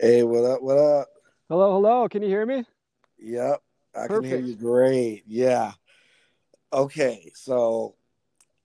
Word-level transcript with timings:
Hey, 0.00 0.24
what 0.24 0.44
up? 0.44 0.60
What 0.60 0.76
up? 0.76 1.08
Hello, 1.48 1.74
hello. 1.74 2.08
Can 2.08 2.22
you 2.22 2.28
hear 2.28 2.44
me? 2.44 2.64
Yep, 3.18 3.62
I 3.94 4.08
can 4.08 4.24
hear 4.24 4.40
you 4.40 4.56
great. 4.56 5.22
Yeah. 5.26 5.72
Okay, 6.72 7.30
so 7.36 7.94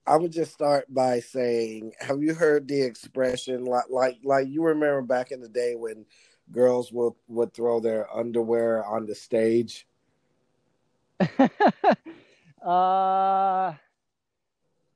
I 0.04 0.16
would 0.16 0.32
just 0.32 0.52
start 0.52 0.92
by 0.92 1.20
saying, 1.20 1.92
have 2.00 2.20
you 2.20 2.34
heard 2.34 2.66
the 2.66 2.82
expression 2.82 3.64
like 3.64 3.84
like 3.90 4.18
like 4.24 4.48
you 4.48 4.64
remember 4.64 5.02
back 5.02 5.30
in 5.30 5.40
the 5.40 5.48
day 5.48 5.76
when 5.76 6.04
girls 6.50 6.90
would 6.90 7.12
would 7.28 7.54
throw 7.54 7.78
their 7.78 8.12
underwear 8.12 8.84
on 8.84 9.06
the 9.06 9.14
stage? 9.14 9.86
uh, 12.60 13.72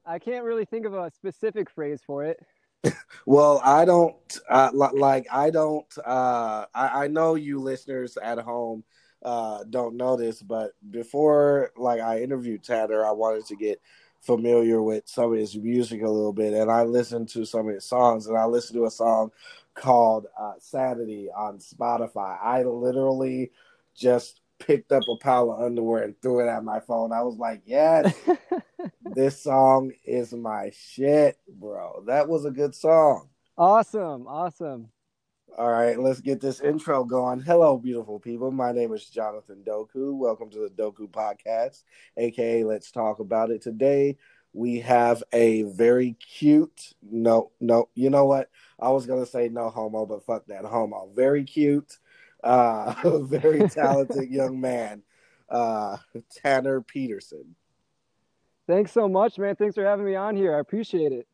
I 0.04 0.18
can't 0.20 0.44
really 0.44 0.64
think 0.64 0.84
of 0.84 0.94
a 0.94 1.12
specific 1.12 1.70
phrase 1.70 2.00
for 2.04 2.24
it. 2.24 2.44
Well, 3.26 3.60
I 3.64 3.84
don't 3.84 4.16
uh, 4.50 4.70
like 4.92 5.26
I 5.32 5.50
don't 5.50 5.86
uh 6.04 6.66
I, 6.74 7.04
I 7.04 7.08
know 7.08 7.36
you 7.36 7.58
listeners 7.60 8.16
at 8.18 8.38
home 8.38 8.84
uh 9.22 9.64
don't 9.70 9.96
know 9.96 10.16
this, 10.16 10.42
but 10.42 10.72
before 10.90 11.70
like 11.76 12.00
I 12.00 12.20
interviewed 12.22 12.62
Tanner, 12.62 13.04
I 13.04 13.12
wanted 13.12 13.46
to 13.46 13.56
get 13.56 13.80
familiar 14.20 14.82
with 14.82 15.04
some 15.06 15.32
of 15.32 15.38
his 15.38 15.56
music 15.56 16.02
a 16.02 16.08
little 16.08 16.32
bit 16.32 16.54
and 16.54 16.70
I 16.70 16.82
listened 16.82 17.28
to 17.30 17.44
some 17.44 17.68
of 17.68 17.74
his 17.74 17.84
songs 17.84 18.26
and 18.26 18.36
I 18.38 18.44
listened 18.46 18.76
to 18.78 18.86
a 18.86 18.90
song 18.90 19.30
called 19.74 20.26
uh 20.38 20.54
Sanity 20.58 21.28
on 21.34 21.58
Spotify. 21.58 22.38
I 22.42 22.62
literally 22.62 23.52
just 23.96 24.40
picked 24.66 24.92
up 24.92 25.04
a 25.08 25.16
pile 25.16 25.50
of 25.50 25.62
underwear 25.62 26.02
and 26.02 26.20
threw 26.20 26.40
it 26.40 26.48
at 26.48 26.64
my 26.64 26.80
phone. 26.80 27.12
I 27.12 27.22
was 27.22 27.36
like, 27.36 27.62
"Yes, 27.64 28.14
this 29.02 29.42
song 29.42 29.92
is 30.04 30.32
my 30.32 30.70
shit, 30.74 31.38
bro. 31.48 32.04
That 32.06 32.28
was 32.28 32.44
a 32.44 32.50
good 32.50 32.74
song." 32.74 33.28
awesome, 33.56 34.26
awesome. 34.26 34.88
All 35.56 35.70
right, 35.70 35.98
let's 35.98 36.20
get 36.20 36.40
this 36.40 36.60
intro 36.60 37.04
going. 37.04 37.40
Hello, 37.40 37.78
beautiful 37.78 38.18
people. 38.18 38.50
My 38.50 38.72
name 38.72 38.92
is 38.92 39.08
Jonathan 39.08 39.62
Doku. 39.64 40.16
Welcome 40.16 40.50
to 40.50 40.58
the 40.58 40.82
Doku 40.82 41.08
Podcast, 41.08 41.84
aka 42.16 42.64
Let's 42.64 42.90
Talk 42.90 43.20
About 43.20 43.52
It. 43.52 43.62
Today, 43.62 44.16
we 44.52 44.80
have 44.80 45.22
a 45.32 45.62
very 45.62 46.14
cute, 46.14 46.94
no, 47.02 47.52
no, 47.60 47.88
you 47.94 48.10
know 48.10 48.24
what? 48.24 48.50
I 48.80 48.90
was 48.90 49.06
going 49.06 49.24
to 49.24 49.30
say 49.30 49.48
no 49.48 49.70
homo, 49.70 50.06
but 50.06 50.26
fuck 50.26 50.46
that 50.46 50.64
homo. 50.64 51.10
Very 51.14 51.44
cute, 51.44 51.98
uh, 52.44 52.94
a 53.04 53.18
very 53.24 53.68
talented 53.68 54.30
young 54.30 54.60
man, 54.60 55.02
uh, 55.48 55.96
Tanner 56.36 56.80
Peterson. 56.82 57.56
Thanks 58.66 58.92
so 58.92 59.08
much, 59.08 59.38
man. 59.38 59.56
Thanks 59.56 59.74
for 59.74 59.84
having 59.84 60.06
me 60.06 60.14
on 60.14 60.36
here. 60.36 60.54
I 60.56 60.60
appreciate 60.60 61.12
it. 61.12 61.26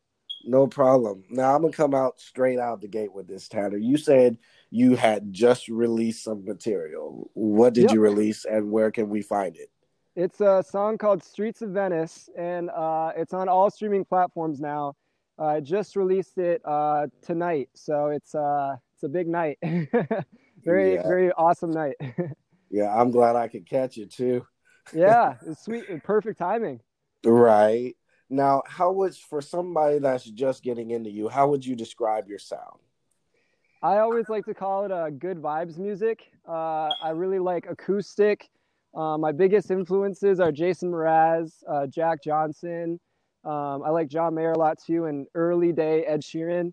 No 0.43 0.65
problem. 0.65 1.23
Now 1.29 1.55
I'm 1.55 1.61
gonna 1.61 1.71
come 1.73 1.93
out 1.93 2.19
straight 2.19 2.57
out 2.57 2.81
the 2.81 2.87
gate 2.87 3.13
with 3.13 3.27
this, 3.27 3.47
Tanner. 3.47 3.77
You 3.77 3.95
said 3.97 4.37
you 4.71 4.95
had 4.95 5.31
just 5.31 5.67
released 5.67 6.23
some 6.23 6.43
material. 6.45 7.29
What 7.33 7.73
did 7.73 7.83
Yep. 7.83 7.91
you 7.91 7.99
release, 8.01 8.45
and 8.45 8.71
where 8.71 8.89
can 8.89 9.09
we 9.09 9.21
find 9.21 9.55
it? 9.55 9.69
It's 10.15 10.41
a 10.41 10.63
song 10.67 10.97
called 10.97 11.23
Streets 11.23 11.61
of 11.61 11.69
Venice, 11.69 12.27
and 12.37 12.69
uh, 12.71 13.11
it's 13.15 13.33
on 13.33 13.47
all 13.49 13.69
streaming 13.69 14.03
platforms 14.03 14.59
now. 14.59 14.95
I 15.37 15.59
just 15.59 15.95
released 15.95 16.37
it 16.37 16.61
uh, 16.65 17.07
tonight, 17.21 17.69
so 17.75 18.07
it's 18.07 18.33
uh, 18.35 18.75
it's 18.95 19.03
a 19.03 19.09
big 19.09 19.27
night. 19.27 19.57
very, 20.63 20.93
Yeah. 20.95 21.03
very 21.03 21.31
awesome 21.33 21.71
night. 21.71 21.95
Yeah, 22.73 22.87
I'm 22.95 23.11
glad 23.11 23.35
I 23.35 23.49
could 23.49 23.67
catch 23.69 23.97
it 23.97 24.13
too. 24.13 24.45
yeah, 24.93 25.35
it's 25.45 25.65
sweet, 25.65 25.89
and 25.89 26.01
perfect 26.01 26.39
timing. 26.39 26.79
Right 27.25 27.97
now, 28.29 28.63
how 28.65 28.93
would 28.93 29.13
for 29.15 29.41
somebody 29.41 29.99
that's 29.99 30.23
just 30.23 30.63
getting 30.63 30.91
into 30.91 31.09
you, 31.09 31.27
how 31.27 31.49
would 31.49 31.65
you 31.65 31.75
describe 31.75 32.29
your 32.29 32.39
sound? 32.39 32.79
I 33.83 33.97
always 33.97 34.29
like 34.29 34.45
to 34.45 34.53
call 34.53 34.85
it 34.85 34.91
a 34.91 35.11
good 35.11 35.41
vibes 35.41 35.77
music. 35.77 36.31
Uh, 36.47 36.91
I 37.03 37.09
really 37.09 37.39
like 37.39 37.65
acoustic. 37.69 38.47
Uh, 38.95 39.17
my 39.17 39.33
biggest 39.33 39.69
influences 39.69 40.39
are 40.39 40.51
Jason 40.51 40.91
Mraz, 40.91 41.63
uh, 41.67 41.87
Jack 41.87 42.19
Johnson. 42.23 42.99
Um, 43.43 43.83
I 43.83 43.89
like 43.89 44.07
John 44.07 44.33
Mayer 44.35 44.51
a 44.51 44.57
lot 44.57 44.77
too, 44.81 45.05
and 45.05 45.27
early 45.33 45.73
day 45.73 46.05
Ed 46.05 46.21
Sheeran, 46.21 46.71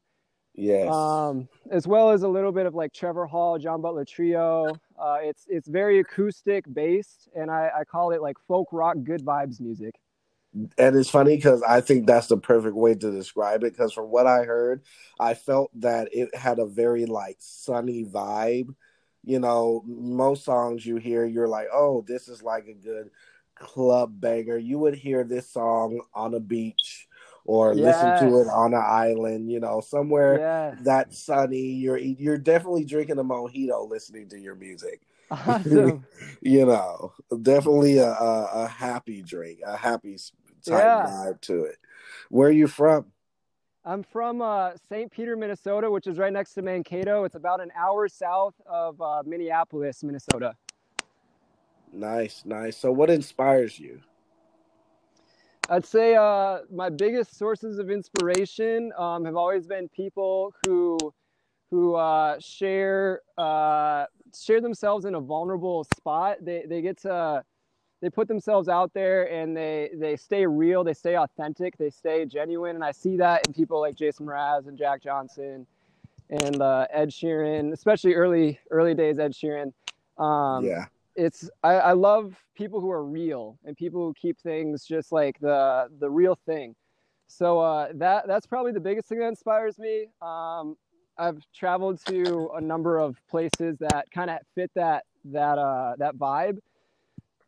Yes. 0.59 0.93
um, 0.93 1.49
as 1.71 1.87
well 1.87 2.11
as 2.11 2.25
a 2.25 2.29
little 2.29 2.51
bit 2.51 2.67
of 2.67 2.75
like 2.75 2.93
Trevor 2.93 3.27
Hall, 3.27 3.59
John 3.59 3.81
Butler 3.81 4.05
Trio. 4.05 4.75
Uh, 4.99 5.19
it's 5.23 5.47
it's 5.49 5.69
very 5.69 6.01
acoustic 6.01 6.65
based, 6.73 7.29
and 7.37 7.49
I, 7.49 7.71
I 7.79 7.85
call 7.85 8.11
it 8.11 8.21
like 8.21 8.37
folk 8.49 8.69
rock 8.73 8.97
good 9.05 9.25
vibes 9.25 9.61
music. 9.61 9.95
And 10.77 10.97
it's 10.97 11.11
funny 11.11 11.37
because 11.37 11.63
I 11.63 11.81
think 11.81 12.07
that's 12.07 12.27
the 12.27 12.39
perfect 12.39 12.75
way 12.75 12.95
to 12.97 13.11
describe 13.13 13.63
it. 13.63 13.73
Because 13.73 13.93
from 13.93 14.07
what 14.07 14.27
I 14.27 14.43
heard, 14.43 14.83
I 15.21 15.35
felt 15.35 15.71
that 15.81 16.09
it 16.11 16.35
had 16.35 16.59
a 16.59 16.67
very 16.67 17.07
like 17.07 17.37
sunny 17.39 18.05
vibe. 18.05 18.75
You 19.23 19.39
know, 19.39 19.85
most 19.87 20.45
songs 20.45 20.85
you 20.85 20.97
hear, 20.97 21.25
you're 21.25 21.49
like, 21.49 21.69
oh, 21.73 22.05
this 22.09 22.27
is 22.27 22.43
like 22.43 22.67
a 22.67 22.75
good 22.75 23.11
club 23.55 24.21
banger. 24.21 24.59
You 24.59 24.81
would 24.81 24.95
hear 24.95 25.23
this 25.23 25.51
song 25.51 26.01
on 26.15 26.35
a 26.35 26.41
beach 26.41 27.08
or 27.49 27.75
listen 27.75 28.15
to 28.19 28.41
it 28.41 28.47
on 28.49 28.75
an 28.75 28.83
island. 28.85 29.51
You 29.51 29.59
know, 29.59 29.81
somewhere 29.81 30.37
Yeah, 30.39 30.75
that's 30.85 31.25
sunny. 31.25 31.73
You're 31.73 31.97
you're 31.99 32.37
definitely 32.39 32.85
drinking 32.85 33.19
a 33.19 33.25
mojito 33.25 33.89
listening 33.89 34.29
to 34.29 34.39
your 34.39 34.55
music. 34.55 35.01
awesome. 35.31 36.05
you 36.43 36.67
know, 36.67 37.13
definitely 37.43 37.99
a, 37.99 38.11
a, 38.11 38.65
a 38.65 38.69
happy 38.69 39.23
drink, 39.23 39.61
a 39.67 39.77
happy 39.77 40.19
type 40.65 40.85
Yeah. 40.85 41.07
vibe 41.07 41.41
to 41.43 41.65
it. 41.65 41.77
Where 42.29 42.49
are 42.49 42.53
you 42.53 42.67
from? 42.67 43.07
I'm 43.85 44.03
from 44.03 44.43
uh, 44.43 44.73
St. 44.91 45.11
Peter, 45.11 45.35
Minnesota, 45.35 45.91
which 45.91 46.07
is 46.07 46.19
right 46.19 46.33
next 46.33 46.53
to 46.55 46.63
Mankato. 46.63 47.25
It's 47.25 47.35
about 47.37 47.63
an 47.63 47.71
hour 47.75 48.09
south 48.09 48.55
of 48.67 49.01
uh, 49.01 49.23
Minneapolis, 49.25 50.03
Minnesota. 50.03 50.55
Nice, 51.91 52.43
nice. 52.45 52.77
So, 52.77 52.93
what 52.93 53.09
inspires 53.09 53.79
you? 53.79 54.01
I'd 55.69 55.85
say 55.85 56.15
uh, 56.15 56.61
my 56.73 56.89
biggest 56.89 57.37
sources 57.37 57.79
of 57.79 57.91
inspiration 57.91 58.91
um, 58.97 59.25
have 59.25 59.37
always 59.37 59.67
been 59.67 59.89
people 59.89 60.55
who 60.67 60.99
who 61.71 61.95
uh, 61.95 62.39
share 62.41 63.21
uh, 63.37 64.07
share 64.39 64.61
themselves 64.61 65.05
in 65.05 65.15
a 65.15 65.21
vulnerable 65.21 65.85
spot. 65.97 66.39
They 66.41 66.65
they 66.67 66.81
get 66.81 66.99
to 67.03 67.45
they 68.01 68.09
put 68.09 68.29
themselves 68.29 68.69
out 68.69 68.95
there 68.95 69.31
and 69.31 69.57
they 69.57 69.91
they 69.95 70.17
stay 70.17 70.47
real. 70.47 70.85
They 70.85 70.95
stay 70.95 71.17
authentic. 71.17 71.77
They 71.77 71.91
stay 71.91 72.25
genuine. 72.25 72.77
And 72.77 72.85
I 72.85 72.93
see 72.93 73.17
that 73.17 73.47
in 73.47 73.53
people 73.53 73.81
like 73.81 73.95
Jason 73.95 74.27
Mraz 74.27 74.69
and 74.69 74.79
Jack 74.79 75.03
Johnson 75.03 75.67
and 76.31 76.63
uh, 76.63 76.87
Ed 76.91 77.11
Sheeran, 77.11 77.73
especially 77.73 78.15
early 78.15 78.59
early 78.71 78.95
days 78.95 79.19
Ed 79.19 79.33
Sheeran. 79.33 79.73
Um, 80.17 80.65
yeah, 80.65 80.87
it's 81.19 81.51
I, 81.65 81.75
I 81.75 81.93
love 81.93 82.37
people 82.55 82.81
who 82.81 82.91
are 82.91 83.05
real 83.05 83.59
and 83.65 83.77
people 83.77 84.07
who 84.07 84.15
keep 84.15 84.39
things 84.41 84.87
just 84.87 85.11
like 85.11 85.39
the 85.41 85.89
the 85.99 86.09
real 86.09 86.39
thing. 86.47 86.77
So 87.27 87.61
uh, 87.61 87.89
that 87.97 88.29
that's 88.29 88.47
probably 88.47 88.73
the 88.73 88.81
biggest 88.81 89.09
thing 89.09 89.19
that 89.19 89.29
inspires 89.29 89.79
me. 89.79 90.07
Um, 90.23 90.77
I've 91.19 91.43
traveled 91.53 92.01
to 92.07 92.51
a 92.57 92.61
number 92.61 92.99
of 92.99 93.17
places 93.29 93.77
that 93.81 94.05
kind 94.15 94.31
of 94.31 94.39
fit 94.55 94.71
that 94.77 95.05
that 95.25 95.59
uh, 95.59 95.95
that 95.99 96.15
vibe, 96.17 96.59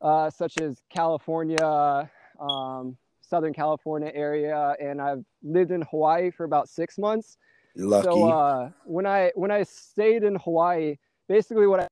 uh, 0.03 0.31
such 0.31 0.61
as 0.61 0.83
California, 0.91 2.11
um, 2.41 2.97
Southern 3.21 3.55
California 3.55 4.11
area, 4.13 4.75
and 4.81 5.01
I've 5.01 5.25
lived 5.45 5.71
in 5.71 5.83
Hawaii 5.83 6.33
for 6.33 6.43
about 6.43 6.69
six 6.69 6.99
months. 6.99 7.39
lucky. 7.77 8.05
So 8.05 8.29
uh, 8.29 8.71
when 8.85 9.07
I 9.07 9.31
when 9.37 9.53
I 9.53 9.63
stayed 9.63 10.25
in 10.25 10.35
Hawaii, 10.35 10.97
basically 11.29 11.69
what 11.69 11.81
I 11.81 11.87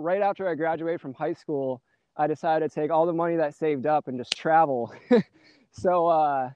right 0.00 0.22
after 0.22 0.48
I 0.48 0.54
graduated 0.54 1.00
from 1.00 1.14
high 1.14 1.32
school, 1.32 1.82
I 2.16 2.26
decided 2.26 2.70
to 2.70 2.74
take 2.74 2.90
all 2.90 3.06
the 3.06 3.12
money 3.12 3.36
that 3.36 3.46
I 3.46 3.50
saved 3.50 3.86
up 3.86 4.08
and 4.08 4.18
just 4.18 4.36
travel. 4.36 4.92
so 5.72 6.06
uh, 6.06 6.50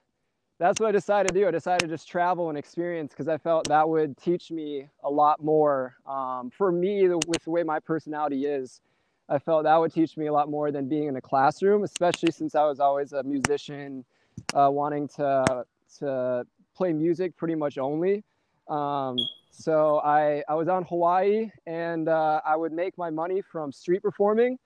that's 0.59 0.79
what 0.79 0.89
I 0.89 0.91
decided 0.91 1.33
to 1.33 1.39
do. 1.39 1.47
I 1.47 1.51
decided 1.51 1.81
to 1.81 1.87
just 1.87 2.07
travel 2.07 2.49
and 2.49 2.57
experience 2.57 3.11
because 3.13 3.27
I 3.27 3.37
felt 3.37 3.67
that 3.67 3.87
would 3.87 4.17
teach 4.17 4.51
me 4.51 4.87
a 5.03 5.09
lot 5.09 5.43
more. 5.43 5.95
Um, 6.05 6.51
for 6.55 6.71
me, 6.71 7.07
with 7.07 7.43
the 7.43 7.51
way 7.51 7.63
my 7.63 7.79
personality 7.79 8.45
is, 8.45 8.81
I 9.27 9.39
felt 9.39 9.63
that 9.63 9.77
would 9.77 9.93
teach 9.93 10.17
me 10.17 10.27
a 10.27 10.33
lot 10.33 10.49
more 10.49 10.71
than 10.71 10.87
being 10.87 11.07
in 11.07 11.15
a 11.15 11.21
classroom, 11.21 11.83
especially 11.83 12.31
since 12.31 12.53
I 12.53 12.63
was 12.65 12.79
always 12.79 13.11
a 13.13 13.23
musician, 13.23 14.05
uh, 14.53 14.69
wanting 14.71 15.07
to 15.15 15.65
to 15.99 16.45
play 16.75 16.93
music 16.93 17.35
pretty 17.37 17.55
much 17.55 17.77
only. 17.77 18.23
Um, 18.67 19.15
so 19.57 19.99
I, 19.99 20.43
I 20.49 20.55
was 20.55 20.67
on 20.67 20.83
Hawaii 20.83 21.49
and 21.65 22.09
uh, 22.09 22.41
I 22.45 22.55
would 22.55 22.73
make 22.73 22.97
my 22.97 23.09
money 23.09 23.41
from 23.41 23.71
street 23.71 24.01
performing. 24.01 24.59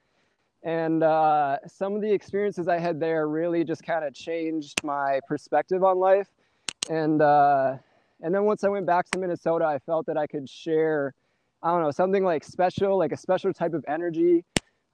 And 0.63 1.03
uh, 1.03 1.57
some 1.67 1.95
of 1.95 2.01
the 2.01 2.11
experiences 2.11 2.67
I 2.67 2.79
had 2.79 2.99
there 2.99 3.27
really 3.27 3.63
just 3.63 3.83
kind 3.83 4.03
of 4.03 4.13
changed 4.13 4.83
my 4.83 5.19
perspective 5.27 5.83
on 5.83 5.99
life. 5.99 6.27
And, 6.89 7.21
uh, 7.21 7.77
and 8.21 8.33
then 8.33 8.43
once 8.45 8.63
I 8.63 8.69
went 8.69 8.85
back 8.85 9.09
to 9.11 9.19
Minnesota, 9.19 9.65
I 9.65 9.77
felt 9.79 10.07
that 10.07 10.17
I 10.17 10.25
could 10.27 10.49
share, 10.49 11.13
I 11.61 11.69
don't 11.71 11.83
know, 11.83 11.91
something 11.91 12.23
like 12.23 12.43
special, 12.43 12.97
like 12.97 13.11
a 13.11 13.17
special 13.17 13.53
type 13.53 13.73
of 13.73 13.85
energy 13.87 14.43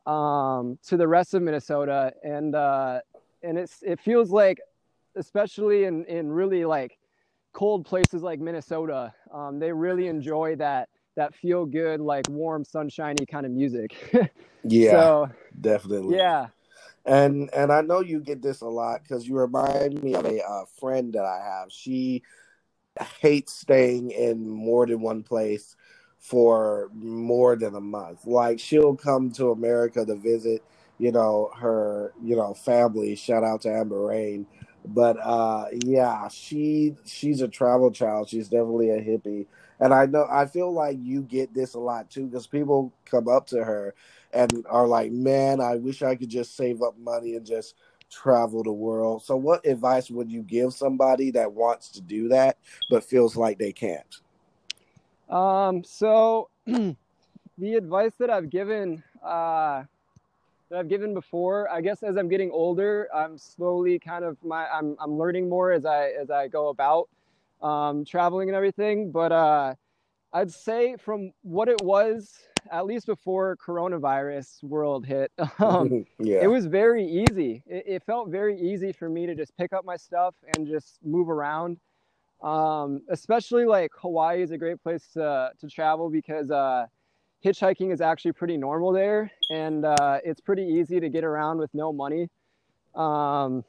um, 0.06 0.78
to 0.88 0.98
the 0.98 1.08
rest 1.08 1.34
of 1.34 1.42
Minnesota. 1.42 2.14
And, 2.22 2.54
uh, 2.54 3.00
and 3.42 3.58
it's, 3.58 3.82
it 3.82 4.00
feels 4.00 4.30
like, 4.30 4.60
especially 5.16 5.86
in, 5.86 6.04
in 6.06 6.32
really 6.32 6.66
like 6.66 6.98
cold 7.56 7.86
places 7.86 8.22
like 8.22 8.40
Minnesota, 8.40 9.14
um, 9.34 9.58
they 9.60 9.72
really 9.72 10.08
enjoy 10.08 10.58
that 10.58 10.90
that 11.16 11.34
feel 11.34 11.66
good, 11.66 12.02
like 12.02 12.28
warm, 12.30 12.66
sunshiny 12.66 13.26
kind 13.26 13.46
of 13.46 13.52
music. 13.54 13.96
yeah, 14.64 14.92
so, 14.92 15.30
definitely. 15.60 16.18
Yeah. 16.18 16.48
And 17.06 17.50
and 17.54 17.72
I 17.72 17.82
know 17.82 18.02
you 18.02 18.20
get 18.20 18.42
this 18.42 18.62
a 18.62 18.68
lot 18.68 19.02
because 19.04 19.28
you 19.28 19.38
remind 19.38 20.04
me 20.04 20.14
of 20.14 20.26
a 20.26 20.44
uh, 20.44 20.66
friend 20.80 21.14
that 21.14 21.24
I 21.24 21.40
have. 21.44 21.72
She 21.72 22.24
hates 23.22 23.54
staying 23.54 24.12
in 24.12 24.50
more 24.50 24.86
than 24.86 25.02
one 25.02 25.24
place 25.24 25.78
for 26.20 26.90
more 26.94 27.56
than 27.56 27.76
a 27.76 27.82
month. 27.82 28.26
Like 28.26 28.60
she'll 28.60 28.96
come 28.96 29.32
to 29.34 29.52
America 29.52 30.06
to 30.06 30.16
visit, 30.16 30.64
you 30.98 31.12
know, 31.12 31.52
her, 31.58 32.14
you 32.22 32.36
know, 32.36 32.54
family. 32.54 33.16
Shout 33.16 33.44
out 33.44 33.62
to 33.62 33.72
Amber 33.72 34.02
Rain. 34.02 34.46
But 34.88 35.18
uh 35.22 35.66
yeah, 35.84 36.28
she 36.28 36.96
she's 37.06 37.42
a 37.42 37.48
travel 37.48 37.92
child. 37.92 38.30
She's 38.30 38.50
definitely 38.50 38.92
a 38.92 39.02
hippie. 39.02 39.48
And 39.80 39.94
I 39.94 40.06
know 40.06 40.28
I 40.30 40.46
feel 40.46 40.72
like 40.72 40.98
you 41.02 41.22
get 41.22 41.54
this 41.54 41.74
a 41.74 41.80
lot 41.80 42.10
too 42.10 42.28
because 42.28 42.48
people 42.48 42.94
come 43.06 43.28
up 43.28 43.48
to 43.48 43.64
her 43.64 43.94
and 44.34 44.66
are 44.70 44.88
like, 44.88 45.12
"Man, 45.12 45.60
I 45.62 45.76
wish 45.78 46.02
I 46.02 46.16
could 46.16 46.30
just 46.30 46.56
save 46.56 46.82
up 46.82 46.98
money 46.98 47.36
and 47.36 47.46
just 47.46 47.76
travel 48.10 48.64
the 48.64 48.72
world." 48.72 49.24
So 49.24 49.36
what 49.36 49.66
advice 49.66 50.10
would 50.10 50.32
you 50.32 50.44
give 50.44 50.74
somebody 50.74 51.32
that 51.32 51.54
wants 51.54 51.90
to 51.92 52.02
do 52.02 52.30
that 52.30 52.58
but 52.90 53.04
feels 53.04 53.36
like 53.36 53.58
they 53.60 53.74
can't? 53.74 54.22
Um, 55.30 55.84
so 55.84 56.50
the 56.66 56.96
advice 57.76 58.14
that 58.20 58.30
I've 58.30 58.50
given, 58.50 59.04
uh, 59.24 59.84
that 60.70 60.80
I've 60.80 60.88
given 60.90 61.14
before, 61.14 61.70
I 61.70 61.82
guess 61.82 62.04
as 62.04 62.18
I'm 62.18 62.28
getting 62.28 62.52
older, 62.52 63.08
I'm 63.14 63.38
slowly 63.38 64.00
kind 64.00 64.24
of 64.24 64.38
my, 64.44 64.68
I'm, 64.68 64.96
I'm 65.00 65.18
learning 65.18 65.50
more 65.50 65.72
as 65.72 65.86
I, 65.86 66.10
as 66.10 66.30
I 66.30 66.48
go 66.48 66.70
about, 66.70 67.10
um, 67.62 68.06
traveling 68.06 68.50
and 68.50 68.56
everything. 68.56 69.12
But, 69.12 69.32
uh, 69.32 69.76
I'd 70.34 70.52
say 70.52 70.98
from 70.98 71.32
what 71.44 71.70
it 71.70 71.82
was, 71.82 72.34
at 72.72 72.86
least 72.86 73.06
before 73.06 73.58
coronavirus 73.58 74.64
world 74.64 75.06
hit, 75.06 75.32
um, 75.60 76.06
yeah. 76.20 76.40
it 76.42 76.48
was 76.48 76.66
very 76.66 77.06
easy. 77.06 77.64
It, 77.68 77.84
it 77.88 78.04
felt 78.04 78.30
very 78.30 78.60
easy 78.60 78.92
for 78.92 79.08
me 79.08 79.26
to 79.28 79.36
just 79.36 79.56
pick 79.56 79.72
up 79.72 79.86
my 79.86 79.96
stuff 79.96 80.36
and 80.56 80.68
just 80.68 81.00
move 81.04 81.30
around 81.30 81.80
um, 82.42 83.02
especially 83.10 83.66
like 83.66 83.92
Hawaii 83.96 84.42
is 84.42 84.52
a 84.52 84.58
great 84.58 84.82
place 84.82 85.08
to, 85.14 85.52
to 85.60 85.68
travel 85.68 86.10
because 86.10 86.52
uh, 86.52 86.86
hitchhiking 87.46 87.94
is 87.94 88.02
actually 88.02 88.32
pretty 88.32 88.58
normal 88.58 88.92
there 88.92 89.32
and 89.52 89.86
uh, 89.86 90.18
it's 90.24 90.42
pretty 90.42 90.64
easy 90.64 91.00
to 91.00 91.10
get 91.10 91.24
around 91.24 91.60
with 91.60 91.72
no 91.76 91.94
money. 91.94 92.28
Um, 92.96 93.64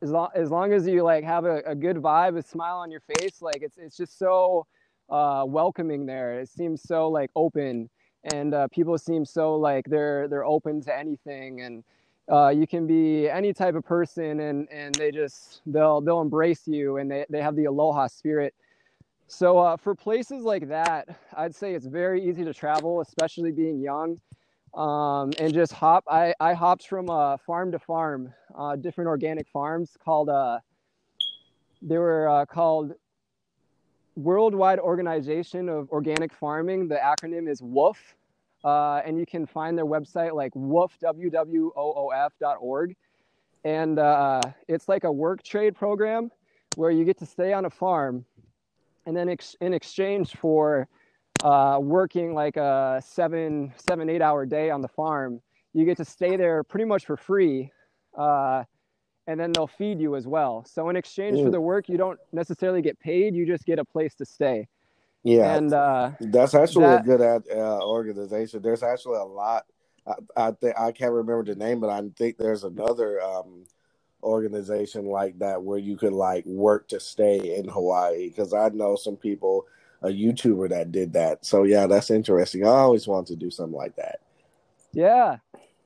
as, 0.00 0.10
long, 0.10 0.30
as 0.34 0.50
long 0.50 0.72
as 0.72 0.86
you 0.86 1.02
like 1.02 1.24
have 1.24 1.44
a, 1.44 1.58
a, 1.66 1.74
good 1.74 1.96
vibe, 1.96 2.38
a 2.38 2.42
smile 2.42 2.78
on 2.78 2.90
your 2.90 3.02
face, 3.18 3.42
like 3.42 3.60
it's, 3.60 3.76
it's 3.76 3.98
just 3.98 4.18
so 4.18 4.66
uh, 5.10 5.44
welcoming 5.46 6.06
there. 6.06 6.40
It 6.40 6.48
seems 6.48 6.82
so 6.82 7.08
like 7.08 7.30
open 7.36 7.90
and 8.32 8.54
uh, 8.54 8.68
people 8.68 8.96
seem 8.96 9.26
so 9.26 9.56
like 9.56 9.84
they're, 9.86 10.26
they're 10.28 10.46
open 10.46 10.80
to 10.82 10.98
anything. 10.98 11.60
And 11.60 11.84
uh, 12.32 12.48
you 12.48 12.66
can 12.66 12.86
be 12.86 13.28
any 13.28 13.52
type 13.52 13.74
of 13.74 13.84
person 13.84 14.40
and 14.40 14.66
and 14.70 14.94
they 14.94 15.10
just 15.10 15.60
they'll 15.66 16.00
they'll 16.00 16.22
embrace 16.22 16.66
you 16.66 16.96
and 16.96 17.10
they, 17.10 17.26
they 17.28 17.42
have 17.42 17.54
the 17.54 17.66
aloha 17.66 18.06
spirit 18.06 18.54
so 19.34 19.58
uh, 19.58 19.76
for 19.76 19.94
places 19.94 20.44
like 20.44 20.68
that 20.68 21.08
i'd 21.36 21.54
say 21.54 21.74
it's 21.74 21.86
very 21.86 22.24
easy 22.24 22.44
to 22.44 22.54
travel 22.54 23.00
especially 23.00 23.50
being 23.50 23.80
young 23.80 24.20
um, 24.74 25.32
and 25.40 25.52
just 25.52 25.72
hop 25.72 26.04
i 26.08 26.32
i 26.40 26.52
hopped 26.54 26.86
from 26.86 27.10
uh, 27.10 27.36
farm 27.38 27.72
to 27.72 27.78
farm 27.78 28.32
uh, 28.56 28.76
different 28.76 29.08
organic 29.08 29.48
farms 29.48 29.96
called 30.04 30.28
uh 30.28 30.58
they 31.82 31.98
were 31.98 32.28
uh, 32.28 32.46
called 32.46 32.92
worldwide 34.16 34.78
organization 34.78 35.68
of 35.68 35.90
organic 35.90 36.32
farming 36.32 36.86
the 36.86 36.94
acronym 36.94 37.50
is 37.50 37.60
WOOF, 37.60 37.96
uh, 38.64 39.02
and 39.04 39.18
you 39.18 39.26
can 39.26 39.44
find 39.44 39.76
their 39.76 39.84
website 39.84 40.32
like 40.32 40.52
woof, 40.54 40.96
W-W-O-O-F.org. 41.00 42.94
And 43.64 43.98
it's 44.68 44.88
like 44.88 45.02
a 45.04 45.10
work 45.12 45.42
trade 45.42 45.74
program 45.74 46.30
where 46.76 46.92
you 46.92 47.04
get 47.04 47.18
to 47.18 47.26
stay 47.26 47.52
on 47.52 47.64
a 47.64 47.70
farm 47.70 48.24
and 49.06 49.16
then 49.16 49.28
ex- 49.28 49.56
in 49.60 49.72
exchange 49.74 50.36
for 50.36 50.88
uh, 51.42 51.78
working 51.80 52.34
like 52.34 52.56
a 52.56 53.02
seven, 53.04 53.72
seven, 53.76 54.08
eight 54.08 54.22
hour 54.22 54.46
day 54.46 54.70
on 54.70 54.80
the 54.80 54.88
farm, 54.88 55.40
you 55.72 55.84
get 55.84 55.96
to 55.98 56.04
stay 56.04 56.36
there 56.36 56.62
pretty 56.62 56.84
much 56.84 57.04
for 57.06 57.16
free. 57.16 57.70
Uh, 58.16 58.64
and 59.26 59.40
then 59.40 59.52
they'll 59.52 59.66
feed 59.66 60.00
you 60.00 60.16
as 60.16 60.26
well. 60.26 60.64
So 60.66 60.88
in 60.90 60.96
exchange 60.96 61.38
Ooh. 61.38 61.44
for 61.44 61.50
the 61.50 61.60
work, 61.60 61.88
you 61.88 61.96
don't 61.96 62.18
necessarily 62.32 62.82
get 62.82 62.98
paid. 63.00 63.34
You 63.34 63.46
just 63.46 63.64
get 63.64 63.78
a 63.78 63.84
place 63.84 64.14
to 64.16 64.24
stay. 64.24 64.68
Yeah, 65.22 65.54
and 65.54 65.72
uh, 65.72 66.10
that's 66.20 66.54
actually 66.54 66.84
that, 66.84 67.00
a 67.00 67.02
good 67.02 67.20
uh, 67.22 67.80
organization. 67.80 68.60
There's 68.60 68.82
actually 68.82 69.16
a 69.16 69.24
lot. 69.24 69.64
I, 70.06 70.14
I 70.36 70.50
think 70.50 70.78
I 70.78 70.92
can't 70.92 71.12
remember 71.12 71.44
the 71.44 71.54
name, 71.54 71.80
but 71.80 71.88
I 71.88 72.02
think 72.18 72.36
there's 72.36 72.64
another 72.64 73.22
um, 73.22 73.64
organization 74.24 75.06
like 75.06 75.38
that 75.38 75.62
where 75.62 75.78
you 75.78 75.96
could 75.96 76.12
like 76.12 76.44
work 76.46 76.88
to 76.88 76.98
stay 76.98 77.56
in 77.56 77.68
Hawaii. 77.68 78.28
Because 78.28 78.52
I 78.52 78.68
know 78.70 78.96
some 78.96 79.16
people, 79.16 79.66
a 80.02 80.08
YouTuber 80.08 80.70
that 80.70 80.90
did 80.90 81.12
that. 81.12 81.44
So 81.44 81.62
yeah, 81.62 81.86
that's 81.86 82.10
interesting. 82.10 82.64
I 82.64 82.70
always 82.70 83.06
want 83.06 83.26
to 83.28 83.36
do 83.36 83.50
something 83.50 83.76
like 83.76 83.96
that. 83.96 84.20
Yeah, 84.92 85.38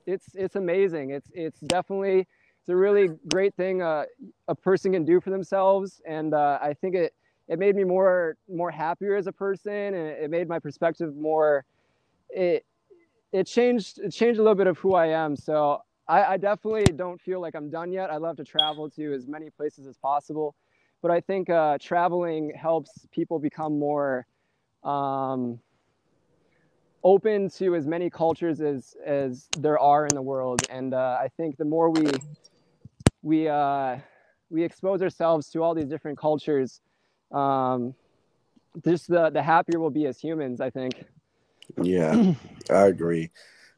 it's 0.05 0.27
it's 0.33 0.55
amazing. 0.55 1.11
It's 1.11 1.29
it's 1.33 1.59
definitely 1.59 2.27
it's 2.61 2.69
a 2.69 2.75
really 2.75 3.09
great 3.27 3.55
thing 3.55 3.81
uh, 3.81 4.05
a 4.47 4.55
person 4.55 4.93
can 4.93 5.05
do 5.05 5.19
for 5.19 5.29
themselves, 5.29 6.01
and 6.05 6.33
uh, 6.33 6.59
I 6.61 6.73
think 6.73 6.95
it 6.95 7.13
it 7.49 7.57
made 7.59 7.75
me 7.75 7.83
more 7.83 8.37
more 8.47 8.71
happier 8.71 9.15
as 9.15 9.27
a 9.27 9.31
person 9.31 9.73
and 9.73 9.95
it 9.95 10.29
made 10.29 10.47
my 10.47 10.59
perspective 10.59 11.15
more 11.15 11.65
it 12.29 12.63
it 13.33 13.45
changed 13.45 13.99
it 13.99 14.11
changed 14.11 14.39
a 14.39 14.43
little 14.43 14.55
bit 14.55 14.67
of 14.67 14.77
who 14.77 14.93
I 14.93 15.07
am. 15.07 15.35
So 15.35 15.81
I, 16.09 16.33
I 16.33 16.37
definitely 16.37 16.91
don't 16.91 17.21
feel 17.21 17.39
like 17.39 17.53
I'm 17.55 17.69
done 17.69 17.91
yet. 17.91 18.09
I 18.09 18.17
love 18.17 18.35
to 18.37 18.43
travel 18.43 18.89
to 18.89 19.13
as 19.13 19.27
many 19.27 19.51
places 19.51 19.85
as 19.85 19.95
possible, 19.95 20.55
but 21.03 21.11
I 21.11 21.21
think 21.21 21.51
uh, 21.51 21.77
traveling 21.79 22.51
helps 22.59 23.05
people 23.11 23.37
become 23.37 23.77
more 23.77 24.25
um, 24.83 25.59
open 27.03 27.47
to 27.51 27.75
as 27.75 27.85
many 27.85 28.09
cultures 28.09 28.59
as 28.59 28.95
as 29.05 29.47
there 29.59 29.77
are 29.77 30.07
in 30.07 30.15
the 30.15 30.21
world. 30.21 30.65
And 30.71 30.95
uh, 30.95 31.17
I 31.21 31.29
think 31.37 31.57
the 31.57 31.65
more 31.65 31.91
we 31.91 32.07
we 33.21 33.47
uh, 33.47 33.97
we 34.49 34.63
expose 34.63 35.03
ourselves 35.03 35.49
to 35.51 35.61
all 35.61 35.75
these 35.75 35.89
different 35.89 36.17
cultures, 36.17 36.81
um, 37.31 37.93
just 38.83 39.07
the 39.07 39.29
the 39.29 39.43
happier 39.43 39.79
we'll 39.79 39.91
be 39.91 40.07
as 40.07 40.19
humans. 40.19 40.59
I 40.59 40.71
think. 40.71 41.05
Yeah, 41.83 42.33
I 42.71 42.87
agree. 42.87 43.29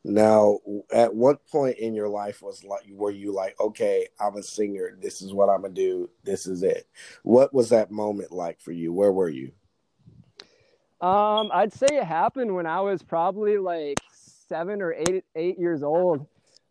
Now, 0.03 0.60
at 0.91 1.13
what 1.13 1.48
point 1.48 1.77
in 1.77 1.93
your 1.93 2.10
life 2.10 2.41
was 2.41 2.63
like 2.63 2.81
were 2.89 3.12
you 3.12 3.34
like, 3.34 3.55
okay, 3.60 4.08
I'm 4.20 4.36
a 4.36 4.43
singer. 4.43 4.98
This 5.00 5.22
is 5.22 5.34
what 5.34 5.50
I'm 5.50 5.62
gonna 5.62 5.74
do. 5.74 6.10
This 6.24 6.48
is 6.48 6.63
it. 6.63 6.88
What 7.24 7.53
was 7.53 7.70
that 7.70 7.91
moment 7.91 8.31
like 8.31 8.60
for 8.60 8.72
you? 8.72 8.91
Where 8.91 9.12
were 9.12 9.29
you? 9.29 9.51
Um, 11.01 11.50
I'd 11.53 11.74
say 11.74 11.88
it 11.89 12.03
happened 12.03 12.53
when 12.53 12.65
I 12.65 12.81
was 12.81 13.01
probably 13.03 13.58
like 13.58 14.00
seven 14.12 14.81
or 14.81 14.93
eight 14.93 15.24
eight 15.36 15.60
years 15.60 15.84
old. 15.84 16.25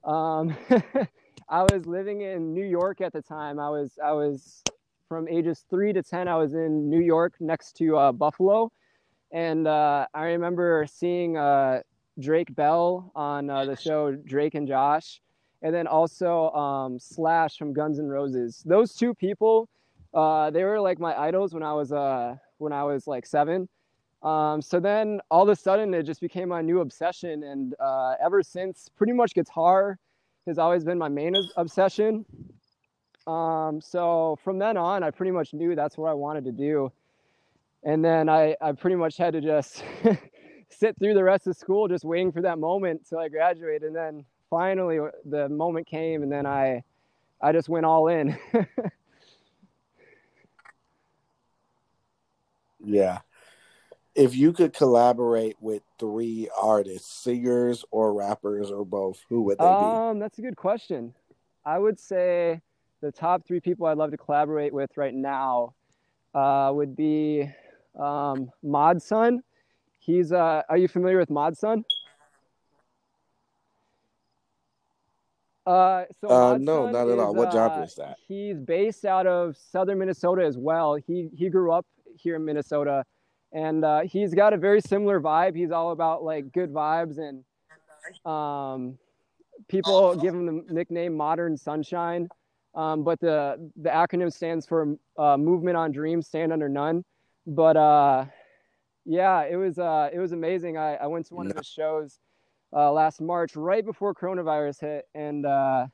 Um, 0.05 0.57
I 1.49 1.63
was 1.63 1.87
living 1.87 2.23
in 2.23 2.53
New 2.53 2.67
York 2.67 3.01
at 3.01 3.13
the 3.13 3.23
time. 3.23 3.61
I 3.61 3.71
was 3.71 3.99
I 4.03 4.13
was 4.13 4.63
from 5.11 5.27
ages 5.27 5.65
three 5.69 5.93
to 5.93 6.05
10, 6.05 6.29
I 6.29 6.37
was 6.37 6.55
in 6.55 6.89
New 6.89 7.01
York 7.01 7.35
next 7.41 7.77
to 7.79 7.97
uh, 7.97 8.13
Buffalo. 8.13 8.71
And 9.33 9.67
uh, 9.67 10.07
I 10.15 10.27
remember 10.27 10.87
seeing 10.89 11.37
uh, 11.37 11.81
Drake 12.21 12.55
Bell 12.55 13.11
on 13.15 13.51
uh, 13.51 13.65
the 13.65 13.77
show 13.77 14.13
Drake 14.13 14.55
and 14.55 14.67
Josh, 14.67 15.21
and 15.63 15.75
then 15.75 15.87
also 15.87 16.51
um, 16.51 16.99
Slash 16.99 17.57
from 17.57 17.73
Guns 17.73 17.99
N' 17.99 18.07
Roses. 18.07 18.63
Those 18.65 18.95
two 18.95 19.15
people, 19.15 19.69
uh, 20.15 20.51
they 20.51 20.65
were 20.65 20.81
like 20.81 20.99
my 20.99 21.19
idols 21.19 21.55
when 21.55 21.63
I 21.63 21.73
was 21.73 21.93
uh, 21.93 22.37
when 22.59 22.73
I 22.73 22.85
was 22.85 23.07
like 23.07 23.27
seven. 23.27 23.69
Um, 24.23 24.61
so 24.61 24.81
then 24.81 25.21
all 25.31 25.43
of 25.43 25.49
a 25.49 25.57
sudden 25.57 25.95
it 25.95 26.03
just 26.03 26.21
became 26.21 26.51
my 26.51 26.61
new 26.61 26.81
obsession, 26.81 27.43
and 27.43 27.75
ever 28.23 28.43
since, 28.43 28.91
pretty 28.97 29.13
much 29.13 29.35
guitar 29.35 29.99
has 30.47 30.59
always 30.59 30.85
been 30.85 30.99
my 30.99 31.09
main 31.09 31.37
obsession. 31.57 32.25
Um, 33.27 33.81
so 33.81 34.39
from 34.43 34.59
then 34.59 34.77
on, 34.77 35.03
I 35.03 35.11
pretty 35.11 35.33
much 35.33 35.53
knew 35.55 35.75
that's 35.75 35.97
what 35.97 36.11
I 36.11 36.15
wanted 36.15 36.45
to 36.45 36.53
do. 36.53 36.93
And 37.83 38.05
then 38.05 38.29
I, 38.29 38.57
I 38.61 38.73
pretty 38.73 38.97
much 38.97 39.17
had 39.17 39.33
to 39.35 39.41
just 39.41 39.85
sit 40.71 40.99
through 40.99 41.15
the 41.15 41.25
rest 41.25 41.47
of 41.47 41.57
school, 41.57 41.89
just 41.89 42.05
waiting 42.05 42.33
for 42.33 42.43
that 42.43 42.59
moment 42.59 43.07
till 43.09 43.19
I 43.19 43.29
graduated. 43.29 43.83
And 43.85 43.97
then 43.97 44.25
finally 44.49 44.99
the 45.25 45.49
moment 45.49 45.87
came 45.87 46.23
and 46.23 46.31
then 46.31 46.47
I, 46.47 46.83
I 47.41 47.53
just 47.53 47.69
went 47.69 47.87
all 47.87 48.09
in. 48.09 48.39
yeah. 52.85 53.21
If 54.15 54.35
you 54.35 54.53
could 54.53 54.73
collaborate 54.73 55.57
with 55.61 55.83
three 55.99 56.49
artists, 56.61 57.11
singers 57.23 57.85
or 57.91 58.13
rappers 58.13 58.71
or 58.71 58.85
both, 58.85 59.25
who 59.29 59.43
would 59.43 59.59
they 59.59 59.65
be? 59.65 59.71
Um, 59.71 60.19
that's 60.19 60.39
a 60.39 60.43
good 60.43 60.57
question. 60.57 61.15
I 61.65 61.79
would 61.79 62.01
say 62.01 62.61
the 63.01 63.13
top 63.13 63.47
three 63.47 63.61
people 63.61 63.87
I'd 63.87 63.99
love 63.99 64.11
to 64.11 64.17
collaborate 64.17 64.73
with 64.73 64.97
right 64.97 65.15
now 65.15 65.75
uh, 66.35 66.71
would 66.75 66.97
be 66.97 67.49
um, 67.99 68.51
Mod 68.63 69.01
Sun. 69.01 69.43
He's 70.01 70.33
uh, 70.33 70.63
are 70.69 70.77
you 70.77 70.89
familiar 70.89 71.19
with 71.19 71.31
Mod 71.31 71.57
Sun? 71.57 71.85
Uh, 75.67 76.05
so 76.21 76.29
Uh, 76.29 76.59
no, 76.59 76.91
not 76.91 77.09
at 77.09 77.19
all. 77.19 77.35
What 77.35 77.53
genre 77.53 77.81
uh, 77.81 77.85
is 77.85 77.95
that? 77.95 78.17
He's 78.27 78.59
based 78.59 79.05
out 79.05 79.27
of 79.27 79.57
southern 79.57 79.99
Minnesota 79.99 80.45
as 80.45 80.57
well. 80.59 80.95
He 80.95 81.29
he 81.37 81.49
grew 81.49 81.71
up 81.71 81.87
here 82.17 82.37
in 82.37 82.45
Minnesota, 82.45 83.05
and 83.53 83.85
uh, 83.85 84.01
he's 84.01 84.35
got 84.35 84.53
a 84.53 84.57
very 84.57 84.81
similar 84.81 85.21
vibe. 85.21 85.55
He's 85.55 85.71
all 85.71 85.93
about 85.93 86.25
like 86.25 86.51
good 86.53 86.73
vibes 86.73 87.19
and 87.19 87.45
um, 88.25 88.99
people 89.69 90.17
give 90.17 90.35
him 90.35 90.47
the 90.47 90.73
nickname 90.73 91.17
Modern 91.17 91.57
Sunshine. 91.57 92.29
Um, 92.75 93.03
but 93.03 93.21
the 93.21 93.71
the 93.77 93.91
acronym 93.91 94.33
stands 94.33 94.65
for 94.67 94.97
uh, 95.19 95.37
Movement 95.37 95.77
on 95.77 95.93
Dreams, 95.93 96.27
Stand 96.27 96.53
Under 96.53 96.69
None. 96.69 97.05
But 97.47 97.77
uh, 97.77 98.27
yeah, 99.05 99.45
it 99.45 99.57
was 99.57 99.79
uh, 99.79 100.11
it 100.13 100.19
was 100.19 100.33
amazing. 100.33 100.77
I, 100.77 100.97
I 100.97 101.07
went 101.07 101.27
to 101.27 101.35
one 101.35 101.51
of 101.51 101.57
his 101.57 101.67
shows 101.67 102.19
uh, 102.73 102.93
last 102.93 103.21
March, 103.21 103.57
right 103.57 103.85
before 103.85 104.15
coronavirus 104.15 104.81
hit, 104.81 105.09
and 105.15 105.47
uh, 105.47 105.87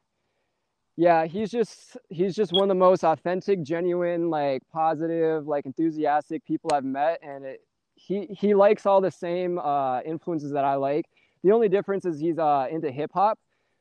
yeah, 0.96 1.26
he's 1.26 1.50
just 1.50 1.96
he's 2.08 2.34
just 2.34 2.52
one 2.52 2.64
of 2.64 2.68
the 2.68 2.74
most 2.74 3.04
authentic, 3.04 3.62
genuine, 3.62 4.30
like 4.30 4.62
positive, 4.72 5.46
like 5.46 5.66
enthusiastic 5.66 6.44
people 6.44 6.70
I've 6.72 6.84
met, 6.84 7.20
and 7.22 7.44
it, 7.44 7.60
he 7.94 8.26
he 8.26 8.54
likes 8.54 8.86
all 8.86 9.00
the 9.00 9.10
same 9.10 9.58
uh, 9.58 10.00
influences 10.00 10.52
that 10.52 10.64
I 10.64 10.74
like. 10.74 11.06
The 11.44 11.52
only 11.52 11.68
difference 11.68 12.04
is 12.06 12.18
he's 12.18 12.38
uh, 12.38 12.66
into 12.70 12.90
hip 12.90 13.10
hop, 13.14 13.38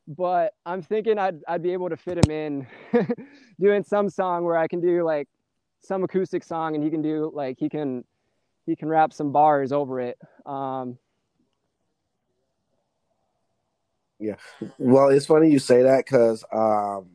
but 0.07 0.53
I'm 0.65 0.81
thinking 0.81 1.17
I'd 1.17 1.39
I'd 1.47 1.63
be 1.63 1.73
able 1.73 1.89
to 1.89 1.97
fit 1.97 2.17
him 2.17 2.31
in 2.31 2.67
doing 3.59 3.83
some 3.83 4.09
song 4.09 4.43
where 4.43 4.57
I 4.57 4.67
can 4.67 4.81
do 4.81 5.03
like 5.03 5.27
some 5.81 6.03
acoustic 6.03 6.43
song, 6.43 6.75
and 6.75 6.83
he 6.83 6.89
can 6.89 7.01
do 7.01 7.31
like 7.33 7.57
he 7.59 7.69
can 7.69 8.03
he 8.65 8.75
can 8.75 8.89
rap 8.89 9.13
some 9.13 9.31
bars 9.31 9.71
over 9.71 9.99
it. 9.99 10.17
Um, 10.45 10.97
yeah. 14.19 14.35
Well, 14.77 15.09
it's 15.09 15.25
funny 15.25 15.51
you 15.51 15.59
say 15.59 15.83
that 15.83 16.05
because, 16.05 16.43
um, 16.51 17.07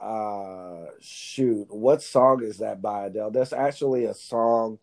uh, 0.00 0.90
shoot, 1.00 1.66
what 1.70 2.02
song 2.02 2.42
is 2.42 2.58
that 2.58 2.80
by 2.80 3.06
Adele? 3.06 3.30
That's 3.30 3.52
actually 3.52 4.06
a 4.06 4.14
song, 4.14 4.78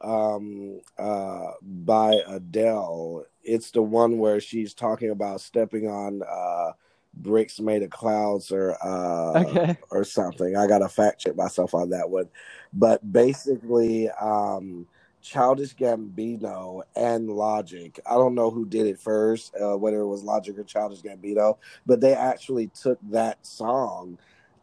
um, 0.00 0.80
uh, 0.98 1.52
by 1.62 2.20
Adele. 2.26 3.24
It's 3.42 3.70
the 3.70 3.82
one 3.82 4.18
where 4.18 4.40
she's 4.40 4.72
talking 4.72 5.10
about 5.10 5.40
stepping 5.40 5.88
on, 5.88 6.22
uh, 6.22 6.72
bricks 7.16 7.60
made 7.60 7.82
of 7.82 7.90
clouds 7.90 8.50
or, 8.50 8.76
uh, 8.82 9.44
okay. 9.44 9.76
or 9.90 10.04
something. 10.04 10.56
I 10.56 10.66
gotta 10.66 10.88
fact 10.88 11.20
check 11.20 11.36
myself 11.36 11.74
on 11.74 11.90
that 11.90 12.10
one. 12.10 12.28
But 12.72 13.12
basically, 13.12 14.10
um, 14.10 14.86
Childish 15.24 15.74
Gambino 15.74 16.82
and 16.94 17.30
Logic. 17.30 17.98
I 18.06 18.14
don't 18.14 18.34
know 18.34 18.50
who 18.50 18.66
did 18.66 18.86
it 18.86 19.00
first, 19.00 19.54
uh, 19.60 19.76
whether 19.76 20.00
it 20.00 20.06
was 20.06 20.22
Logic 20.22 20.56
or 20.58 20.64
Childish 20.64 21.00
Gambino, 21.02 21.56
but 21.86 22.00
they 22.00 22.14
actually 22.14 22.68
took 22.68 22.98
that 23.10 23.44
song 23.44 24.18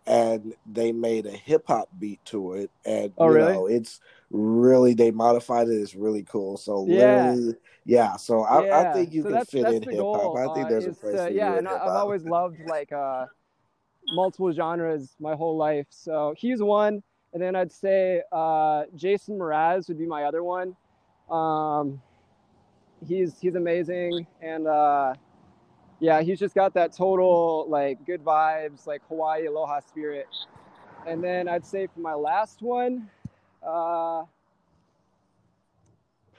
and 0.06 0.54
they 0.72 0.92
made 0.92 1.26
a 1.26 1.32
hip 1.32 1.64
hop 1.68 1.90
beat 1.98 2.24
to 2.26 2.54
it. 2.54 2.72
And 2.86 3.12
Oh, 3.18 3.26
you 3.26 3.34
really? 3.34 3.54
know, 3.54 3.66
it's 3.68 4.00
really 4.30 4.94
they 4.94 5.12
modified 5.12 5.68
it. 5.68 5.74
It's 5.74 5.96
really 5.96 6.24
cool. 6.24 6.58
So 6.58 6.86
Yeah. 6.88 7.36
yeah. 7.86 8.16
So 8.18 8.42
I, 8.44 8.82
I 8.82 8.94
think 8.94 9.14
you 9.14 9.24
so 9.24 9.30
can 9.30 9.38
that's 9.40 9.52
fit 9.52 9.64
that's 9.64 9.76
in 9.76 9.84
hip 9.84 10.08
hop. 10.14 10.36
I 10.36 10.44
think 10.54 10.68
uh, 10.68 10.70
there's 10.70 10.88
a 10.88 10.94
place 10.94 11.20
to- 11.22 11.28
for 11.28 11.34
yeah, 11.34 11.58
and 11.58 11.68
I've 11.68 11.88
always 11.88 12.24
loved 12.24 12.60
like 12.68 12.92
uh, 12.92 13.26
multiple 14.14 14.52
genres 14.52 15.16
my 15.20 15.36
whole 15.36 15.58
life. 15.58 15.88
So 15.90 16.36
he's 16.38 16.62
one, 16.62 17.02
and 17.34 17.42
then 17.42 17.56
I'd 17.56 17.72
say 17.72 18.22
uh, 18.32 18.84
Jason 18.96 19.38
Mraz 19.38 19.88
would 19.88 19.98
be 19.98 20.06
my 20.06 20.24
other 20.24 20.44
one. 20.44 20.76
Um, 21.30 22.02
he's 23.08 23.40
he's 23.40 23.56
amazing, 23.56 24.28
and 24.42 24.68
uh, 24.68 25.14
yeah, 26.00 26.22
he's 26.22 26.40
just 26.40 26.56
got 26.56 26.74
that 26.74 26.94
total 26.94 27.66
like 27.70 28.06
good 28.06 28.24
vibes, 28.24 28.88
like 28.88 29.02
Hawaii 29.08 29.46
aloha 29.46 29.80
spirit. 29.80 30.28
And 31.08 31.24
then 31.24 31.48
I'd 31.48 31.66
say 31.66 31.88
for 31.88 32.00
my 32.00 32.14
last 32.14 32.62
one, 32.62 33.10
uh, 33.66 34.24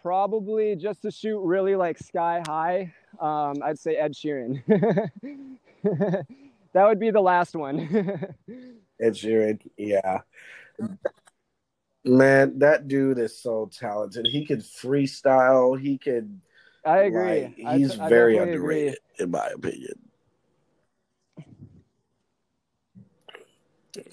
probably 0.03 0.77
just 0.77 1.03
to 1.03 1.11
shoot 1.11 1.41
really 1.41 1.77
like 1.77 1.99
sky 1.99 2.43
high, 2.47 2.93
um, 3.21 3.63
I'd 3.65 3.79
say 3.79 3.97
Ed 3.97 4.15
Sheeran. 4.15 4.63
that 6.73 6.85
would 6.87 6.99
be 6.99 7.11
the 7.11 7.21
last 7.21 7.55
one. 7.55 7.79
Ed 9.01 9.15
Sheeran, 9.15 9.61
yeah. 9.77 10.21
Man, 12.05 12.59
that 12.59 12.89
dude 12.89 13.19
is 13.19 13.39
so 13.39 13.71
talented. 13.73 14.27
He 14.27 14.45
could 14.45 14.61
freestyle. 14.61 15.79
He 15.81 15.99
could. 15.99 16.41
I 16.85 16.99
agree. 17.03 17.43
Like, 17.45 17.55
he's 17.57 17.99
I 17.99 18.09
very 18.09 18.35
definitely 18.35 18.55
agree. 18.55 18.77
underrated, 18.89 18.99
in 19.21 19.31
my 19.31 19.47
opinion. 19.49 19.99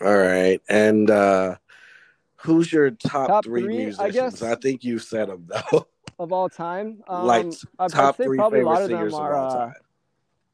All 0.02 0.18
right, 0.18 0.62
and 0.70 1.10
uh 1.10 1.56
who's 2.38 2.72
your 2.72 2.92
top, 2.92 3.28
Top 3.28 3.44
three, 3.46 3.64
three, 3.64 3.76
I 3.76 3.84
musicians? 3.86 4.14
guess- 4.14 4.42
I 4.44 4.56
think 4.56 4.84
you 4.84 5.00
said 5.00 5.30
them 5.30 5.48
though. 5.48 5.88
Of 6.20 6.34
all 6.34 6.50
time, 6.50 7.02
um, 7.08 7.26
like 7.26 7.46
I'd- 7.46 7.58
I'd 7.80 7.92
top 7.92 8.18
three 8.18 8.36
probably 8.36 8.60
a 8.60 8.64
favorite 8.64 8.82
of 8.82 8.88
singers 8.90 9.14
of 9.14 9.20
are, 9.22 9.36
all 9.38 9.72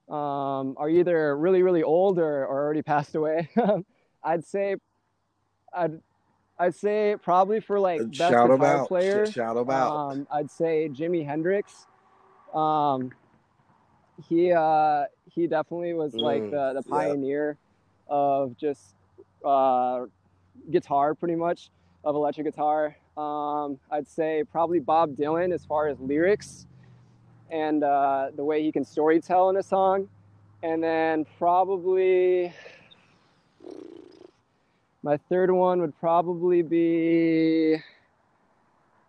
uh, 0.09 0.13
time. 0.13 0.15
um, 0.15 0.75
are 0.77 0.87
either 0.89 1.35
really 1.35 1.63
really 1.63 1.81
old 1.81 2.19
or, 2.19 2.45
or 2.45 2.63
already 2.63 2.83
passed 2.83 3.15
away. 3.15 3.49
I'd 4.23 4.45
say, 4.45 4.75
I'd 5.75 6.01
I'd 6.57 6.75
say 6.75 7.15
probably 7.21 7.59
for 7.59 7.79
like 7.79 7.99
best 8.01 8.17
Shout 8.17 8.49
guitar 8.51 8.81
out. 8.81 8.87
player. 8.87 9.25
Shout 9.31 9.57
out. 9.69 10.11
Um, 10.11 10.27
I'd 10.31 10.49
say 10.49 10.89
Jimi 10.89 11.25
Hendrix. 11.25 11.85
Um, 12.53 13.11
he 14.29 14.51
uh, 14.53 15.05
he 15.29 15.47
definitely 15.47 15.93
was 15.93 16.13
like 16.13 16.41
Mm, 16.43 16.51
the, 16.51 16.73
the 16.81 16.83
yeah. 16.85 16.89
pioneer 16.89 17.57
of 18.07 18.55
just 18.57 18.95
uh, 19.43 20.05
guitar, 20.71 21.13
pretty 21.13 21.35
much 21.35 21.69
of 22.03 22.15
electric 22.15 22.45
guitar. 22.45 22.95
Um, 23.17 23.79
I'd 23.91 24.07
say 24.07 24.43
probably 24.49 24.79
Bob 24.79 25.15
Dylan 25.15 25.53
as 25.53 25.65
far 25.65 25.87
as 25.87 25.99
lyrics 25.99 26.67
and 27.51 27.83
uh, 27.83 28.29
the 28.35 28.43
way 28.43 28.63
he 28.63 28.71
can 28.71 28.83
story 28.85 29.19
tell 29.21 29.49
in 29.49 29.57
a 29.57 29.63
song, 29.63 30.07
and 30.63 30.83
then 30.83 31.25
probably 31.37 32.53
my 35.05 35.17
third 35.29 35.51
one 35.51 35.81
would 35.81 35.97
probably 35.99 36.63
be. 36.63 37.75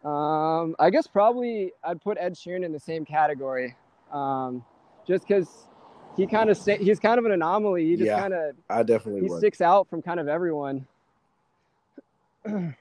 Um, 0.04 0.76
I 0.78 0.90
guess 0.90 1.06
probably 1.06 1.72
I'd 1.82 2.02
put 2.02 2.18
Ed 2.20 2.34
Sheeran 2.34 2.64
in 2.64 2.70
the 2.70 2.78
same 2.78 3.06
category, 3.06 3.74
um, 4.12 4.62
just 5.08 5.26
because 5.26 5.48
he 6.14 6.26
kind 6.26 6.50
of 6.50 6.58
he's 6.64 7.00
kind 7.00 7.18
of 7.18 7.24
an 7.24 7.32
anomaly. 7.32 7.86
He 7.86 7.96
just 7.96 8.08
Yeah. 8.08 8.20
kind 8.20 8.34
of 8.34 8.54
I 8.68 8.82
definitely 8.82 9.22
he 9.22 9.28
would. 9.30 9.38
sticks 9.38 9.62
out 9.62 9.88
from 9.88 10.02
kind 10.02 10.20
of 10.20 10.28
everyone. 10.28 10.86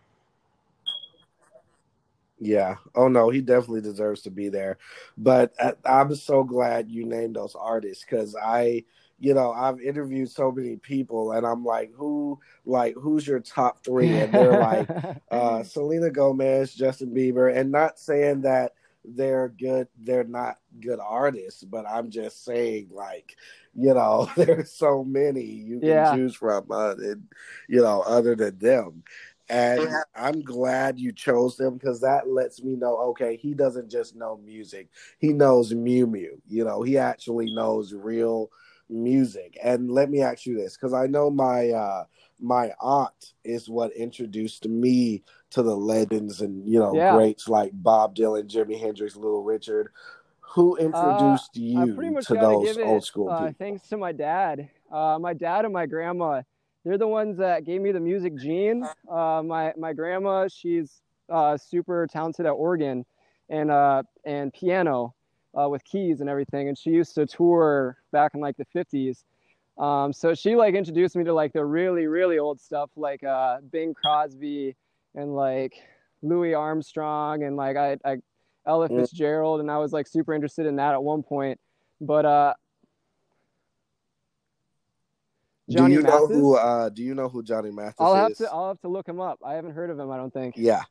Yeah. 2.38 2.76
Oh 2.94 3.08
no, 3.08 3.30
he 3.30 3.40
definitely 3.40 3.80
deserves 3.80 4.24
to 4.24 4.30
be 4.30 4.50
there. 4.50 4.78
But 5.18 5.54
I, 5.58 5.74
I'm 5.86 6.14
so 6.16 6.44
glad 6.44 6.92
you 6.92 7.06
named 7.06 7.38
those 7.38 7.56
artists 7.56 8.04
because 8.04 8.36
I, 8.36 8.84
you 9.20 9.34
know, 9.34 9.52
I've 9.52 9.82
interviewed 9.82 10.30
so 10.30 10.52
many 10.52 10.76
people, 10.78 11.32
and 11.32 11.46
I'm 11.46 11.64
like, 11.64 11.92
who, 11.96 12.40
like, 12.66 12.96
who's 12.96 13.28
your 13.28 13.40
top 13.40 13.84
three? 13.84 14.20
And 14.20 14.36
they're 14.36 14.56
like, 14.56 14.90
uh, 15.32 15.64
Selena 15.64 16.10
Gomez, 16.12 16.74
Justin 16.74 17.14
Bieber, 17.14 17.56
and 17.56 17.72
not 17.72 18.00
saying 18.00 18.42
that 18.42 18.74
they're 19.04 19.50
good, 19.50 19.88
they're 20.00 20.24
not 20.24 20.58
good 20.80 21.00
artists, 21.00 21.64
but 21.64 21.86
I'm 21.88 22.10
just 22.10 22.44
saying, 22.44 22.90
like, 22.92 23.36
you 23.74 23.94
know, 23.94 24.30
there's 24.38 24.72
so 24.72 25.04
many 25.04 25.44
you 25.44 25.82
can 25.82 25.88
Yeah. 25.88 26.04
choose 26.04 26.36
from, 26.36 26.66
uh, 26.72 26.96
and, 26.96 27.24
you 27.68 27.82
know, 27.82 28.02
other 28.02 28.36
than 28.36 28.58
them. 28.60 29.04
And 29.48 29.88
I'm 30.16 30.42
glad 30.42 31.00
you 31.00 31.12
chose 31.12 31.56
them 31.56 31.76
because 31.76 32.02
that 32.02 32.28
lets 32.28 32.64
me 32.64 32.76
know, 32.76 32.98
okay, 33.10 33.36
he 33.38 33.54
doesn't 33.54 33.92
just 33.92 34.16
know 34.16 34.38
music; 34.44 34.90
he 35.20 35.34
knows 35.34 35.72
Mew 35.74 36.08
Mew. 36.08 36.42
You 36.48 36.64
know, 36.66 36.82
he 36.82 36.98
actually 36.98 37.54
knows 37.54 37.94
real 37.94 38.50
music. 38.90 39.58
And 39.64 39.90
let 39.92 40.10
me 40.10 40.22
ask 40.22 40.46
you 40.46 40.56
this, 40.56 40.76
because 40.76 40.94
I 40.94 41.08
know 41.08 41.30
my 41.30 41.70
uh, 41.70 42.06
my 42.40 42.72
aunt 42.80 43.34
is 43.44 43.70
what 43.70 43.92
introduced 43.94 44.68
me 44.68 45.24
to 45.52 45.64
the 45.64 45.76
legends 45.76 46.42
and 46.42 46.68
you 46.68 46.80
know 46.80 46.96
Yeah. 46.96 47.14
greats 47.14 47.48
like 47.48 47.72
Bob 47.74 48.16
Dylan, 48.16 48.48
Jimi 48.48 48.80
Hendrix, 48.80 49.16
Little 49.16 49.44
Richard. 49.44 49.92
Who 50.54 50.78
introduced 50.78 51.58
I 51.58 51.60
you 51.60 52.22
to 52.22 52.36
those 52.36 52.66
give 52.66 52.78
it 52.78 52.86
old 52.86 53.04
school 53.04 53.32
uh, 53.32 53.38
people? 53.40 53.56
thanks 53.58 53.88
to 53.90 53.98
my 53.98 54.12
dad. 54.12 54.70
Uh, 54.92 55.18
my 55.20 55.34
dad 55.34 55.66
and 55.66 55.74
my 55.74 55.86
grandma, 55.86 56.44
they're 56.84 56.98
the 56.98 57.08
ones 57.08 57.38
that 57.40 57.66
gave 57.66 57.82
me 57.82 57.92
the 57.92 58.00
music 58.00 58.38
gene. 58.38 58.86
Uh, 59.10 59.42
my 59.44 59.74
my 59.78 59.94
grandma, 59.94 60.48
she's 60.48 61.02
uh, 61.30 61.58
super 61.58 62.08
talented 62.08 62.46
at 62.46 62.52
organ 62.52 63.06
and 63.50 63.72
uh, 63.72 64.04
and 64.26 64.54
piano 64.54 65.15
uh, 65.60 65.70
with 65.70 65.84
keys 65.84 66.22
and 66.22 66.30
everything, 66.30 66.68
and 66.68 66.78
she 66.78 66.92
used 66.92 67.16
to 67.16 67.26
tour 67.26 67.98
back 68.12 68.32
in 68.34 68.42
like 68.42 68.58
the 68.58 68.66
50s. 68.76 69.24
Um, 69.82 70.14
so 70.14 70.34
she 70.34 70.56
like 70.56 70.74
introduced 70.74 71.16
me 71.16 71.24
to 71.26 71.34
like 71.34 71.52
the 71.54 71.66
really 71.66 72.08
really 72.08 72.40
old 72.40 72.62
stuff 72.62 72.90
like 72.96 73.24
uh, 73.24 73.58
Bing 73.72 73.94
Crosby 73.94 74.76
and 75.16 75.36
like 75.36 75.74
Louis 76.22 76.54
Armstrong 76.54 77.44
and 77.44 77.58
like 77.58 77.76
I, 77.76 77.98
I 78.06 78.18
Ella 78.68 78.90
Fitzgerald, 78.90 79.60
and 79.60 79.70
I 79.70 79.78
was 79.78 79.94
like 79.94 80.08
super 80.08 80.34
interested 80.34 80.66
in 80.66 80.78
that 80.78 80.94
at 80.94 81.04
one 81.04 81.24
point. 81.24 81.60
But 82.02 82.26
uh, 82.26 82.54
Johnny 85.70 85.90
do 85.90 85.94
you 85.94 86.04
Mathis? 86.04 86.20
know 86.20 86.28
who? 86.28 86.56
Uh, 86.56 86.90
do 86.90 87.04
you 87.04 87.16
know 87.16 87.30
who 87.30 87.44
Johnny 87.44 87.72
Mathis 87.72 87.96
I'll 88.00 88.16
have 88.16 88.32
is? 88.32 88.38
to. 88.40 88.52
I'll 88.52 88.70
have 88.70 88.82
to 88.82 88.88
look 88.88 89.08
him 89.08 89.20
up. 89.20 89.40
I 89.46 89.54
haven't 89.54 89.72
heard 89.72 89.90
of 89.90 90.00
him. 90.00 90.12
I 90.12 90.18
don't 90.18 90.34
think. 90.34 90.56
Yeah. 90.58 90.84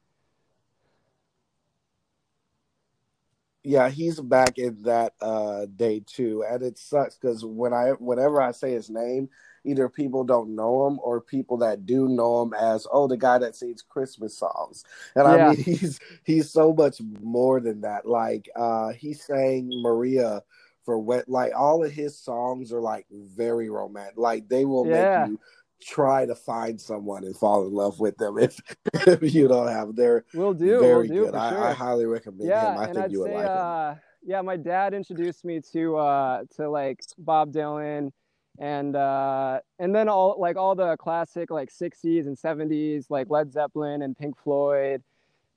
Yeah, 3.64 3.88
he's 3.88 4.20
back 4.20 4.58
in 4.58 4.82
that 4.82 5.14
uh, 5.22 5.66
day 5.74 6.02
too, 6.06 6.44
and 6.48 6.62
it 6.62 6.78
sucks 6.78 7.16
because 7.16 7.44
when 7.44 7.72
I, 7.72 7.92
whenever 7.92 8.42
I 8.42 8.52
say 8.52 8.72
his 8.72 8.90
name, 8.90 9.30
either 9.64 9.88
people 9.88 10.22
don't 10.24 10.54
know 10.54 10.86
him 10.86 10.98
or 11.02 11.20
people 11.20 11.56
that 11.58 11.86
do 11.86 12.08
know 12.08 12.42
him 12.42 12.52
as 12.54 12.86
oh 12.92 13.08
the 13.08 13.16
guy 13.16 13.38
that 13.38 13.56
sings 13.56 13.82
Christmas 13.82 14.36
songs. 14.36 14.84
And 15.14 15.26
yeah. 15.26 15.48
I 15.48 15.54
mean 15.54 15.56
he's 15.64 15.98
he's 16.24 16.50
so 16.50 16.72
much 16.72 17.00
more 17.22 17.60
than 17.60 17.80
that. 17.80 18.06
Like 18.06 18.48
uh, 18.54 18.90
he 18.90 19.14
sang 19.14 19.70
Maria 19.82 20.42
for 20.84 20.98
what 20.98 21.28
like 21.28 21.52
all 21.56 21.82
of 21.82 21.90
his 21.90 22.18
songs 22.18 22.72
are 22.72 22.80
like 22.80 23.06
very 23.10 23.70
romantic. 23.70 24.18
Like 24.18 24.48
they 24.48 24.64
will 24.64 24.86
yeah. 24.86 25.20
make 25.20 25.30
you 25.30 25.40
try 25.84 26.26
to 26.26 26.34
find 26.34 26.80
someone 26.80 27.24
and 27.24 27.36
fall 27.36 27.66
in 27.66 27.72
love 27.72 28.00
with 28.00 28.16
them 28.16 28.38
if, 28.38 28.60
if 29.06 29.34
you 29.34 29.48
don't 29.48 29.68
have 29.68 29.94
they're 29.94 30.24
we'll 30.34 30.54
do 30.54 30.80
very 30.80 31.08
we'll 31.08 31.24
do 31.24 31.24
good. 31.26 31.34
I, 31.34 31.50
sure. 31.50 31.64
I, 31.64 31.72
highly 31.72 32.06
recommend 32.06 32.48
yeah, 32.48 32.72
him. 32.72 32.78
I 32.78 32.86
think 32.86 32.98
I'd 32.98 33.12
you 33.12 33.20
would 33.20 33.30
say, 33.30 33.36
like 33.36 33.46
uh, 33.46 33.90
him 33.92 34.00
yeah 34.24 34.40
my 34.40 34.56
dad 34.56 34.94
introduced 34.94 35.44
me 35.44 35.60
to 35.72 35.96
uh 35.96 36.44
to 36.56 36.68
like 36.68 37.00
bob 37.18 37.52
dylan 37.52 38.10
and 38.58 38.96
uh 38.96 39.60
and 39.78 39.94
then 39.94 40.08
all 40.08 40.36
like 40.38 40.56
all 40.56 40.74
the 40.74 40.96
classic 40.96 41.50
like 41.50 41.70
60s 41.70 42.26
and 42.26 42.36
70s 42.36 43.06
like 43.10 43.28
led 43.28 43.52
zeppelin 43.52 44.02
and 44.02 44.16
pink 44.16 44.36
floyd 44.38 45.02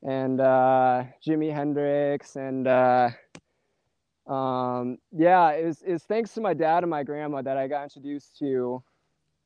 and 0.04 0.42
uh 0.42 1.04
jimi 1.26 1.54
hendrix 1.54 2.36
and 2.36 2.68
uh 2.68 3.10
um, 4.28 4.98
yeah, 5.14 5.52
it 5.52 5.66
was, 5.66 5.82
it 5.82 5.94
was 5.94 6.04
thanks 6.04 6.34
to 6.34 6.42
my 6.42 6.54
dad 6.54 6.84
and 6.84 6.90
my 6.90 7.04
grandma 7.04 7.42
that 7.42 7.58
I 7.58 7.68
got 7.68 7.84
introduced 7.84 8.38
to 8.40 8.84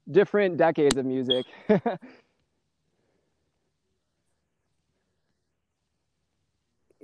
different 0.09 0.57
decades 0.57 0.97
of 0.97 1.05
music. 1.05 1.45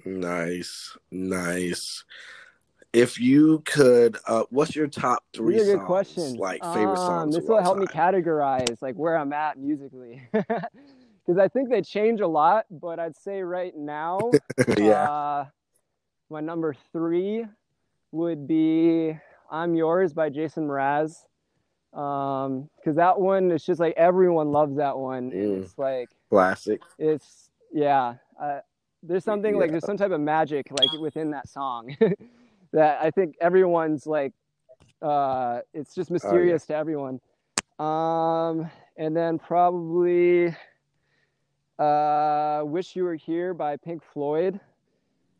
nice, 0.06 0.98
nice. 1.12 2.04
If 2.94 3.20
you 3.20 3.62
could, 3.66 4.18
uh, 4.28 4.44
what's 4.50 4.76
your 4.76 4.88
top 4.88 5.24
three 5.34 5.56
Really 5.56 5.66
good 5.66 5.80
songs? 5.80 5.86
question. 5.86 6.38
Like 6.38 6.64
favorite 6.74 6.98
Um, 6.98 7.06
songs 7.06 7.36
this 7.36 7.46
will 7.46 7.62
help 7.62 7.78
me 7.78 7.86
categorize 7.86 8.82
like 8.82 8.96
where 8.96 9.18
I'm 9.18 9.34
at 9.34 9.58
musically. 9.58 10.22
Because 11.28 11.40
I 11.42 11.50
think 11.50 11.70
they 11.70 11.82
change 11.82 12.22
a 12.22 12.28
lot, 12.28 12.68
but 12.72 13.00
I'd 13.02 13.18
say 13.18 13.42
right 13.42 13.76
now, 13.76 14.32
yeah, 14.78 15.10
uh, 15.10 15.46
my 16.30 16.40
number 16.40 16.74
three 16.94 17.46
would 18.14 18.48
be 18.48 19.14
I'm 19.52 19.76
Yours 19.76 20.14
by 20.14 20.30
Jason 20.30 20.70
Mraz. 20.70 21.18
Um, 21.98 22.70
because 22.76 22.96
that 22.98 23.20
one 23.20 23.50
is 23.52 23.66
just 23.66 23.80
like 23.80 23.96
everyone 23.98 24.52
loves 24.52 24.78
that 24.78 24.96
one. 24.96 25.32
Mm. 25.32 25.64
It's 25.64 25.78
like 25.80 26.10
classic. 26.30 26.82
it's 27.00 27.50
yeah. 27.74 28.16
Uh, 28.40 28.60
there's 29.02 29.24
something 29.24 29.58
like 29.58 29.72
there's 29.72 29.86
some 29.86 29.98
type 29.98 30.12
of 30.12 30.22
magic 30.22 30.68
like 30.80 30.92
within 31.00 31.32
that 31.32 31.50
song 31.50 31.96
that 32.72 33.00
I 33.02 33.10
think 33.10 33.36
everyone's 33.42 34.06
like 34.06 34.34
uh 35.02 35.60
it's 35.74 35.96
just 35.96 36.12
oh 36.12 36.14
yeah. 36.14 36.14
mysterious 36.14 36.66
to 36.68 36.76
everyone. 36.76 37.20
Um 37.80 38.70
and 38.98 39.16
then 39.16 39.40
probably 39.40 40.56
uh 41.80 42.62
Wish 42.64 42.96
You 42.96 43.06
Were 43.06 43.16
Here 43.16 43.56
by 43.56 43.76
Pink 43.76 44.04
Floyd 44.14 44.60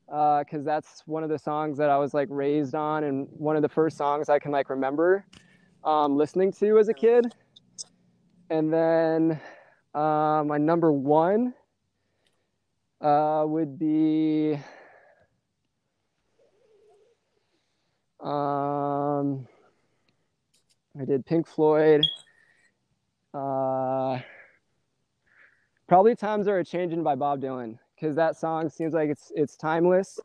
because 0.08 0.64
that's 0.64 1.04
one 1.06 1.24
of 1.24 1.30
the 1.30 1.38
songs 1.38 1.78
that 1.78 1.90
I 1.92 1.98
was 1.98 2.16
like 2.16 2.30
raised 2.32 2.74
on 2.74 3.04
and 3.04 3.28
one 3.32 3.56
of 3.56 3.62
the 3.62 3.70
first 3.70 3.96
songs 3.98 4.28
I 4.30 4.40
can 4.40 4.52
like 4.52 4.72
remember 4.72 5.24
um, 5.84 6.18
listening 6.18 6.52
to 6.54 6.78
as 6.78 6.90
a 6.90 6.94
kid. 6.94 7.34
And 8.50 8.72
then 8.72 9.40
uh, 9.94 10.44
my 10.46 10.58
number 10.58 10.92
one 10.92 11.54
uh, 13.02 13.44
would 13.48 13.78
be 13.78 14.60
um, 18.20 19.48
I 21.00 21.06
did 21.06 21.26
Pink 21.26 21.48
Floyd. 21.48 22.06
Uh, 23.34 24.20
probably 25.88 26.16
Times 26.16 26.48
Are 26.48 26.64
Changing 26.64 27.04
by 27.04 27.16
Bob 27.16 27.42
Dylan 27.42 27.78
because 27.96 28.16
that 28.16 28.36
song 28.36 28.70
seems 28.70 28.94
like 28.94 29.10
it's 29.10 29.32
it's 29.36 29.56
timeless 29.56 30.20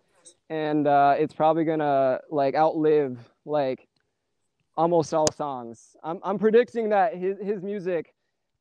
and 0.50 0.86
uh, 0.86 1.14
it's 1.18 1.34
probably 1.34 1.64
gonna 1.64 2.20
like 2.30 2.54
outlive 2.54 3.18
like 3.44 3.88
almost 4.76 5.12
all 5.14 5.30
songs. 5.32 5.96
I'm 6.02 6.20
I'm 6.22 6.38
predicting 6.38 6.90
that 6.90 7.16
his 7.16 7.38
his 7.38 7.62
music 7.62 8.14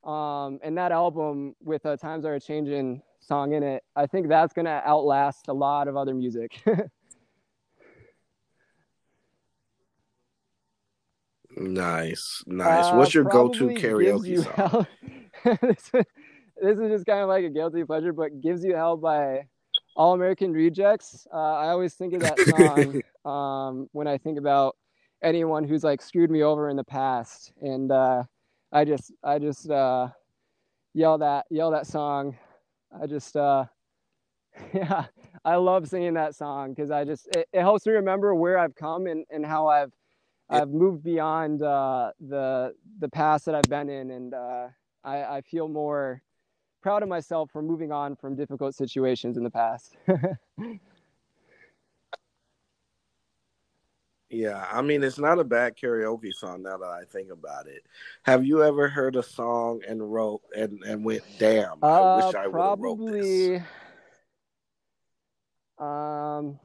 um, 0.04 0.60
and 0.63 0.78
that 0.78 0.91
album 0.91 1.56
with 1.63 1.86
a 1.86 1.97
Times 1.97 2.26
Are 2.26 2.39
Changing 2.39 3.02
song 3.19 3.54
in 3.54 3.63
it, 3.63 3.84
I 3.95 4.08
think 4.08 4.28
that's 4.28 4.54
gonna 4.54 4.82
outlast 4.86 5.47
a 5.47 5.54
lot 5.54 5.88
of 5.88 5.95
other 5.95 6.13
music. 6.13 6.62
Nice, 11.58 12.43
nice. 12.47 12.86
uh, 12.86 12.95
What's 12.95 13.13
your 13.13 13.26
go-to 13.26 13.67
karaoke 13.69 14.28
you 14.28 14.43
song? 14.43 14.88
this, 15.62 15.91
is, 15.93 16.06
this 16.62 16.80
is 16.80 16.89
just 16.89 17.06
kind 17.06 17.19
of 17.19 17.28
like 17.28 17.43
a 17.43 17.50
guilty 17.50 17.84
pleasure, 17.84 18.13
but 18.13 18.41
gives 18.41 18.63
you 18.63 18.76
hell 18.76 18.97
by 18.97 19.47
All 19.95 20.13
American 20.13 20.54
Rejects. 20.54 21.28
Uh, 21.32 21.38
I 21.38 21.67
always 21.67 21.93
think 21.95 22.13
of 22.13 22.21
that 22.21 22.39
song 22.39 23.02
um, 23.32 23.89
when 23.91 24.08
I 24.08 24.17
think 24.17 24.38
about 24.38 24.76
anyone 25.23 25.63
who's 25.63 25.84
like 25.84 26.01
screwed 26.01 26.31
me 26.31 26.43
over 26.43 26.69
in 26.69 26.77
the 26.77 26.84
past, 26.84 27.53
and 27.62 27.91
uh, 27.91 28.23
I 28.71 28.86
just 28.86 29.12
I 29.23 29.39
just 29.39 29.69
uh, 29.69 30.10
yell 30.93 31.17
that 31.19 31.45
yell 31.49 31.71
that 31.71 31.88
song. 31.88 32.38
I 33.01 33.07
just 33.07 33.36
uh, 33.36 33.65
yeah, 34.73 35.05
I 35.45 35.55
love 35.55 35.88
singing 35.88 36.15
that 36.15 36.36
song 36.36 36.73
because 36.73 36.91
I 36.91 37.03
just 37.05 37.27
it, 37.36 37.47
it 37.53 37.62
helps 37.62 37.86
me 37.86 37.93
remember 37.93 38.36
where 38.36 38.57
I've 38.57 38.75
come 38.75 39.07
and, 39.07 39.25
and 39.29 39.45
how 39.45 39.67
I've. 39.67 39.93
I've 40.49 40.69
moved 40.69 41.03
beyond 41.03 41.62
uh, 41.63 42.12
the 42.19 42.75
the 42.99 43.07
past 43.07 43.45
that 43.45 43.55
I've 43.55 43.69
been 43.69 43.89
in, 43.89 44.12
and 44.12 44.34
uh, 44.34 44.67
I, 45.03 45.23
I 45.38 45.41
feel 45.41 45.69
more 45.69 46.21
proud 46.81 47.03
of 47.03 47.10
myself 47.10 47.51
for 47.51 47.62
moving 47.62 47.91
on 47.91 48.15
from 48.15 48.36
difficult 48.36 48.75
situations 48.75 49.38
in 49.38 49.43
the 49.43 49.49
past. 49.51 49.97
Yeah, 54.32 54.65
I 54.72 54.82
mean 54.82 55.04
it's 55.04 55.20
not 55.20 55.39
a 55.39 55.44
bad 55.44 55.76
karaoke 55.76 56.34
song 56.34 56.63
now 56.63 56.78
that 56.78 56.89
I 56.89 57.04
think 57.04 57.32
about 57.32 57.67
it. 57.67 57.84
Have 58.24 58.46
you 58.46 58.63
ever 58.63 58.88
heard 58.88 59.17
a 59.17 59.24
song 59.24 59.82
and 59.86 60.13
wrote 60.13 60.41
and 60.56 60.82
and 60.84 61.04
went, 61.04 61.24
"Damn, 61.38 61.84
I 61.84 62.00
uh, 62.00 62.15
wish 62.26 62.36
I 62.36 62.48
would 62.48 62.62
have 62.62 62.80
wrote 62.80 62.98
this." 63.12 63.62
probably 63.62 63.63
um, 65.80 66.60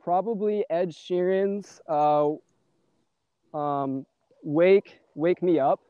probably 0.00 0.64
Ed 0.70 0.90
Sheeran's 0.90 1.80
uh, 1.88 2.30
um, 3.52 4.06
"Wake 4.44 5.00
Wake 5.16 5.42
Me 5.42 5.58
Up." 5.58 5.80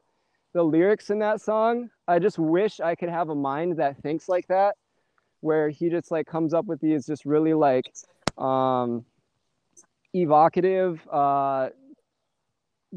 The 0.55 0.63
lyrics 0.63 1.11
in 1.11 1.19
that 1.19 1.43
song, 1.43 1.91
I 2.09 2.19
just 2.19 2.39
wish 2.39 2.81
I 2.81 2.95
could 2.95 3.11
have 3.11 3.29
a 3.29 3.35
mind 3.35 3.77
that 3.77 4.03
thinks 4.03 4.29
like 4.29 4.49
that, 4.49 4.77
where 5.41 5.69
he 5.69 5.89
just 5.89 6.11
like 6.11 6.27
comes 6.27 6.55
up 6.55 6.67
with 6.67 6.81
these 6.81 7.07
just 7.07 7.25
really 7.25 7.55
like 7.55 7.93
um, 8.39 9.05
evocative, 10.15 11.07
uh, 11.11 11.71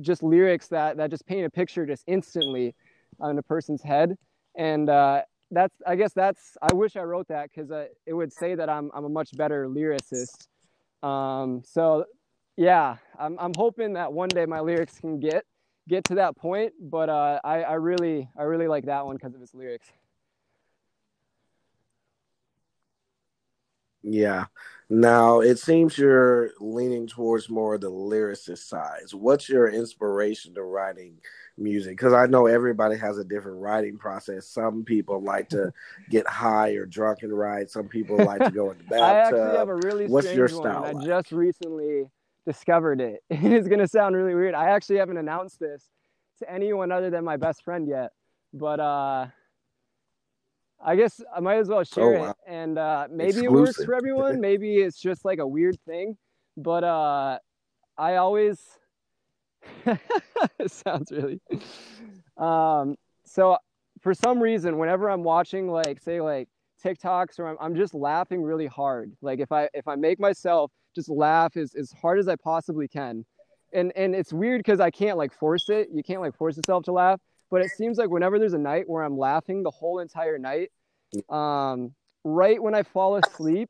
just 0.01 0.23
lyrics 0.23 0.67
that 0.69 0.97
that 0.97 1.09
just 1.09 1.25
paint 1.25 1.45
a 1.45 1.49
picture 1.49 1.85
just 1.85 2.03
instantly 2.07 2.75
on 3.19 3.37
a 3.37 3.43
person's 3.43 3.81
head, 3.81 4.15
and 4.57 4.89
uh, 4.89 5.21
that's 5.51 5.75
I 5.85 5.95
guess 5.95 6.13
that's 6.13 6.57
I 6.61 6.73
wish 6.73 6.95
I 6.95 7.03
wrote 7.03 7.27
that 7.27 7.49
because 7.49 7.71
uh, 7.71 7.85
it 8.05 8.13
would 8.13 8.33
say 8.33 8.55
that 8.55 8.69
I'm 8.69 8.91
I'm 8.93 9.05
a 9.05 9.09
much 9.09 9.31
better 9.37 9.67
lyricist. 9.67 10.47
Um, 11.03 11.61
so 11.65 12.05
yeah, 12.57 12.97
I'm 13.19 13.37
I'm 13.39 13.53
hoping 13.55 13.93
that 13.93 14.11
one 14.11 14.29
day 14.29 14.45
my 14.45 14.59
lyrics 14.59 14.99
can 14.99 15.19
get 15.19 15.45
get 15.87 16.03
to 16.05 16.15
that 16.15 16.35
point, 16.35 16.73
but 16.79 17.09
uh, 17.09 17.39
I 17.43 17.63
I 17.63 17.73
really 17.73 18.29
I 18.37 18.43
really 18.43 18.67
like 18.67 18.85
that 18.85 19.05
one 19.05 19.15
because 19.15 19.35
of 19.35 19.41
its 19.41 19.53
lyrics. 19.53 19.91
Yeah. 24.03 24.45
Now 24.89 25.39
it 25.39 25.57
seems 25.57 25.97
you're 25.97 26.51
leaning 26.59 27.07
towards 27.07 27.49
more 27.49 27.75
of 27.75 27.81
the 27.81 27.89
lyricist 27.89 28.67
side. 28.67 29.01
What's 29.13 29.49
your 29.49 29.69
inspiration 29.69 30.53
to 30.55 30.61
writing 30.63 31.19
music? 31.57 31.97
Because 31.97 32.13
I 32.13 32.25
know 32.27 32.45
everybody 32.45 32.97
has 32.97 33.17
a 33.17 33.23
different 33.23 33.59
writing 33.61 33.97
process. 33.97 34.47
Some 34.47 34.83
people 34.83 35.21
like 35.21 35.49
to 35.49 35.73
get 36.09 36.27
high 36.27 36.71
or 36.71 36.85
drunk 36.85 37.23
and 37.23 37.35
write. 37.35 37.71
Some 37.71 37.87
people 37.87 38.17
like 38.17 38.41
to 38.41 38.51
go 38.51 38.71
in 38.71 38.77
the 38.77 38.83
bathtub. 38.83 38.99
I 39.01 39.19
actually 39.19 39.57
have 39.57 39.69
a 39.69 39.75
really 39.75 40.07
What's 40.07 40.27
strange 40.27 40.51
your 40.51 40.59
one. 40.59 40.71
style 40.71 40.83
and 40.83 40.99
I 40.99 41.05
just 41.05 41.31
recently 41.31 42.05
discovered 42.45 43.01
it. 43.01 43.23
It's 43.29 43.67
gonna 43.67 43.87
sound 43.87 44.15
really 44.15 44.35
weird. 44.35 44.53
I 44.53 44.69
actually 44.71 44.97
haven't 44.97 45.17
announced 45.17 45.59
this 45.59 45.89
to 46.39 46.51
anyone 46.51 46.91
other 46.91 47.09
than 47.09 47.23
my 47.23 47.37
best 47.37 47.63
friend 47.63 47.87
yet, 47.87 48.11
but 48.53 48.79
uh, 48.79 49.27
I 50.85 50.95
guess 50.95 51.21
I 51.35 51.39
might 51.39 51.57
as 51.57 51.69
well 51.69 51.83
share 51.83 52.15
Oh, 52.17 52.19
wow. 52.19 52.29
it. 52.31 52.35
And 52.45 52.77
uh, 52.77 53.07
maybe 53.09 53.43
it 53.43 53.51
works 53.51 53.83
for 53.83 53.93
everyone. 53.99 54.41
Maybe 54.41 54.77
it's 54.77 54.99
just 54.99 55.23
like 55.25 55.39
a 55.39 55.47
weird 55.47 55.79
thing. 55.85 56.17
But 56.57 56.83
uh, 56.83 57.39
I 57.97 58.15
always 58.17 58.59
it 59.85 60.71
sounds 60.71 61.11
really. 61.11 61.39
Um, 62.37 62.95
so 63.25 63.57
for 64.01 64.13
some 64.13 64.39
reason, 64.41 64.77
whenever 64.77 65.09
I'm 65.09 65.23
watching 65.23 65.69
like 65.69 66.01
say 66.01 66.21
like 66.21 66.47
TikToks 66.83 67.39
or 67.39 67.47
I'm, 67.47 67.57
I'm 67.59 67.75
just 67.75 67.93
laughing 67.93 68.41
really 68.43 68.67
hard. 68.67 69.13
Like 69.21 69.39
if 69.39 69.51
I 69.51 69.69
if 69.73 69.87
I 69.87 69.95
make 69.95 70.19
myself 70.19 70.71
just 70.95 71.09
laugh 71.09 71.55
as, 71.57 71.73
as 71.75 71.91
hard 71.93 72.19
as 72.19 72.27
I 72.27 72.35
possibly 72.35 72.87
can. 72.87 73.25
And 73.73 73.91
and 73.95 74.13
it's 74.13 74.31
weird 74.33 74.59
because 74.59 74.79
I 74.79 74.91
can't 74.91 75.17
like 75.17 75.33
force 75.33 75.69
it. 75.69 75.87
You 75.93 76.03
can't 76.03 76.21
like 76.21 76.35
force 76.35 76.57
yourself 76.57 76.83
to 76.85 76.91
laugh. 76.91 77.19
But 77.53 77.61
it 77.61 77.69
seems 77.69 77.99
like 77.99 78.09
whenever 78.09 78.39
there's 78.39 78.55
a 78.55 78.57
night 78.57 78.89
where 78.89 79.03
I'm 79.03 79.15
laughing 79.15 79.61
the 79.61 79.69
whole 79.69 79.99
entire 79.99 80.39
night, 80.39 80.71
um, 81.29 81.93
right 82.23 82.59
when 82.59 82.73
I 82.73 82.81
fall 82.81 83.15
asleep 83.17 83.69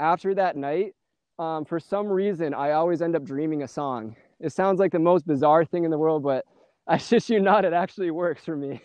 after 0.00 0.34
that 0.34 0.56
night, 0.56 0.94
um, 1.38 1.64
for 1.64 1.78
some 1.78 2.08
reason 2.08 2.54
I 2.54 2.72
always 2.72 3.02
end 3.02 3.14
up 3.14 3.22
dreaming 3.22 3.62
a 3.62 3.68
song. 3.68 4.16
It 4.40 4.52
sounds 4.52 4.80
like 4.80 4.90
the 4.90 4.98
most 4.98 5.28
bizarre 5.28 5.64
thing 5.64 5.84
in 5.84 5.92
the 5.92 5.96
world, 5.98 6.24
but 6.24 6.44
I 6.88 6.96
shit 6.96 7.28
you 7.28 7.38
not, 7.38 7.64
it 7.64 7.72
actually 7.72 8.10
works 8.10 8.44
for 8.44 8.56
me. 8.56 8.80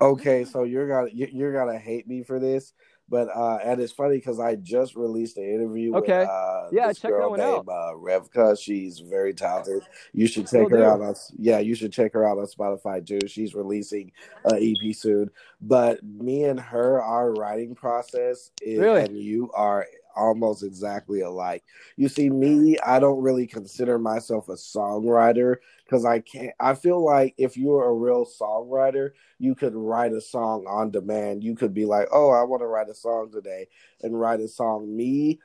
Okay, 0.00 0.44
so 0.44 0.62
you're 0.62 0.86
gonna 0.86 1.10
you- 1.12 1.30
you're 1.32 1.52
gonna 1.52 1.76
hate 1.78 2.06
me 2.06 2.22
for 2.22 2.38
this, 2.38 2.72
but 3.08 3.28
uh, 3.34 3.58
and 3.64 3.80
it's 3.80 3.92
funny 3.92 4.16
because 4.16 4.40
I 4.40 4.54
just 4.56 4.96
released 4.96 5.36
an 5.36 5.44
interview 5.44 5.94
Okay. 5.96 6.20
with 6.20 6.28
uh, 6.28 6.68
Yeah, 6.72 6.86
check 6.88 7.02
that 7.02 7.08
girl 7.10 7.30
one 7.30 7.40
out. 7.40 7.66
uh, 7.68 7.92
Revka. 7.96 8.58
She's 8.60 8.98
very 9.00 9.34
talented. 9.34 9.82
You 10.12 10.26
should 10.26 10.46
check 10.48 10.70
her 10.70 10.76
do. 10.78 10.82
out 10.84 11.00
on 11.00 11.14
yeah, 11.38 11.58
you 11.58 11.74
should 11.74 11.92
check 11.92 12.12
her 12.14 12.26
out 12.26 12.38
on 12.38 12.46
Spotify 12.46 13.06
too. 13.06 13.26
She's 13.28 13.54
releasing 13.54 14.12
an 14.44 14.56
EP 14.62 14.94
soon. 14.94 15.30
But 15.60 16.02
me 16.02 16.44
and 16.44 16.58
her, 16.60 17.02
our 17.02 17.32
writing 17.32 17.74
process 17.74 18.50
is, 18.62 18.78
Really? 18.80 19.02
and 19.02 19.18
you 19.18 19.50
are 19.54 19.86
almost 20.16 20.62
exactly 20.62 21.20
alike. 21.20 21.64
You 21.96 22.08
see, 22.08 22.30
me, 22.30 22.78
I 22.78 22.98
don't 22.98 23.22
really 23.22 23.46
consider 23.46 23.98
myself 23.98 24.48
a 24.48 24.54
songwriter 24.54 25.56
because 25.84 26.04
I 26.04 26.20
can't. 26.20 26.52
I 26.60 26.74
feel 26.74 27.04
like 27.04 27.34
if 27.38 27.56
you're 27.56 27.84
a 27.84 27.94
real 27.94 28.26
songwriter, 28.26 29.10
you 29.38 29.54
could 29.54 29.74
write 29.74 30.12
a 30.12 30.20
song 30.20 30.64
on 30.68 30.90
demand. 30.90 31.44
You 31.44 31.54
could 31.54 31.74
be 31.74 31.84
like, 31.84 32.08
"Oh, 32.12 32.30
I 32.30 32.42
want 32.44 32.62
to 32.62 32.66
write 32.66 32.88
a 32.88 32.94
song 32.94 33.30
today," 33.32 33.68
and 34.02 34.18
write 34.18 34.40
a 34.40 34.48
song. 34.48 34.94
Me, 34.96 35.40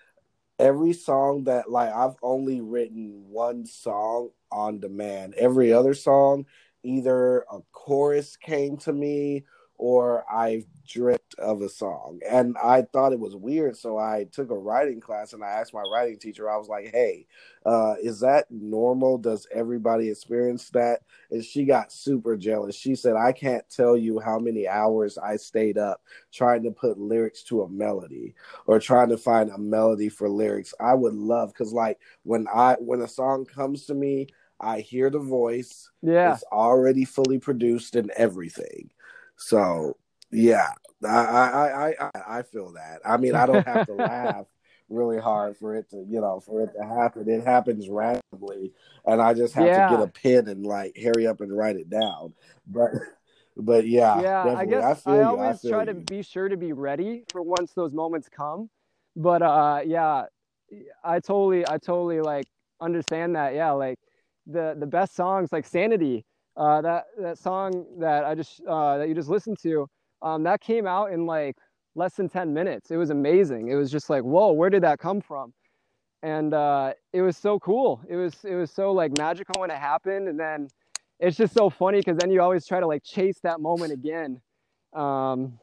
every 0.60 0.94
song 0.94 1.46
that 1.46 1.72
like 1.72 1.92
I've 1.94 2.16
only 2.22 2.62
written 2.62 3.26
one 3.30 3.66
song 3.66 4.30
on 4.52 4.80
demand. 4.80 5.34
Every 5.36 5.74
other 5.74 5.94
song, 5.94 6.46
either 6.84 7.46
a 7.52 7.60
chorus 7.72 8.36
came 8.36 8.78
to 8.78 8.94
me 8.94 9.46
or 9.78 10.26
I 10.30 10.66
dripped 10.90 11.36
of 11.36 11.62
a 11.62 11.70
song. 11.70 12.20
And 12.28 12.58
I 12.58 12.82
thought 12.82 13.14
it 13.14 13.20
was 13.20 13.36
weird. 13.36 13.78
So 13.78 13.98
I 13.98 14.26
took 14.32 14.50
a 14.50 14.58
writing 14.58 15.00
class 15.00 15.34
and 15.34 15.44
I 15.44 15.50
asked 15.50 15.74
my 15.74 15.84
writing 15.84 16.18
teacher, 16.18 16.50
I 16.50 16.58
was 16.58 16.68
like, 16.68 16.92
hey, 16.92 17.28
uh, 17.66 17.96
is 18.02 18.20
that 18.22 18.48
normal? 18.50 19.18
Does 19.18 19.48
everybody 19.54 20.10
experience 20.10 20.70
that? 20.72 21.02
And 21.30 21.46
she 21.46 21.66
got 21.66 21.92
super 21.92 22.36
jealous. 22.36 22.76
She 22.76 22.96
said, 22.96 23.16
I 23.16 23.32
can't 23.32 23.64
tell 23.70 23.96
you 23.96 24.20
how 24.20 24.40
many 24.40 24.68
hours 24.68 25.18
I 25.18 25.36
stayed 25.36 25.78
up 25.78 26.02
trying 26.34 26.64
to 26.64 26.72
put 26.72 26.98
lyrics 26.98 27.44
to 27.44 27.62
a 27.62 27.70
melody 27.70 28.34
or 28.66 28.80
trying 28.80 29.10
to 29.10 29.18
find 29.18 29.52
a 29.52 29.58
melody 29.58 30.10
for 30.10 30.28
lyrics. 30.28 30.74
I 30.80 30.96
would 30.96 31.14
love 31.14 31.54
because 31.54 31.72
like 31.72 32.00
when 32.24 32.48
I 32.54 32.76
when 32.80 33.02
a 33.02 33.08
song 33.08 33.46
comes 33.46 33.86
to 33.86 33.94
me, 33.94 34.28
I 34.60 34.80
hear 34.80 35.10
the 35.10 35.20
voice. 35.20 35.90
Yeah. 36.02 36.34
It's 36.34 36.44
already 36.52 37.06
fully 37.06 37.38
produced 37.38 37.96
and 37.96 38.10
everything. 38.12 38.90
So 39.38 39.96
yeah, 40.32 40.70
I 41.04 41.08
I 41.08 41.88
I 41.90 41.94
I, 42.02 42.40
I 42.40 42.42
feel 42.44 42.74
that. 42.74 43.02
I 43.06 43.18
mean, 43.18 43.36
I 43.36 43.46
don't 43.46 43.66
have 43.68 43.86
to 43.88 43.94
laugh 43.94 44.46
really 44.90 45.20
hard 45.20 45.56
for 45.58 45.76
it 45.76 45.90
to 45.92 46.06
you 46.10 46.22
know 46.22 46.40
for 46.40 46.62
it 46.62 46.74
to 46.78 46.86
happen. 46.86 47.30
It 47.30 47.46
happens 47.46 47.90
randomly, 47.90 48.74
and 49.06 49.22
I 49.22 49.34
just 49.34 49.54
have 49.56 49.68
Yeah. 49.68 49.90
to 49.90 49.96
get 49.96 50.08
a 50.08 50.12
pen 50.12 50.48
and 50.48 50.66
like 50.66 50.98
hurry 50.98 51.28
up 51.28 51.42
and 51.42 51.56
write 51.56 51.76
it 51.78 51.90
down. 51.90 52.34
But 52.68 52.92
but 53.58 53.88
yeah, 53.88 54.22
yeah, 54.22 54.56
I 54.58 54.66
guess 54.66 55.04
I, 55.06 55.12
I, 55.12 55.16
you. 55.16 55.22
I 55.22 55.26
always 55.26 55.62
feel 55.62 55.72
try 55.72 55.86
to 55.86 55.94
be 55.94 56.22
sure 56.22 56.50
to 56.50 56.58
be 56.58 56.74
ready 56.74 57.24
for 57.32 57.42
once 57.42 57.74
those 57.74 57.94
moments 57.94 58.30
come. 58.30 58.70
But 59.16 59.42
uh, 59.42 59.82
yeah, 59.86 60.26
I 61.04 61.20
totally, 61.20 61.68
I 61.68 61.78
totally 61.78 62.22
like 62.22 62.46
understand 62.80 63.36
that. 63.36 63.54
Yeah, 63.54 63.72
like 63.72 64.00
the 64.48 64.76
the 64.80 64.86
best 64.88 65.16
songs 65.16 65.52
like 65.52 65.66
Sanity, 65.66 66.26
uh, 66.56 66.82
that 66.82 67.06
that 67.20 67.38
song 67.38 67.86
that 68.00 68.26
I 68.26 68.36
just 68.36 68.62
uh, 68.68 68.98
that 69.00 69.10
you 69.10 69.16
just 69.16 69.30
listened 69.30 69.58
to, 69.64 69.88
um, 70.22 70.44
that 70.44 70.62
came 70.62 70.88
out 70.88 71.12
in 71.12 71.26
like 71.26 71.58
less 71.96 72.16
than 72.16 72.30
ten 72.30 72.54
minutes. 72.54 72.92
It 72.92 72.98
was 72.98 73.10
amazing. 73.10 73.70
It 73.70 73.76
was 73.76 73.92
just 73.92 74.10
like, 74.10 74.24
whoa, 74.24 74.52
where 74.52 74.70
did 74.70 74.84
that 74.84 75.00
come 75.00 75.22
from? 75.22 75.54
And 76.22 76.54
uh, 76.54 76.94
it 77.14 77.22
was 77.22 77.38
so 77.38 77.60
cool. 77.60 78.02
It 78.10 78.16
was 78.16 78.36
it 78.44 78.56
was 78.56 78.72
so 78.72 78.92
like 78.92 79.18
magical 79.18 79.62
when 79.62 79.72
it 79.72 79.78
happened, 79.78 80.28
and 80.28 80.40
then 80.40 80.68
it's 81.20 81.38
just 81.38 81.54
so 81.54 81.70
funny 81.70 82.00
because 82.00 82.18
then 82.18 82.32
you 82.32 82.42
always 82.42 82.66
try 82.66 82.80
to 82.80 82.88
like 82.88 83.04
chase 83.04 83.40
that 83.44 83.60
moment 83.60 83.92
again. 83.92 84.42
Um, 84.94 85.60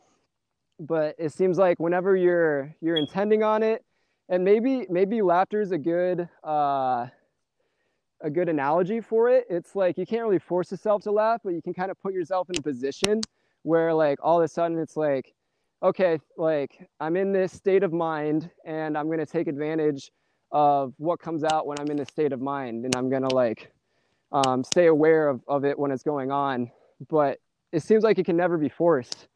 but 0.78 1.14
it 1.18 1.32
seems 1.32 1.58
like 1.58 1.78
whenever 1.78 2.16
you're 2.16 2.74
you're 2.80 2.96
intending 2.96 3.42
on 3.42 3.62
it, 3.62 3.84
and 4.28 4.44
maybe 4.44 4.86
maybe 4.88 5.20
laughter 5.22 5.60
is 5.60 5.72
a 5.72 5.78
good 5.78 6.28
uh, 6.42 7.06
a 8.22 8.30
good 8.30 8.48
analogy 8.48 9.00
for 9.00 9.28
it. 9.28 9.44
It's 9.50 9.76
like 9.76 9.98
you 9.98 10.06
can't 10.06 10.22
really 10.22 10.38
force 10.38 10.70
yourself 10.70 11.02
to 11.02 11.12
laugh, 11.12 11.40
but 11.44 11.52
you 11.52 11.60
can 11.60 11.74
kind 11.74 11.90
of 11.90 12.00
put 12.00 12.14
yourself 12.14 12.48
in 12.48 12.56
a 12.58 12.62
position 12.62 13.20
where 13.66 13.92
like 13.92 14.16
all 14.22 14.38
of 14.38 14.44
a 14.44 14.48
sudden 14.48 14.78
it's 14.78 14.96
like, 14.96 15.34
okay, 15.82 16.20
like 16.38 16.88
I'm 17.00 17.16
in 17.16 17.32
this 17.32 17.52
state 17.52 17.82
of 17.82 17.92
mind 17.92 18.48
and 18.64 18.96
I'm 18.96 19.10
gonna 19.10 19.26
take 19.26 19.48
advantage 19.48 20.12
of 20.52 20.94
what 20.98 21.18
comes 21.18 21.42
out 21.42 21.66
when 21.66 21.76
I'm 21.80 21.90
in 21.90 21.96
this 21.96 22.06
state 22.06 22.32
of 22.32 22.40
mind, 22.40 22.84
and 22.84 22.94
I'm 22.94 23.10
gonna 23.10 23.34
like 23.34 23.72
um, 24.30 24.62
stay 24.62 24.86
aware 24.86 25.26
of, 25.28 25.40
of 25.48 25.64
it 25.64 25.76
when 25.76 25.90
it's 25.90 26.04
going 26.04 26.30
on. 26.30 26.70
But 27.10 27.40
it 27.72 27.82
seems 27.82 28.04
like 28.04 28.20
it 28.20 28.24
can 28.24 28.36
never 28.36 28.56
be 28.56 28.68
forced. 28.68 29.26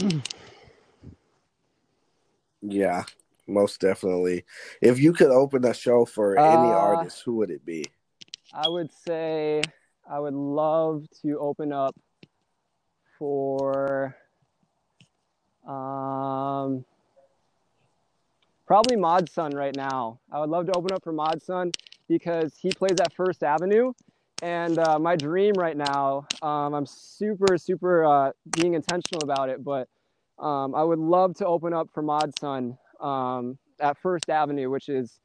Yeah, 2.66 3.04
most 3.46 3.80
definitely. 3.82 4.46
If 4.80 4.98
you 4.98 5.12
could 5.12 5.30
open 5.30 5.64
a 5.66 5.74
show 5.74 6.06
for 6.06 6.38
any 6.38 6.72
Uh, 6.72 6.78
artist, 6.78 7.22
who 7.24 7.36
would 7.36 7.50
it 7.50 7.64
be? 7.64 7.84
I 8.54 8.68
would 8.68 8.90
say 8.90 9.60
I 10.10 10.18
would 10.18 10.34
love 10.34 11.04
to 11.22 11.38
open 11.38 11.72
up 11.72 11.94
for 13.24 14.14
um, 15.66 16.84
probably 18.66 18.96
Mod 18.96 19.30
Sun 19.30 19.52
right 19.52 19.74
now. 19.74 20.20
I 20.30 20.40
would 20.40 20.50
love 20.50 20.66
to 20.66 20.72
open 20.76 20.92
up 20.92 21.02
for 21.02 21.12
Mod 21.12 21.42
Sun 21.42 21.72
because 22.06 22.52
he 22.60 22.70
plays 22.70 23.00
at 23.00 23.14
First 23.14 23.42
Avenue. 23.42 23.94
And 24.42 24.78
uh, 24.78 24.98
my 24.98 25.16
dream 25.16 25.54
right 25.56 25.74
now, 25.74 26.26
um, 26.42 26.74
I'm 26.74 26.84
super, 26.84 27.56
super 27.56 28.04
uh, 28.04 28.32
being 28.60 28.74
intentional 28.74 29.22
about 29.22 29.48
it, 29.48 29.64
but 29.64 29.88
um, 30.38 30.74
I 30.74 30.82
would 30.82 30.98
love 30.98 31.34
to 31.36 31.46
open 31.46 31.72
up 31.72 31.88
for 31.94 32.02
Mod 32.02 32.38
Sun 32.38 32.76
um, 33.00 33.56
at 33.80 33.96
First 34.02 34.28
Avenue, 34.28 34.68
which 34.68 34.90
is 34.90 35.18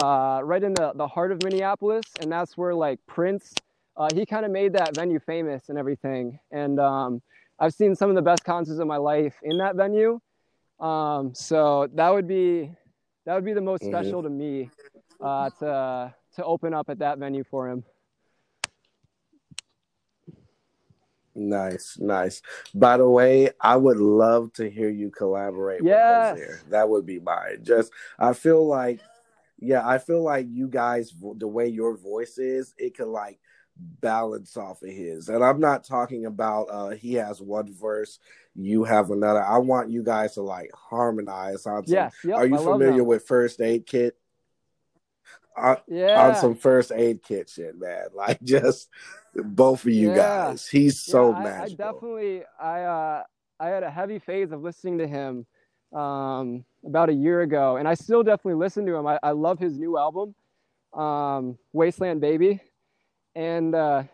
uh, 0.00 0.40
right 0.44 0.62
in 0.62 0.72
the, 0.74 0.92
the 0.94 1.08
heart 1.08 1.32
of 1.32 1.42
Minneapolis. 1.42 2.04
And 2.20 2.30
that's 2.30 2.56
where 2.56 2.76
like 2.76 3.00
Prince, 3.08 3.54
uh, 3.96 4.06
he 4.14 4.24
kind 4.24 4.44
of 4.44 4.52
made 4.52 4.74
that 4.74 4.94
venue 4.94 5.18
famous 5.18 5.68
and 5.68 5.76
everything. 5.76 6.38
And 6.52 6.78
um, 6.78 7.20
I've 7.60 7.74
seen 7.74 7.94
some 7.94 8.08
of 8.08 8.16
the 8.16 8.22
best 8.22 8.42
concerts 8.42 8.78
of 8.80 8.86
my 8.86 8.96
life 8.96 9.34
in 9.42 9.58
that 9.58 9.76
venue. 9.76 10.18
Um, 10.80 11.34
so 11.34 11.88
that 11.94 12.08
would 12.08 12.26
be 12.26 12.72
that 13.26 13.34
would 13.34 13.44
be 13.44 13.52
the 13.52 13.60
most 13.60 13.82
Mhm. 13.82 13.88
special 13.88 14.22
to 14.22 14.30
me 14.30 14.70
uh, 15.20 15.50
to 15.58 16.14
to 16.36 16.44
open 16.44 16.72
up 16.72 16.88
at 16.88 17.00
that 17.00 17.18
venue 17.18 17.44
for 17.44 17.68
him. 17.68 17.84
Nice, 21.34 21.98
nice. 21.98 22.42
By 22.74 22.96
the 22.96 23.08
way, 23.08 23.50
I 23.60 23.76
would 23.76 23.98
love 23.98 24.52
to 24.54 24.68
hear 24.68 24.88
you 24.88 25.10
collaborate 25.10 25.82
Yes. 25.84 26.32
with 26.32 26.40
Hozier. 26.40 26.60
That 26.70 26.88
would 26.88 27.06
be 27.06 27.20
mine. 27.20 27.62
Just, 27.62 27.92
I 28.18 28.32
feel 28.32 28.66
like, 28.66 29.00
yeah, 29.58 29.86
I 29.86 29.98
feel 29.98 30.22
like 30.22 30.46
you 30.48 30.66
guys, 30.66 31.14
the 31.36 31.46
way 31.46 31.68
your 31.68 31.96
voice 31.96 32.36
is, 32.38 32.74
it 32.76 32.96
could 32.96 33.08
like 33.08 33.38
balance 34.00 34.56
off 34.56 34.82
of 34.82 34.88
his. 34.90 35.28
And 35.28 35.44
I'm 35.44 35.60
not 35.60 35.84
talking 35.84 36.26
about 36.26 36.64
uh 36.64 36.88
he 36.90 37.14
has 37.14 37.40
one 37.40 37.72
verse, 37.72 38.18
you 38.54 38.84
have 38.84 39.10
another. 39.10 39.42
I 39.42 39.58
want 39.58 39.90
you 39.90 40.02
guys 40.02 40.34
to 40.34 40.42
like 40.42 40.70
harmonize 40.74 41.66
on 41.66 41.86
some. 41.86 41.94
Yes, 41.94 42.14
yep, 42.24 42.38
Are 42.38 42.46
you 42.46 42.54
I 42.56 42.64
familiar 42.64 43.04
with 43.04 43.26
First 43.26 43.60
Aid 43.60 43.86
Kit? 43.86 44.16
On, 45.56 45.76
Yeah, 45.88 46.20
on 46.20 46.34
some 46.36 46.54
first 46.54 46.92
aid 46.94 47.22
kit 47.22 47.50
shit, 47.50 47.78
man. 47.78 48.06
Like 48.14 48.40
just 48.42 48.88
both 49.34 49.84
of 49.84 49.92
you 49.92 50.08
Yeah. 50.08 50.14
guys. 50.16 50.66
He's 50.66 51.00
so 51.00 51.30
yeah, 51.30 51.36
I, 51.36 51.40
I 51.40 51.42
magical. 51.44 51.76
definitely 51.76 52.42
I 52.60 52.82
uh, 52.82 53.22
I 53.58 53.68
had 53.68 53.82
a 53.82 53.90
heavy 53.90 54.18
phase 54.18 54.52
of 54.52 54.62
listening 54.62 54.98
to 54.98 55.06
him 55.06 55.46
um, 55.92 56.64
about 56.84 57.10
a 57.10 57.12
year 57.12 57.42
ago, 57.42 57.76
and 57.76 57.86
I 57.86 57.94
still 57.94 58.22
definitely 58.22 58.54
listen 58.54 58.86
to 58.86 58.94
him. 58.94 59.06
I, 59.06 59.18
I 59.22 59.32
love 59.32 59.58
his 59.58 59.78
new 59.78 59.98
album, 59.98 60.34
um, 60.94 61.58
Wasteland 61.72 62.20
Baby, 62.20 62.60
and 63.34 63.74
uh, 63.74 64.04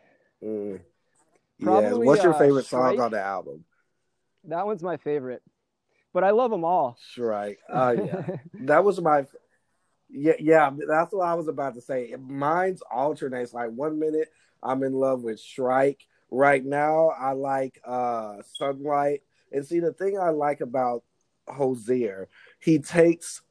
Mm. 0.42 0.80
Yeah. 1.58 1.92
What's 1.94 2.22
your 2.22 2.34
uh, 2.34 2.38
favorite 2.38 2.66
song 2.66 3.00
on 3.00 3.10
the 3.10 3.20
album? 3.20 3.64
That 4.44 4.66
one's 4.66 4.82
my 4.82 4.96
favorite, 4.98 5.42
but 6.12 6.22
I 6.22 6.30
love 6.30 6.50
them 6.50 6.64
all. 6.64 6.96
Strike. 7.00 7.58
Oh 7.68 7.90
yeah. 7.90 8.36
that 8.60 8.84
was 8.84 9.00
my 9.00 9.26
yeah 10.08 10.34
yeah 10.38 10.70
that's 10.86 11.12
what 11.12 11.26
i 11.26 11.34
was 11.34 11.48
about 11.48 11.74
to 11.74 11.80
say 11.80 12.14
mine's 12.18 12.80
alternates 12.92 13.52
like 13.52 13.70
one 13.70 13.98
minute 13.98 14.28
i'm 14.62 14.82
in 14.82 14.92
love 14.92 15.22
with 15.22 15.38
strike 15.40 16.06
right 16.30 16.64
now 16.64 17.08
i 17.18 17.32
like 17.32 17.80
uh 17.84 18.36
sunlight 18.54 19.22
and 19.52 19.66
see 19.66 19.80
the 19.80 19.92
thing 19.92 20.18
i 20.18 20.28
like 20.28 20.60
about 20.60 21.02
Hozier 21.48 22.28
he 22.60 22.78
takes 22.78 23.42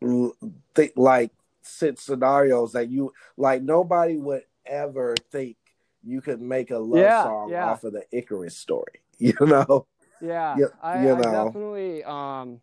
th- 0.75 0.91
like 0.95 1.31
scenarios 1.61 2.73
that 2.73 2.89
you 2.89 3.13
like 3.37 3.61
nobody 3.61 4.17
would 4.17 4.43
ever 4.65 5.15
think 5.31 5.57
you 6.03 6.21
could 6.21 6.41
make 6.41 6.71
a 6.71 6.77
love 6.77 6.99
Yeah, 6.99 7.23
song 7.23 7.49
yeah. 7.51 7.65
off 7.71 7.83
of 7.83 7.93
the 7.93 8.03
icarus 8.11 8.55
story 8.57 9.01
you 9.17 9.33
know 9.41 9.87
Yeah, 10.21 10.57
You- 10.57 10.69
I, 10.81 11.03
you 11.03 11.13
I 11.13 11.17
know. 11.21 11.45
definitely. 11.45 12.03
Um, 12.03 12.61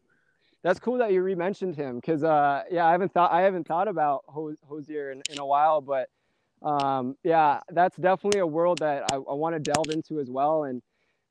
that's 0.62 0.78
cool 0.78 0.98
that 0.98 1.12
you 1.12 1.22
re-mentioned 1.22 1.74
him 1.74 1.96
because, 1.96 2.22
uh, 2.22 2.62
yeah, 2.70 2.86
I 2.86 2.92
haven't 2.92 3.12
thought 3.12 3.32
I 3.32 3.40
haven't 3.40 3.66
thought 3.66 3.88
about 3.88 4.22
Ho- 4.28 4.54
Hozier 4.68 5.10
in, 5.10 5.20
in 5.30 5.38
a 5.40 5.44
while, 5.46 5.80
but 5.80 6.08
um, 6.62 7.16
yeah, 7.24 7.58
that's 7.70 7.96
definitely 7.96 8.38
a 8.40 8.46
world 8.46 8.78
that 8.78 9.02
I, 9.12 9.16
I 9.16 9.34
want 9.34 9.56
to 9.56 9.58
delve 9.60 9.90
into 9.90 10.20
as 10.20 10.30
well. 10.30 10.62
And 10.64 10.80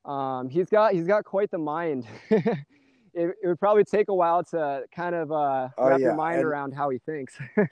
um, 0.04 0.50
he's 0.50 0.68
got 0.68 0.92
he's 0.92 1.06
got 1.06 1.24
quite 1.24 1.50
the 1.50 1.56
mind. 1.56 2.06
it, 2.30 2.58
it 3.14 3.46
would 3.46 3.58
probably 3.58 3.84
take 3.84 4.08
a 4.08 4.14
while 4.14 4.44
to 4.44 4.82
kind 4.94 5.14
of 5.14 5.32
uh, 5.32 5.68
Oh, 5.78 5.88
wrap 5.88 6.00
yeah, 6.00 6.06
your 6.08 6.14
mind 6.14 6.36
and- 6.40 6.46
around 6.46 6.72
how 6.72 6.90
he 6.90 6.98
thinks. 6.98 7.38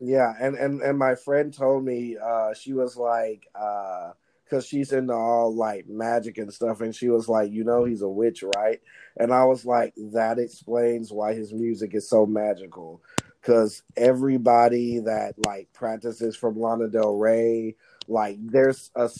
Yeah, 0.00 0.32
and 0.40 0.56
and 0.56 0.82
and 0.82 0.98
my 0.98 1.14
friend 1.14 1.52
told 1.52 1.84
me 1.84 2.16
uh 2.22 2.52
she 2.54 2.72
was 2.74 2.96
like 2.96 3.46
uh 3.54 4.12
cuz 4.50 4.66
she's 4.66 4.92
into 4.92 5.14
all 5.14 5.54
like 5.54 5.88
magic 5.88 6.36
and 6.38 6.52
stuff 6.52 6.80
and 6.82 6.94
she 6.94 7.08
was 7.08 7.28
like, 7.28 7.50
"You 7.50 7.64
know 7.64 7.84
he's 7.84 8.02
a 8.02 8.08
witch, 8.08 8.44
right?" 8.56 8.80
And 9.16 9.32
I 9.32 9.44
was 9.44 9.64
like, 9.64 9.94
"That 10.12 10.38
explains 10.38 11.12
why 11.12 11.32
his 11.34 11.52
music 11.54 11.94
is 11.94 12.08
so 12.08 12.26
magical." 12.26 13.02
Cuz 13.42 13.82
everybody 13.96 14.98
that 15.00 15.34
like 15.46 15.72
practices 15.72 16.36
from 16.36 16.60
Lana 16.60 16.88
Del 16.88 17.16
Rey, 17.16 17.76
like 18.08 18.36
there's 18.40 18.90
a 18.94 19.10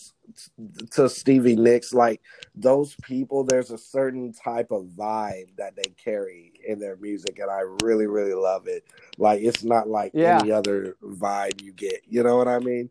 to 0.92 1.08
Stevie 1.08 1.56
Nicks, 1.56 1.92
like 1.92 2.20
those 2.54 2.94
people 3.02 3.44
there's 3.44 3.70
a 3.70 3.78
certain 3.78 4.32
type 4.32 4.70
of 4.70 4.84
vibe 4.96 5.56
that 5.56 5.76
they 5.76 5.90
carry 6.02 6.52
in 6.66 6.78
their 6.78 6.96
music 6.96 7.38
and 7.38 7.50
I 7.50 7.60
really 7.82 8.06
really 8.06 8.34
love 8.34 8.66
it. 8.68 8.84
Like 9.18 9.42
it's 9.42 9.64
not 9.64 9.88
like 9.88 10.12
Yeah. 10.14 10.40
any 10.40 10.50
other 10.52 10.96
vibe 11.02 11.62
you 11.62 11.72
get. 11.72 12.02
You 12.06 12.22
know 12.22 12.36
what 12.36 12.48
I 12.48 12.58
mean? 12.58 12.90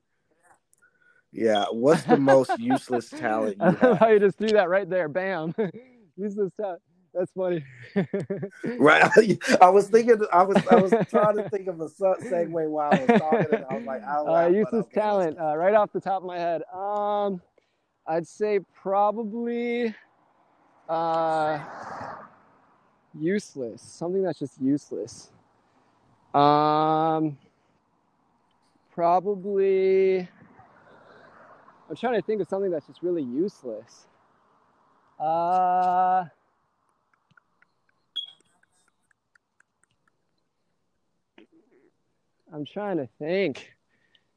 Yeah. 1.32 1.66
What's 1.72 2.04
the 2.04 2.18
most 2.18 2.58
useless 2.60 3.10
talent 3.10 3.58
I 3.60 3.70
you 3.70 3.78
love 3.82 3.98
how 4.00 4.06
have? 4.06 4.12
you 4.12 4.20
just 4.20 4.38
threw 4.38 4.50
that 4.50 4.70
right 4.70 4.90
there. 4.90 5.10
Bam. 5.10 5.54
Use 6.18 6.36
this 6.36 6.52
time. 6.60 6.78
That's 7.16 7.32
funny. 7.32 7.64
Right. 8.78 9.10
I 9.62 9.70
was 9.70 9.88
thinking. 9.88 10.20
I 10.34 10.44
was. 10.44 10.58
I 10.70 10.76
was 10.76 10.92
trying 11.10 11.38
to 11.38 11.50
think 11.50 11.68
of 11.68 11.80
a 11.80 11.88
segue 11.88 12.70
while 12.70 12.92
I 12.92 13.06
was 13.06 13.22
talking, 13.22 13.54
and 13.54 13.66
I 13.70 13.74
was 13.76 13.86
like, 13.86 14.04
I 14.04 14.16
don't 14.16 14.28
uh, 14.28 14.42
know. 14.42 14.48
useless 14.48 14.86
talent, 14.94 15.40
uh, 15.40 15.56
right 15.56 15.74
off 15.74 15.94
the 15.94 16.02
top 16.02 16.22
of 16.22 16.28
my 16.28 16.38
head. 16.38 16.64
Um, 16.74 17.42
I'd 18.06 18.28
say 18.28 18.60
probably 18.82 19.96
uh, 20.90 21.60
useless. 23.18 23.82
Something 23.82 24.24
that's 24.24 24.40
just 24.40 24.62
useless. 24.62 25.32
Um, 26.34 27.38
probably. 28.94 30.28
I'm 31.88 31.96
trying 31.96 32.16
to 32.16 32.22
think 32.24 32.42
of 32.42 32.50
something 32.50 32.72
that's 32.72 32.88
just 32.88 33.02
really 33.02 33.24
useless. 33.24 34.08
Uh, 35.18 36.26
I'm 42.54 42.66
trying 42.66 42.98
to 42.98 43.08
think. 43.20 43.74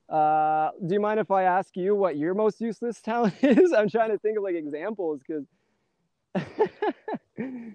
Uh, 0.09 0.71
do 0.87 0.95
you 0.95 1.01
mind 1.01 1.21
if 1.21 1.31
I 1.31 1.43
ask 1.45 1.77
you 1.77 1.95
what 1.95 2.17
your 2.17 2.35
most 2.35 2.61
useless 2.61 3.01
talent 3.03 3.35
is? 3.43 3.73
I'm 3.73 3.89
trying 3.89 4.11
to 4.11 4.19
think 4.19 4.39
of 4.39 4.45
like 4.45 4.55
examples 4.55 5.21
because. 5.27 5.45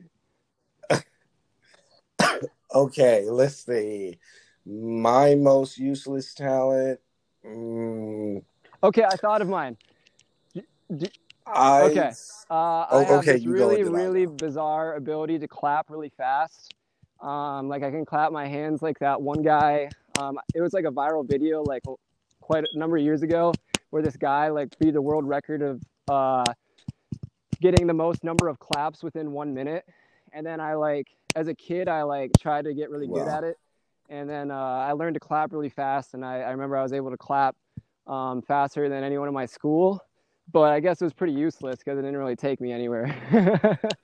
Okay. 2.73 3.25
Let's 3.29 3.65
see. 3.65 4.17
My 4.65 5.35
most 5.35 5.77
useless 5.77 6.33
talent. 6.33 6.99
Mm, 7.45 8.43
okay, 8.81 9.03
I 9.03 9.15
thought 9.17 9.41
of 9.41 9.49
mine. 9.49 9.77
I. 11.45 11.81
Okay. 11.81 12.11
Uh, 12.49 12.53
I 12.53 12.87
Oh, 12.91 13.03
have 13.03 13.19
okay, 13.19 13.33
this 13.33 13.45
really, 13.45 13.83
really 13.83 14.25
bizarre 14.25 14.95
ability 14.95 15.39
to 15.39 15.47
clap 15.47 15.89
really 15.89 16.11
fast. 16.15 16.73
Um, 17.19 17.67
like 17.67 17.83
I 17.83 17.91
can 17.91 18.05
clap 18.05 18.31
my 18.31 18.47
hands 18.47 18.81
like 18.81 18.99
that 18.99 19.21
one 19.21 19.41
guy. 19.41 19.89
Um, 20.19 20.39
it 20.53 20.61
was 20.61 20.73
like 20.73 20.85
a 20.85 20.91
viral 20.91 21.27
video 21.27 21.63
like 21.63 21.83
quite 22.39 22.65
a 22.71 22.77
number 22.77 22.97
of 22.97 23.03
years 23.03 23.23
ago 23.23 23.53
where 23.89 24.01
this 24.01 24.17
guy 24.17 24.49
like 24.49 24.77
beat 24.79 24.91
the 24.91 25.01
world 25.01 25.27
record 25.27 25.61
of 25.61 25.81
uh, 26.09 26.43
getting 27.61 27.87
the 27.87 27.93
most 27.93 28.23
number 28.23 28.47
of 28.47 28.59
claps 28.59 29.03
within 29.03 29.31
one 29.31 29.53
minute. 29.53 29.85
And 30.33 30.45
then 30.45 30.59
I 30.59 30.73
like, 30.75 31.07
as 31.35 31.47
a 31.47 31.55
kid, 31.55 31.87
I 31.87 32.03
like 32.03 32.31
tried 32.39 32.65
to 32.65 32.73
get 32.73 32.89
really 32.89 33.07
good 33.07 33.27
at 33.27 33.43
it. 33.43 33.57
And 34.09 34.29
then 34.29 34.51
uh, 34.51 34.55
I 34.55 34.91
learned 34.91 35.13
to 35.13 35.19
clap 35.19 35.53
really 35.53 35.69
fast. 35.69 36.13
And 36.13 36.25
I, 36.25 36.41
I 36.41 36.51
remember 36.51 36.75
I 36.75 36.83
was 36.83 36.93
able 36.93 37.11
to 37.11 37.17
clap 37.17 37.55
um, 38.05 38.41
faster 38.41 38.89
than 38.89 39.03
anyone 39.03 39.27
in 39.27 39.33
my 39.33 39.45
school. 39.45 40.01
But 40.51 40.73
I 40.73 40.81
guess 40.81 41.01
it 41.01 41.05
was 41.05 41.13
pretty 41.13 41.33
useless 41.33 41.77
because 41.77 41.97
it 41.97 42.01
didn't 42.01 42.17
really 42.17 42.35
take 42.35 42.59
me 42.59 42.73
anywhere. 42.73 43.15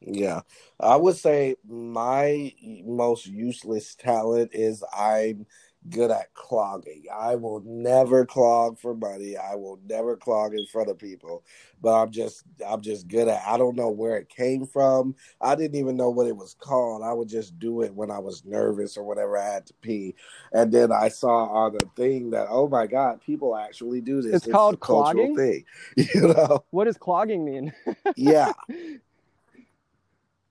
Yeah, 0.00 0.40
I 0.78 0.96
would 0.96 1.16
say 1.16 1.56
my 1.68 2.54
most 2.84 3.26
useless 3.26 3.94
talent 3.94 4.50
is 4.54 4.82
I'm 4.96 5.46
good 5.88 6.10
at 6.10 6.32
clogging. 6.34 7.04
I 7.12 7.36
will 7.36 7.62
never 7.64 8.26
clog 8.26 8.78
for 8.78 8.94
money. 8.94 9.36
I 9.36 9.54
will 9.54 9.78
never 9.86 10.16
clog 10.16 10.54
in 10.54 10.66
front 10.66 10.90
of 10.90 10.98
people. 10.98 11.44
But 11.80 12.02
I'm 12.02 12.10
just 12.10 12.44
I'm 12.66 12.80
just 12.80 13.08
good 13.08 13.28
at. 13.28 13.42
I 13.46 13.56
don't 13.56 13.76
know 13.76 13.90
where 13.90 14.16
it 14.16 14.28
came 14.28 14.66
from. 14.66 15.14
I 15.40 15.54
didn't 15.54 15.78
even 15.78 15.96
know 15.96 16.10
what 16.10 16.26
it 16.26 16.36
was 16.36 16.54
called. 16.58 17.02
I 17.02 17.12
would 17.12 17.28
just 17.28 17.58
do 17.58 17.82
it 17.82 17.94
when 17.94 18.10
I 18.10 18.18
was 18.18 18.44
nervous 18.44 18.96
or 18.96 19.04
whenever 19.04 19.38
I 19.38 19.52
had 19.52 19.66
to 19.66 19.74
pee. 19.80 20.14
And 20.52 20.72
then 20.72 20.92
I 20.92 21.08
saw 21.08 21.46
on 21.46 21.72
the 21.78 21.88
thing 21.96 22.30
that 22.30 22.48
oh 22.50 22.68
my 22.68 22.86
god, 22.86 23.20
people 23.20 23.56
actually 23.56 24.00
do 24.00 24.20
this. 24.22 24.36
It's 24.36 24.46
is 24.46 24.52
called 24.52 24.74
a 24.74 24.78
cultural 24.78 25.34
clogging? 25.34 25.36
thing. 25.36 25.64
You 26.14 26.28
know? 26.28 26.64
what 26.70 26.84
does 26.84 26.96
clogging 26.96 27.44
mean? 27.44 27.72
Yeah. 28.16 28.52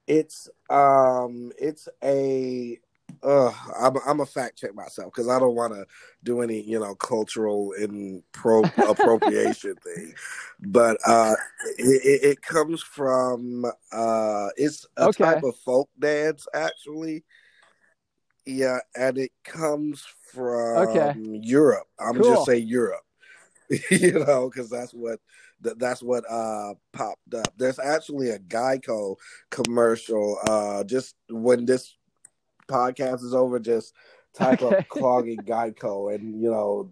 It's 0.09 0.49
um 0.71 1.51
it's 1.59 1.87
a 2.03 2.79
uh 3.21 3.51
I'm 3.79 3.95
I'm 4.07 4.19
a 4.21 4.25
fact 4.25 4.57
check 4.57 4.73
myself 4.73 5.13
because 5.13 5.29
I 5.29 5.37
don't 5.37 5.53
want 5.53 5.73
to 5.73 5.85
do 6.23 6.41
any 6.41 6.61
you 6.61 6.79
know 6.79 6.95
cultural 6.95 7.73
and 7.79 8.23
pro 8.31 8.63
appropriation 8.87 9.75
thing, 9.83 10.13
but 10.61 10.97
uh 11.05 11.35
it, 11.77 12.01
it, 12.03 12.23
it 12.31 12.41
comes 12.41 12.81
from 12.81 13.65
uh 13.91 14.47
it's 14.57 14.87
a 14.97 15.09
Okay. 15.09 15.23
type 15.25 15.43
of 15.43 15.55
folk 15.57 15.89
dance 15.99 16.47
actually. 16.55 17.23
Yeah, 18.47 18.79
and 18.95 19.19
it 19.19 19.31
comes 19.43 20.03
from 20.33 20.77
Okay. 20.89 21.19
Europe. 21.43 21.87
I'm 21.99 22.15
Cool. 22.15 22.23
just 22.33 22.45
say 22.45 22.57
Europe, 22.57 23.03
you 23.91 24.25
know, 24.25 24.49
because 24.49 24.71
that's 24.71 24.91
what 24.91 25.19
that, 25.61 25.79
that's 25.79 26.01
what 26.01 26.23
uh 26.29 26.73
popped 26.93 27.33
up. 27.33 27.53
There's 27.57 27.79
actually 27.79 28.29
a 28.29 28.39
Geico 28.39 29.15
commercial. 29.49 30.37
Uh, 30.47 30.83
just 30.83 31.15
when 31.29 31.65
this 31.65 31.95
podcast 32.67 33.23
is 33.23 33.33
over, 33.33 33.59
just 33.59 33.93
type 34.33 34.61
Okay. 34.63 34.79
up 34.79 34.87
clogging 34.87 35.43
Geico, 35.43 36.13
and 36.13 36.41
you 36.41 36.49
know, 36.49 36.91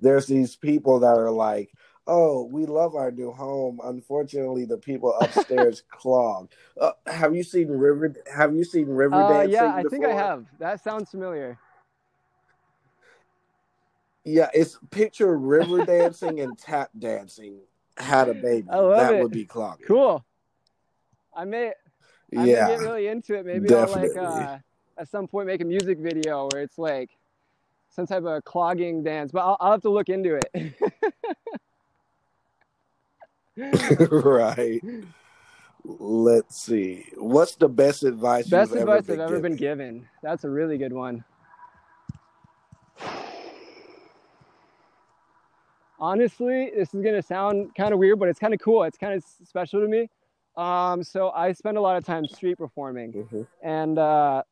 there's 0.00 0.26
these 0.26 0.56
people 0.56 1.00
that 1.00 1.16
are 1.18 1.30
like, 1.30 1.70
"Oh, 2.06 2.44
we 2.44 2.66
love 2.66 2.94
our 2.94 3.10
new 3.10 3.32
home. 3.32 3.80
Unfortunately, 3.84 4.64
the 4.64 4.78
people 4.78 5.14
upstairs 5.14 5.82
clog." 5.90 6.50
Uh, 6.80 6.92
have 7.06 7.34
you 7.34 7.42
seen 7.42 7.68
River? 7.68 8.14
Have 8.34 8.54
you 8.54 8.64
seen 8.64 8.88
River 8.88 9.22
Uh, 9.22 9.28
Dancing? 9.28 9.50
yeah, 9.52 9.72
I 9.74 9.84
think 9.84 10.04
I 10.04 10.12
have. 10.12 10.46
That 10.58 10.80
sounds 10.82 11.10
familiar. 11.10 11.58
Yeah, 14.24 14.50
it's 14.54 14.78
picture 14.90 15.36
river 15.36 15.82
dancing 15.82 16.40
and 16.40 16.56
tap 16.56 16.90
dancing 16.96 17.60
had 17.96 18.28
a 18.28 18.34
baby. 18.34 18.66
That 18.70 19.14
it. 19.14 19.22
would 19.22 19.32
be 19.32 19.44
clogging. 19.44 19.86
Cool. 19.86 20.24
I 21.34 21.44
may, 21.44 21.68
I 22.36 22.44
Yeah. 22.44 22.66
may 22.66 22.72
get 22.72 22.80
really 22.80 23.06
into 23.06 23.34
it. 23.34 23.46
Maybe 23.46 23.72
I'll 23.74 23.86
definitely. 23.86 24.08
like 24.08 24.16
uh, 24.16 24.58
at 24.98 25.08
some 25.08 25.26
point 25.26 25.46
make 25.46 25.60
a 25.60 25.64
music 25.64 25.98
video 25.98 26.48
where 26.52 26.62
it's 26.62 26.78
like 26.78 27.10
some 27.90 28.06
type 28.06 28.24
of 28.24 28.44
clogging 28.44 29.02
dance, 29.02 29.32
but 29.32 29.40
I'll, 29.40 29.56
I'll 29.60 29.72
have 29.72 29.82
to 29.82 29.90
look 29.90 30.08
into 30.08 30.40
it. 30.54 30.74
right. 34.24 34.80
Let's 35.84 36.56
see. 36.56 37.06
What's 37.16 37.56
the 37.56 37.68
best 37.68 38.04
advice 38.04 38.48
Best 38.48 38.70
you've 38.72 38.80
advice 38.80 39.08
ever 39.08 39.12
I've 39.14 39.20
ever 39.20 39.36
given? 39.36 39.52
been 39.52 39.58
given. 39.58 40.08
That's 40.22 40.44
a 40.44 40.50
really 40.50 40.78
good 40.78 40.92
one. 40.92 41.24
Honestly, 46.02 46.70
this 46.76 46.92
is 46.92 47.00
gonna 47.02 47.22
sound 47.22 47.74
kind 47.76 47.94
of 47.94 47.98
weird, 48.00 48.18
but 48.18 48.28
it's 48.28 48.40
kind 48.40 48.52
of 48.52 48.60
cool. 48.60 48.82
It's 48.82 48.98
kind 48.98 49.14
of 49.14 49.24
special 49.44 49.80
to 49.80 49.88
me. 49.88 50.08
Um, 50.56 51.02
so 51.02 51.30
I 51.30 51.52
spend 51.52 51.78
a 51.78 51.80
lot 51.80 51.96
of 51.96 52.04
time 52.04 52.26
street 52.26 52.58
performing, 52.58 53.12
Mhm. 53.12 53.46
and 53.62 53.98
uh, 53.98 54.42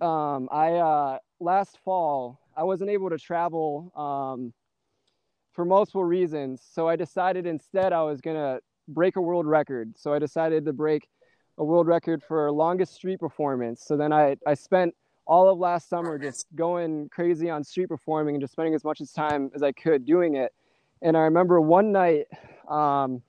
um, 0.00 0.48
I 0.50 0.74
uh, 0.74 1.18
last 1.40 1.78
fall 1.84 2.40
I 2.56 2.62
wasn't 2.62 2.88
able 2.88 3.10
to 3.10 3.18
travel 3.18 3.92
um, 3.94 4.54
for 5.52 5.64
multiple 5.66 6.04
reasons. 6.04 6.62
So 6.62 6.88
I 6.88 6.96
decided 6.96 7.44
instead 7.46 7.92
I 7.92 8.02
was 8.02 8.20
gonna 8.22 8.60
break 8.88 9.16
a 9.16 9.20
world 9.20 9.46
record. 9.46 9.98
So 9.98 10.14
I 10.14 10.18
decided 10.18 10.64
to 10.64 10.72
break 10.72 11.08
a 11.58 11.64
world 11.64 11.86
record 11.86 12.22
for 12.22 12.50
longest 12.52 12.94
street 12.94 13.18
performance. 13.18 13.82
So 13.84 13.96
then 13.96 14.12
I 14.12 14.36
I 14.46 14.54
spent 14.54 14.94
all 15.26 15.48
of 15.48 15.58
last 15.58 15.88
summer 15.88 16.18
just 16.18 16.46
going 16.54 17.08
crazy 17.08 17.50
on 17.50 17.64
street 17.64 17.88
performing 17.88 18.36
and 18.36 18.42
just 18.42 18.52
spending 18.52 18.74
as 18.74 18.84
much 18.84 19.00
as 19.00 19.12
time 19.12 19.50
as 19.54 19.62
I 19.62 19.72
could 19.72 20.04
doing 20.04 20.36
it. 20.36 20.52
And 21.02 21.16
I 21.16 21.20
remember 21.20 21.60
one 21.60 21.92
night, 21.92 22.26
um, 22.68 23.22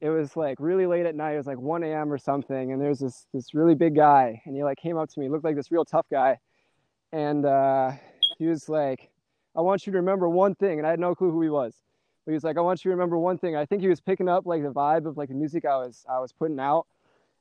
it 0.00 0.10
was 0.10 0.36
like 0.36 0.58
really 0.58 0.86
late 0.86 1.06
at 1.06 1.14
night. 1.14 1.34
It 1.34 1.38
was 1.38 1.46
like 1.46 1.58
1 1.58 1.84
a.m. 1.84 2.12
or 2.12 2.18
something. 2.18 2.72
And 2.72 2.80
there's 2.80 2.98
this 2.98 3.26
this 3.32 3.54
really 3.54 3.76
big 3.76 3.94
guy, 3.94 4.42
and 4.44 4.56
he 4.56 4.64
like 4.64 4.78
came 4.78 4.96
up 4.96 5.08
to 5.10 5.20
me, 5.20 5.28
looked 5.28 5.44
like 5.44 5.54
this 5.54 5.70
real 5.70 5.84
tough 5.84 6.06
guy, 6.10 6.38
and 7.12 7.46
uh, 7.46 7.92
he 8.36 8.46
was 8.46 8.68
like, 8.68 9.10
"I 9.54 9.60
want 9.60 9.86
you 9.86 9.92
to 9.92 9.98
remember 9.98 10.28
one 10.28 10.56
thing." 10.56 10.78
And 10.78 10.86
I 10.86 10.90
had 10.90 10.98
no 10.98 11.14
clue 11.14 11.30
who 11.30 11.40
he 11.40 11.50
was, 11.50 11.74
but 12.24 12.32
he 12.32 12.34
was 12.34 12.42
like, 12.42 12.58
"I 12.58 12.62
want 12.62 12.84
you 12.84 12.90
to 12.90 12.96
remember 12.96 13.16
one 13.16 13.38
thing." 13.38 13.54
I 13.54 13.64
think 13.64 13.80
he 13.80 13.88
was 13.88 14.00
picking 14.00 14.28
up 14.28 14.44
like 14.44 14.64
the 14.64 14.72
vibe 14.72 15.06
of 15.06 15.16
like 15.16 15.28
the 15.28 15.36
music 15.36 15.64
I 15.64 15.76
was 15.76 16.04
I 16.10 16.18
was 16.18 16.32
putting 16.32 16.58
out, 16.58 16.86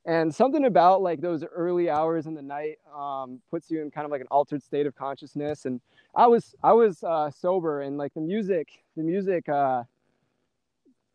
and 0.05 0.33
something 0.33 0.65
about 0.65 1.01
like 1.01 1.21
those 1.21 1.43
early 1.43 1.89
hours 1.89 2.25
in 2.25 2.33
the 2.33 2.41
night 2.41 2.79
um, 2.95 3.39
puts 3.49 3.69
you 3.69 3.81
in 3.81 3.91
kind 3.91 4.05
of 4.05 4.11
like 4.11 4.21
an 4.21 4.27
altered 4.31 4.63
state 4.63 4.85
of 4.85 4.95
consciousness. 4.95 5.65
And 5.65 5.79
I 6.15 6.27
was 6.27 6.55
I 6.63 6.73
was 6.73 7.03
uh, 7.03 7.29
sober, 7.29 7.81
and 7.81 7.97
like 7.97 8.13
the 8.13 8.21
music 8.21 8.83
the 8.95 9.03
music. 9.03 9.47
Uh, 9.47 9.83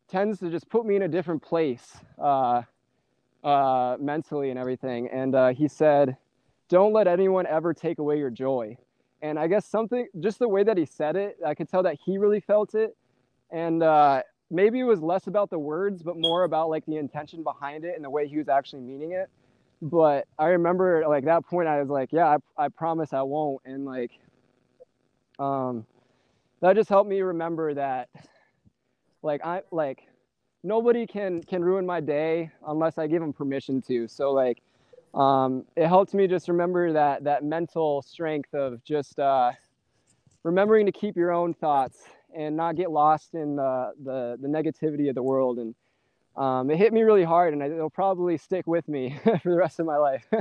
tends 0.09 0.38
to 0.40 0.51
just 0.51 0.68
put 0.68 0.87
me 0.87 0.96
in 0.96 1.03
a 1.03 1.09
different 1.09 1.42
place 1.42 1.96
uh, 2.18 2.62
uh, 3.42 3.96
mentally 4.01 4.51
and 4.51 4.59
everything. 4.59 5.09
And 5.09 5.35
uh, 5.35 5.49
he 5.49 5.68
said, 5.68 6.16
"Don't 6.68 6.92
let 6.92 7.07
anyone 7.07 7.46
ever 7.46 7.75
take 7.75 7.99
away 7.99 8.18
your 8.18 8.31
joy." 8.31 8.77
And 9.22 9.38
I 9.38 9.46
guess 9.46 9.66
something, 9.66 10.07
just 10.20 10.38
the 10.38 10.49
way 10.49 10.62
that 10.62 10.77
he 10.77 10.85
said 10.85 11.16
it, 11.16 11.38
I 11.44 11.55
could 11.55 11.68
tell 11.68 11.83
that 11.85 11.96
he 12.05 12.18
really 12.18 12.40
felt 12.40 12.75
it. 12.75 12.96
And 13.51 13.83
uh, 13.83 14.22
maybe 14.50 14.80
it 14.80 14.85
was 14.85 15.00
less 15.00 15.26
about 15.26 15.50
the 15.50 15.59
words, 15.59 16.02
but 16.02 16.16
more 16.16 16.44
about 16.44 16.68
like 16.70 16.85
the 16.87 16.96
intention 16.96 17.42
behind 17.42 17.85
it 17.85 17.94
and 17.96 18.04
the 18.04 18.11
way 18.11 18.26
he 18.28 18.38
was 18.38 18.48
actually 18.48 18.80
meaning 18.80 19.12
it. 19.12 19.28
But 19.82 20.26
I 20.38 20.46
remember 20.48 21.04
like 21.09 21.24
that 21.24 21.46
point, 21.46 21.68
I 21.68 21.80
was 21.80 21.90
like, 21.90 22.11
"Yeah, 22.12 22.38
I, 22.59 22.64
I 22.64 22.68
promise 22.68 23.12
I 23.12 23.22
won't." 23.22 23.61
And 23.66 23.85
like, 23.85 24.12
um, 25.38 25.85
that 26.61 26.74
just 26.76 26.88
helped 26.88 27.09
me 27.11 27.20
remember 27.20 27.74
that 27.74 28.09
like 29.22 29.44
i 29.44 29.61
like 29.70 30.06
nobody 30.62 31.06
can 31.06 31.42
can 31.42 31.62
ruin 31.62 31.85
my 31.85 32.00
day 32.00 32.50
unless 32.68 32.96
i 32.98 33.06
give 33.06 33.20
them 33.20 33.32
permission 33.32 33.82
to 33.82 34.06
so 34.09 34.32
like 34.32 34.62
um 35.14 35.64
it 35.76 35.87
helped 35.87 36.14
me 36.14 36.26
just 36.26 36.48
remember 36.48 36.92
that 36.92 37.24
that 37.24 37.44
mental 37.44 38.02
strength 38.02 38.54
of 38.54 38.82
just 38.85 39.18
uh 39.18 39.50
remembering 40.44 40.87
to 40.87 40.92
keep 40.92 41.16
your 41.16 41.32
own 41.32 41.52
thoughts 41.52 42.04
and 42.37 42.57
not 42.57 42.77
get 42.77 42.90
lost 42.90 43.35
in 43.35 43.57
the 43.57 43.92
the, 44.05 44.38
the 44.40 44.49
negativity 44.49 45.09
of 45.09 45.16
the 45.16 45.22
world 45.22 45.59
and 45.59 45.75
um, 46.37 46.70
it 46.70 46.79
hit 46.79 46.92
me 46.92 47.03
really 47.03 47.25
hard 47.25 47.55
and 47.55 47.62
it'll 47.62 47.90
probably 47.90 48.38
stick 48.38 48.66
with 48.66 48.88
me 48.88 49.18
for 49.25 49.40
the 49.44 49.57
rest 49.57 49.81
of 49.81 49.87
my 49.87 49.99
life 49.99 50.27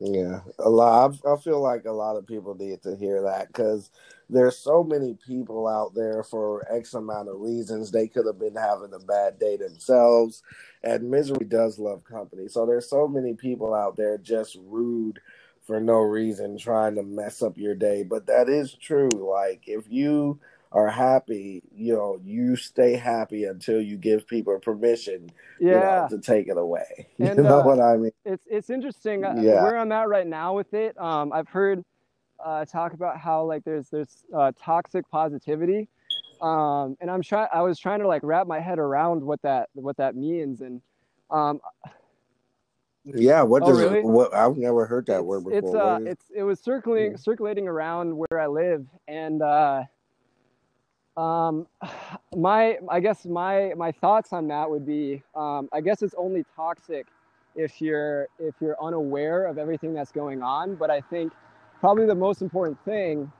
Yeah, 0.00 0.40
a 0.58 0.68
lot. 0.68 1.16
I, 1.24 1.32
I 1.34 1.36
feel 1.38 1.60
like 1.60 1.84
a 1.84 1.92
lot 1.92 2.16
of 2.16 2.26
people 2.26 2.56
need 2.56 2.82
to 2.82 2.96
hear 2.96 3.22
that 3.22 3.46
because 3.48 3.90
there's 4.28 4.58
so 4.58 4.82
many 4.82 5.16
people 5.26 5.68
out 5.68 5.94
there 5.94 6.24
for 6.24 6.66
X 6.72 6.94
amount 6.94 7.28
of 7.28 7.40
reasons. 7.40 7.90
They 7.90 8.08
could 8.08 8.26
have 8.26 8.38
been 8.38 8.56
having 8.56 8.92
a 8.94 8.98
bad 8.98 9.38
day 9.38 9.56
themselves, 9.56 10.42
and 10.82 11.10
misery 11.10 11.46
does 11.46 11.78
love 11.78 12.02
company. 12.04 12.48
So 12.48 12.66
there's 12.66 12.90
so 12.90 13.06
many 13.06 13.34
people 13.34 13.74
out 13.74 13.96
there 13.96 14.18
just 14.18 14.58
rude 14.66 15.20
for 15.62 15.80
no 15.80 16.00
reason, 16.00 16.58
trying 16.58 16.96
to 16.96 17.02
mess 17.02 17.42
up 17.42 17.56
your 17.58 17.74
day. 17.74 18.02
But 18.02 18.26
that 18.26 18.48
is 18.48 18.74
true. 18.74 19.08
Like 19.10 19.64
if 19.66 19.90
you 19.90 20.40
are 20.72 20.88
happy, 20.88 21.62
you 21.74 21.94
know, 21.94 22.18
you 22.24 22.56
stay 22.56 22.94
happy 22.96 23.44
until 23.44 23.80
you 23.80 23.96
give 23.96 24.26
people 24.26 24.58
permission, 24.58 25.30
you 25.68 25.80
know, 25.80 26.04
yeah 26.04 26.08
to 26.10 26.18
take 26.18 26.48
it 26.48 26.58
away. 26.58 27.08
And, 27.20 27.38
you 27.38 27.44
know 27.44 27.60
uh, 27.60 27.62
what 27.62 27.80
I 27.80 27.96
mean? 27.96 28.12
it's 28.24 28.46
it's 28.50 28.70
interesting 28.70 29.24
uh, 29.24 29.34
Yeah. 29.36 29.62
where 29.62 29.78
I'm 29.78 29.92
at 29.92 30.08
right 30.08 30.26
now 30.26 30.54
with 30.54 30.72
it. 30.74 30.98
Um, 31.00 31.32
I've 31.32 31.48
heard 31.48 31.84
uh, 32.44 32.64
talk 32.64 32.92
about 32.94 33.18
how 33.18 33.44
like 33.44 33.64
there's 33.64 33.88
there's 33.90 34.24
uh, 34.34 34.52
toxic 34.60 35.08
positivity, 35.10 35.88
um, 36.40 36.96
and 37.00 37.10
I'm 37.10 37.22
trying. 37.22 37.48
I 37.52 37.62
was 37.62 37.78
trying 37.78 38.00
to 38.00 38.08
like 38.08 38.22
wrap 38.24 38.46
my 38.46 38.60
head 38.60 38.78
around 38.78 39.22
what 39.22 39.42
that 39.42 39.68
what 39.74 39.96
that 39.98 40.16
means, 40.16 40.60
and 40.60 40.80
um, 41.30 41.60
Yeah, 43.04 43.42
what 43.42 43.64
Oh, 43.64 43.68
does 43.68 43.78
really? 43.78 43.98
it, 43.98 44.04
what 44.04 44.32
I've 44.34 44.56
never 44.56 44.86
heard 44.86 45.06
that 45.06 45.24
word 45.24 45.44
it's, 45.44 45.56
before. 45.56 45.74
it's 45.74 45.74
uh 45.74 45.98
is- 46.02 46.06
it's 46.12 46.24
it 46.36 46.42
was 46.44 46.60
circulating 46.60 47.12
Yeah. 47.12 47.16
circulating 47.16 47.68
around 47.68 48.16
where 48.16 48.40
I 48.40 48.46
live, 48.46 48.86
and 49.08 49.42
uh, 49.42 49.84
um, 51.16 51.66
my 52.36 52.78
I 52.88 53.00
guess 53.00 53.24
my 53.26 53.72
my 53.76 53.92
thoughts 53.92 54.32
on 54.32 54.48
that 54.48 54.70
would 54.70 54.86
be 54.86 55.22
um, 55.34 55.68
I 55.72 55.80
guess 55.80 56.02
it's 56.02 56.14
only 56.16 56.44
toxic 56.54 57.06
if 57.56 57.80
you're 57.80 58.28
if 58.38 58.54
you're 58.60 58.82
unaware 58.82 59.46
of 59.46 59.58
everything 59.58 59.94
that's 59.94 60.12
going 60.12 60.42
on. 60.42 60.76
But 60.76 60.90
I 60.90 61.00
think 61.00 61.32
probably 61.80 62.06
the 62.06 62.14
most 62.14 62.40
important 62.42 62.78
thing 62.84 63.30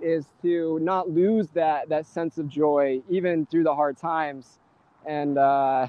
is 0.00 0.26
to 0.42 0.78
not 0.80 1.10
lose 1.10 1.48
that 1.50 1.88
that 1.90 2.06
sense 2.06 2.38
of 2.38 2.48
joy 2.48 3.00
even 3.08 3.46
through 3.46 3.64
the 3.64 3.74
hard 3.74 3.96
times, 3.96 4.58
and 5.06 5.38
uh, 5.38 5.86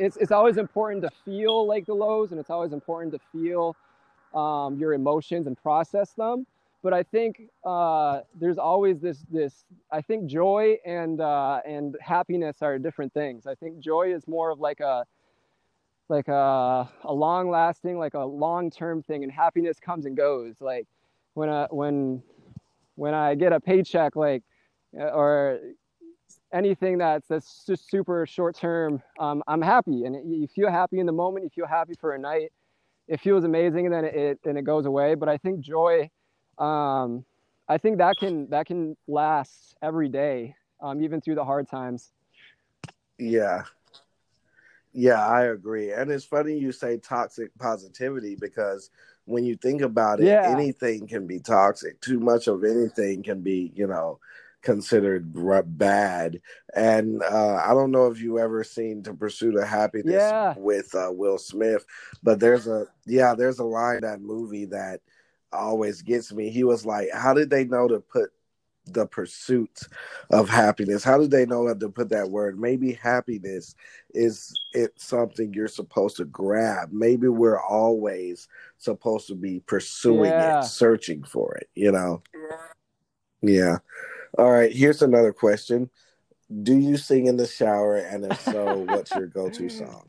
it's 0.00 0.16
it's 0.16 0.32
always 0.32 0.56
important 0.56 1.02
to 1.02 1.10
feel 1.24 1.66
like 1.66 1.86
the 1.86 1.94
lows, 1.94 2.30
and 2.30 2.40
it's 2.40 2.50
always 2.50 2.72
important 2.72 3.12
to 3.12 3.20
feel 3.30 3.76
um, 4.34 4.76
your 4.78 4.94
emotions 4.94 5.46
and 5.46 5.60
process 5.62 6.12
them. 6.12 6.46
But 6.82 6.94
I 6.94 7.02
think 7.02 7.42
uh, 7.64 8.20
there's 8.40 8.56
always 8.58 9.00
this 9.00 9.24
this. 9.30 9.64
I 9.92 10.00
think 10.00 10.26
joy 10.26 10.78
and 10.86 11.20
uh, 11.20 11.60
and 11.66 11.96
happiness 12.00 12.62
are 12.62 12.78
different 12.78 13.12
things. 13.12 13.46
I 13.46 13.54
think 13.54 13.78
joy 13.78 14.14
is 14.14 14.26
more 14.26 14.50
of 14.50 14.58
like 14.58 14.80
a 14.80 15.04
like 16.08 16.28
a, 16.28 16.90
a 17.04 17.12
long 17.12 17.50
lasting, 17.50 17.98
like 17.98 18.14
a 18.14 18.24
long 18.24 18.70
term 18.70 19.02
thing, 19.02 19.22
and 19.22 19.30
happiness 19.30 19.78
comes 19.78 20.06
and 20.06 20.16
goes. 20.16 20.56
Like 20.60 20.86
when 21.34 21.50
I 21.50 21.66
when 21.70 22.22
when 22.96 23.12
I 23.12 23.34
get 23.34 23.52
a 23.52 23.60
paycheck, 23.60 24.16
like 24.16 24.42
uh, 24.98 25.04
or 25.04 25.60
anything 26.52 26.98
that's 26.98 27.28
that's 27.28 27.64
just 27.66 27.88
super 27.90 28.26
short 28.26 28.56
term, 28.56 29.02
um, 29.18 29.42
I'm 29.46 29.62
happy, 29.62 30.04
and 30.04 30.16
it, 30.16 30.24
you 30.24 30.46
feel 30.48 30.70
happy 30.70 30.98
in 30.98 31.06
the 31.06 31.12
moment. 31.12 31.44
You 31.44 31.50
feel 31.50 31.66
happy 31.66 31.94
for 32.00 32.14
a 32.14 32.18
night. 32.18 32.52
It 33.08 33.20
feels 33.20 33.44
amazing, 33.44 33.86
and 33.86 33.94
then 33.94 34.04
it, 34.04 34.14
it 34.14 34.38
and 34.44 34.58
it 34.58 34.62
goes 34.62 34.86
away. 34.86 35.14
But 35.14 35.28
I 35.28 35.36
think 35.38 35.60
joy, 35.60 36.10
um, 36.58 37.24
I 37.68 37.78
think 37.78 37.98
that 37.98 38.16
can 38.18 38.48
that 38.50 38.66
can 38.66 38.96
last 39.06 39.76
every 39.82 40.08
day, 40.08 40.54
um, 40.80 41.02
even 41.02 41.20
through 41.20 41.36
the 41.36 41.44
hard 41.44 41.68
times. 41.68 42.12
yeah, 43.18 43.62
yeah, 44.92 45.24
I 45.26 45.44
agree. 45.44 45.92
And 45.92 46.10
it's 46.10 46.24
funny 46.24 46.56
you 46.58 46.72
say 46.72 46.96
toxic 46.98 47.50
positivity 47.58 48.36
because 48.36 48.90
when 49.24 49.44
you 49.44 49.56
think 49.56 49.82
about 49.82 50.20
it, 50.20 50.38
Yeah. 50.38 50.44
anything 50.44 51.06
can 51.06 51.26
be 51.26 51.38
toxic. 51.40 52.00
Too 52.00 52.18
much 52.20 52.46
of 52.48 52.64
anything 52.64 53.22
can 53.22 53.40
be, 53.40 53.72
you 53.74 53.86
know, 53.86 54.18
considered 54.62 55.32
bad. 55.78 56.40
And 56.74 57.22
uh, 57.22 57.56
I 57.56 57.72
don't 57.74 57.90
know 57.90 58.06
if 58.06 58.20
you 58.20 58.38
ever 58.38 58.62
seen 58.64 59.02
To 59.04 59.14
Pursue 59.14 59.52
the 59.52 59.64
Happiness 59.64 60.12
Yeah. 60.12 60.54
with 60.56 60.94
uh, 60.94 61.10
Will 61.12 61.38
Smith, 61.38 61.84
but 62.22 62.40
there's 62.40 62.66
a 62.66 62.86
yeah, 63.06 63.34
there's 63.34 63.58
a 63.58 63.64
line 63.64 63.96
in 63.96 64.02
that 64.02 64.20
movie 64.20 64.66
that 64.66 65.00
always 65.52 66.02
gets 66.02 66.32
me. 66.32 66.50
He 66.50 66.64
was 66.64 66.86
like, 66.86 67.08
"How 67.12 67.34
did 67.34 67.50
they 67.50 67.64
know 67.64 67.88
to 67.88 68.00
put 68.00 68.30
the 68.86 69.06
pursuit 69.06 69.80
of 70.30 70.48
happiness? 70.48 71.04
How 71.04 71.18
did 71.18 71.30
they 71.30 71.46
know 71.46 71.66
how 71.68 71.74
to 71.74 71.88
put 71.88 72.08
that 72.10 72.30
word? 72.30 72.58
Maybe 72.58 72.92
happiness 72.92 73.74
is 74.14 74.52
it 74.72 74.92
something 74.96 75.52
you're 75.52 75.68
supposed 75.68 76.16
to 76.16 76.24
grab. 76.24 76.88
Maybe 76.90 77.28
we're 77.28 77.60
always 77.60 78.48
supposed 78.78 79.28
to 79.28 79.34
be 79.34 79.60
pursuing 79.60 80.30
Yeah. 80.30 80.60
it, 80.60 80.64
searching 80.64 81.22
for 81.22 81.54
it. 81.56 81.68
You 81.74 81.92
know? 81.92 82.22
Yeah. 83.42 83.78
All 84.38 84.50
right. 84.50 84.72
Here's 84.72 85.02
another 85.02 85.32
question. 85.32 85.90
Do 86.62 86.76
you 86.76 86.96
sing 86.96 87.26
in 87.26 87.36
the 87.36 87.46
shower? 87.46 87.96
And 87.96 88.24
if 88.24 88.40
so, 88.40 88.78
what's 88.88 89.14
your 89.14 89.26
go-to 89.26 89.68
song? 89.68 90.08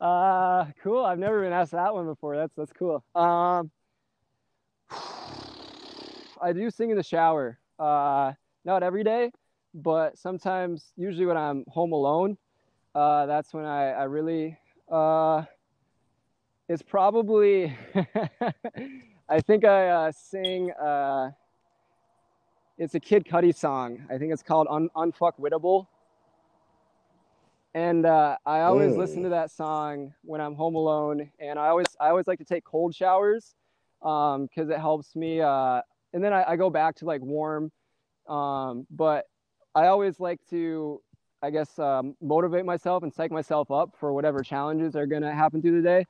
Uh, 0.00 0.66
cool. 0.82 1.04
I've 1.04 1.18
never 1.18 1.42
been 1.42 1.52
asked 1.52 1.72
that 1.72 1.94
one 1.94 2.06
before. 2.06 2.36
That's 2.36 2.54
that's 2.56 2.72
cool. 2.72 3.04
Um, 3.14 3.70
I 6.42 6.52
do 6.52 6.70
sing 6.70 6.90
in 6.90 6.96
the 6.96 7.02
shower. 7.02 7.58
Uh, 7.78 8.32
not 8.64 8.82
every 8.82 9.04
day, 9.04 9.30
but 9.74 10.18
sometimes, 10.18 10.92
usually 10.96 11.26
when 11.26 11.36
I'm 11.36 11.64
home 11.68 11.92
alone, 11.92 12.36
uh, 12.94 13.26
that's 13.26 13.52
when 13.52 13.64
I 13.64 13.90
I 13.90 14.04
really 14.04 14.58
uh, 14.90 15.44
it's 16.68 16.82
probably 16.82 17.76
I 19.28 19.40
think 19.40 19.64
I 19.64 19.88
uh, 19.88 20.12
sing 20.12 20.70
uh, 20.72 21.30
it's 22.80 22.94
a 22.94 23.00
Kid 23.00 23.26
Cudi 23.26 23.54
song. 23.54 24.02
I 24.08 24.16
think 24.16 24.32
it's 24.32 24.42
called 24.42 24.66
Un- 24.70 24.88
Unfuckwittable. 24.96 25.86
And 27.74 28.06
uh, 28.06 28.38
I 28.46 28.62
always 28.62 28.94
Mm. 28.94 28.98
listen 28.98 29.22
to 29.24 29.28
that 29.28 29.50
song 29.50 30.14
when 30.22 30.40
I'm 30.40 30.54
home 30.54 30.74
alone, 30.74 31.30
and 31.38 31.58
I 31.58 31.68
always 31.68 31.86
I 32.00 32.08
always 32.08 32.26
like 32.26 32.38
to 32.38 32.44
take 32.44 32.64
cold 32.64 32.94
showers 32.94 33.54
because 34.00 34.70
it 34.70 34.78
helps 34.78 35.14
me. 35.14 35.40
Uh, 35.42 35.82
and 36.14 36.24
then 36.24 36.32
I, 36.32 36.52
I 36.52 36.56
go 36.56 36.70
back 36.70 36.96
to 36.96 37.04
like 37.04 37.20
warm, 37.20 37.70
um, 38.26 38.86
but 38.90 39.26
I 39.74 39.86
always 39.86 40.18
like 40.18 40.40
to, 40.48 41.00
I 41.42 41.50
guess, 41.50 41.78
um, 41.78 42.16
motivate 42.20 42.64
myself 42.64 43.02
and 43.04 43.12
psych 43.12 43.30
myself 43.30 43.70
up 43.70 43.94
for 44.00 44.12
whatever 44.14 44.42
challenges 44.42 44.96
are 44.96 45.06
gonna 45.06 45.32
happen 45.32 45.60
through 45.62 45.80
the 45.82 45.86
day. 45.86 46.06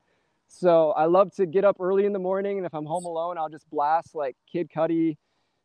So 0.47 0.91
I 0.93 1.05
love 1.05 1.31
to 1.35 1.45
get 1.45 1.63
up 1.63 1.75
early 1.81 2.05
in 2.05 2.13
the 2.13 2.19
morning, 2.19 2.57
and 2.57 2.65
if 2.65 2.73
I'm 2.73 2.85
home 2.85 3.05
alone, 3.05 3.37
I'll 3.37 3.49
just 3.49 3.69
blast 3.69 4.15
like 4.15 4.35
Kid 4.51 4.69
Cudi, 4.75 5.17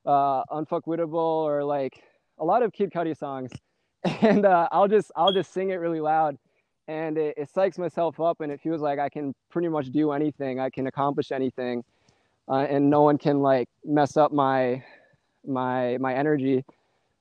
uh, 0.06 0.44
Unfuckwittable, 0.44 1.14
or 1.14 1.64
like 1.64 2.02
a 2.38 2.44
lot 2.44 2.62
of 2.62 2.72
Kid 2.72 2.90
Cudi 2.90 3.16
songs, 3.16 3.50
and 4.22 4.46
uh, 4.46 4.68
I'll 4.72 4.88
just 4.88 5.10
I'll 5.16 5.32
just 5.32 5.52
sing 5.52 5.70
it 5.70 5.76
really 5.76 6.00
loud, 6.00 6.36
and 6.88 7.18
it, 7.18 7.34
it 7.36 7.48
psychs 7.54 7.78
myself 7.78 8.20
up, 8.20 8.40
and 8.40 8.52
it 8.52 8.60
feels 8.60 8.80
like 8.80 8.98
I 8.98 9.08
can 9.08 9.34
pretty 9.50 9.68
much 9.68 9.90
do 9.90 10.12
anything, 10.12 10.60
I 10.60 10.70
can 10.70 10.86
accomplish 10.86 11.32
anything, 11.32 11.84
uh, 12.48 12.66
and 12.68 12.88
no 12.88 13.02
one 13.02 13.18
can 13.18 13.40
like 13.40 13.68
mess 13.84 14.16
up 14.16 14.32
my 14.32 14.82
my 15.46 15.98
my 15.98 16.14
energy. 16.14 16.64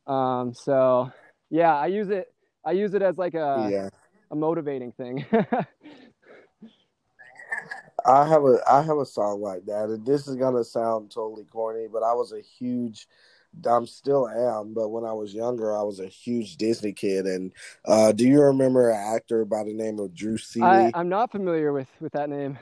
Um, 0.07 0.53
so 0.53 1.11
yeah, 1.49 1.75
I 1.75 1.87
use 1.87 2.09
it 2.09 2.31
I 2.65 2.71
use 2.71 2.93
it 2.93 3.01
as 3.01 3.17
like 3.17 3.35
a 3.35 3.69
yeah. 3.71 3.89
a 4.31 4.35
motivating 4.35 4.91
thing. 4.91 5.25
I 8.05 8.27
have 8.27 8.43
a 8.43 8.59
I 8.69 8.81
have 8.83 8.97
a 8.97 9.05
song 9.05 9.41
like 9.41 9.65
that, 9.65 9.89
and 9.89 10.05
this 10.05 10.27
is 10.27 10.35
gonna 10.35 10.63
sound 10.63 11.11
totally 11.11 11.45
corny, 11.45 11.87
but 11.91 12.03
I 12.03 12.13
was 12.13 12.31
a 12.31 12.41
huge, 12.41 13.07
I'm 13.67 13.87
still 13.87 14.29
am, 14.29 14.73
but 14.73 14.89
when 14.89 15.05
I 15.05 15.13
was 15.13 15.33
younger, 15.33 15.75
I 15.75 15.81
was 15.81 15.99
a 15.99 16.07
huge 16.07 16.57
Disney 16.57 16.93
kid. 16.93 17.25
And 17.25 17.51
uh, 17.83 18.11
do 18.11 18.27
you 18.27 18.41
remember 18.41 18.89
an 18.91 19.15
actor 19.15 19.43
by 19.43 19.63
the 19.63 19.73
name 19.73 19.99
of 19.99 20.13
Drew 20.13 20.37
Seeley? 20.37 20.67
I, 20.67 20.91
I'm 20.93 21.09
not 21.09 21.31
familiar 21.31 21.73
with 21.73 21.89
with 21.99 22.13
that 22.13 22.29
name. 22.29 22.59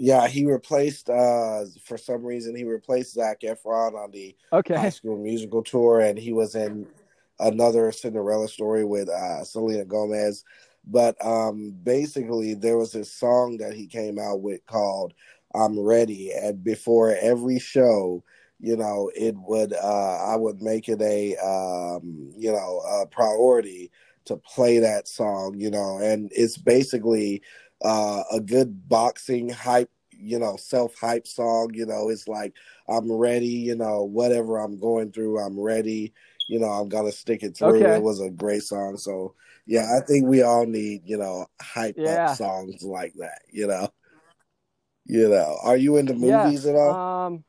yeah, 0.00 0.26
he 0.26 0.46
replaced 0.46 1.10
uh, 1.10 1.66
for 1.84 1.98
some 1.98 2.24
reason 2.24 2.56
he 2.56 2.64
replaced 2.64 3.12
Zac 3.12 3.42
Efron 3.42 4.02
on 4.02 4.10
the 4.12 4.34
okay. 4.50 4.74
High 4.74 4.88
School 4.88 5.18
Musical 5.18 5.62
tour, 5.62 6.00
and 6.00 6.18
he 6.18 6.32
was 6.32 6.54
in 6.54 6.86
another 7.38 7.92
Cinderella 7.92 8.48
story 8.48 8.82
with 8.82 9.10
uh, 9.10 9.44
Selena 9.44 9.84
Gomez. 9.84 10.42
But 10.90 11.16
um, 11.24 11.76
basically, 11.82 12.54
there 12.54 12.78
was 12.78 12.92
this 12.92 13.12
song 13.12 13.58
that 13.58 13.74
he 13.74 13.86
came 13.86 14.18
out 14.18 14.40
with 14.42 14.64
called 14.66 15.14
"I'm 15.54 15.78
Ready," 15.78 16.32
and 16.32 16.62
before 16.64 17.14
every 17.20 17.58
show, 17.58 18.24
you 18.58 18.76
know, 18.76 19.10
it 19.14 19.34
would 19.36 19.72
uh, 19.72 20.18
I 20.32 20.36
would 20.36 20.62
make 20.62 20.88
it 20.88 21.00
a 21.02 21.36
um, 21.36 22.32
you 22.36 22.52
know 22.52 22.80
a 23.02 23.06
priority 23.06 23.90
to 24.26 24.36
play 24.36 24.78
that 24.80 25.08
song, 25.08 25.54
you 25.58 25.70
know, 25.70 25.98
and 25.98 26.30
it's 26.34 26.58
basically 26.58 27.42
uh, 27.84 28.22
a 28.32 28.40
good 28.40 28.88
boxing 28.88 29.48
hype 29.48 29.90
you 30.12 30.38
know 30.38 30.56
self 30.56 30.94
hype 30.96 31.26
song 31.26 31.70
you 31.72 31.86
know 31.86 32.10
it's 32.10 32.28
like 32.28 32.52
i'm 32.90 33.10
ready 33.10 33.46
you 33.46 33.74
know 33.74 34.02
whatever 34.04 34.58
i'm 34.58 34.78
going 34.78 35.10
through 35.10 35.38
i'm 35.40 35.58
ready 35.58 36.12
you 36.50 36.58
know 36.58 36.66
i'm 36.66 36.88
gonna 36.88 37.12
stick 37.12 37.42
it 37.44 37.56
through 37.56 37.76
Okay. 37.76 37.96
it 37.96 38.02
was 38.02 38.20
a 38.20 38.28
great 38.28 38.62
song 38.62 38.96
so 38.96 39.34
yeah 39.66 39.96
i 39.96 40.00
think 40.04 40.26
we 40.26 40.42
all 40.42 40.66
need 40.66 41.00
you 41.04 41.16
know 41.16 41.46
hype 41.60 41.96
Yeah. 41.96 42.24
up 42.24 42.36
songs 42.36 42.82
like 42.82 43.14
that 43.14 43.40
you 43.50 43.66
know 43.68 43.88
you 45.06 45.28
know 45.28 45.56
are 45.62 45.76
you 45.76 45.96
into 45.96 46.12
movies 46.14 46.66
at 46.66 46.74
all 46.74 46.94
Um, 47.26 47.44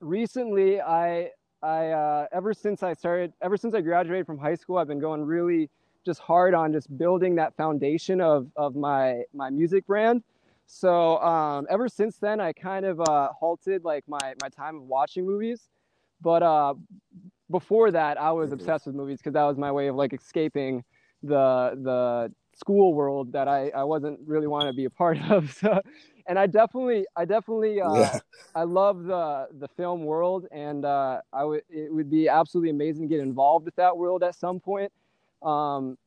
recently, 0.00 0.80
I 0.80 1.30
I 1.62 1.88
uh, 1.88 2.26
ever 2.32 2.52
since 2.52 2.82
I 2.82 2.92
started, 2.92 3.32
ever 3.40 3.56
since 3.56 3.74
I 3.74 3.80
graduated 3.80 4.26
from 4.26 4.38
high 4.38 4.56
school, 4.56 4.76
I've 4.76 4.88
been 4.88 4.98
going 5.00 5.24
really 5.24 5.70
just 6.04 6.20
hard 6.20 6.52
on 6.52 6.72
just 6.72 6.96
building 6.98 7.36
that 7.36 7.56
foundation 7.56 8.20
of 8.20 8.48
of 8.56 8.76
my 8.76 9.22
my 9.32 9.48
music 9.48 9.86
brand. 9.86 10.22
So 10.66 11.18
um, 11.22 11.66
ever 11.70 11.88
since 11.88 12.18
then, 12.18 12.40
I 12.40 12.52
kind 12.52 12.84
of 12.84 13.00
uh, 13.00 13.28
halted 13.38 13.84
like 13.84 14.04
my 14.06 14.34
my 14.42 14.48
time 14.48 14.76
of 14.76 14.82
watching 14.82 15.24
movies. 15.24 15.68
But 16.20 16.42
uh, 16.42 16.74
before 17.52 17.92
that, 17.92 18.20
I 18.20 18.32
was 18.32 18.52
Mhm. 18.52 18.52
obsessed 18.52 18.86
with 18.86 18.96
movies 18.96 19.18
because 19.18 19.34
that 19.34 19.44
was 19.44 19.58
my 19.58 19.72
way 19.72 19.88
of 19.88 19.96
like 19.96 20.14
escaping 20.14 20.84
the 21.22 21.78
the 21.82 22.32
school 22.56 22.94
world 22.94 23.32
that 23.32 23.48
I, 23.48 23.70
I 23.70 23.84
wasn't 23.84 24.20
really 24.26 24.48
want 24.48 24.68
to 24.68 24.74
be 24.74 24.86
a 24.86 24.90
part 24.90 25.18
of. 25.30 25.52
So, 25.52 25.80
and 26.26 26.38
I 26.38 26.46
definitely 26.48 27.06
I 27.16 27.26
definitely 27.26 27.80
uh, 27.82 28.10
yeah 28.10 28.20
I 28.54 28.64
love 28.64 29.04
the 29.04 29.48
the 29.58 29.68
film 29.76 30.04
world, 30.04 30.46
and 30.52 30.84
uh, 30.84 31.20
I 31.32 31.44
would 31.44 31.62
it 31.70 31.94
would 31.94 32.10
be 32.10 32.28
absolutely 32.28 32.70
amazing 32.70 33.08
to 33.08 33.14
get 33.16 33.20
involved 33.20 33.66
with 33.66 33.76
that 33.76 33.96
world 33.96 34.24
at 34.24 34.34
some 34.36 34.60
point. 34.60 34.92
Um, 35.42 35.98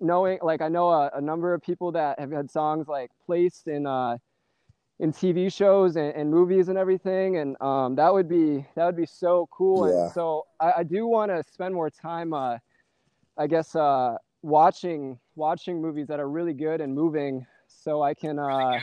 knowing 0.00 0.38
like 0.42 0.60
I 0.62 0.68
know 0.68 0.90
a, 0.90 1.10
a 1.14 1.20
number 1.20 1.54
of 1.54 1.62
people 1.62 1.92
that 1.92 2.18
have 2.18 2.32
had 2.32 2.50
songs 2.50 2.88
like 2.88 3.10
placed 3.26 3.68
in 3.68 3.86
uh, 3.86 4.18
in 5.02 5.12
TV 5.12 5.52
shows 5.52 5.96
and, 5.96 6.14
and 6.14 6.30
movies 6.30 6.68
and 6.68 6.78
everything, 6.78 7.38
and 7.38 7.60
um, 7.60 7.96
that 7.96 8.12
would 8.12 8.28
be 8.28 8.64
that 8.76 8.86
would 8.86 8.96
be 8.96 9.04
so 9.04 9.48
cool. 9.50 9.88
Yeah. 9.88 10.04
And 10.04 10.12
so 10.12 10.46
I, 10.60 10.72
I 10.78 10.82
do 10.84 11.06
want 11.06 11.32
to 11.32 11.42
spend 11.52 11.74
more 11.74 11.90
time, 11.90 12.32
uh, 12.32 12.58
I 13.36 13.48
guess, 13.48 13.74
uh, 13.74 14.16
watching 14.42 15.18
watching 15.34 15.82
movies 15.82 16.06
that 16.06 16.20
are 16.20 16.28
really 16.28 16.52
good 16.52 16.80
and 16.80 16.94
moving, 16.94 17.44
so 17.66 18.00
I 18.00 18.14
can 18.14 18.38
uh, 18.38 18.78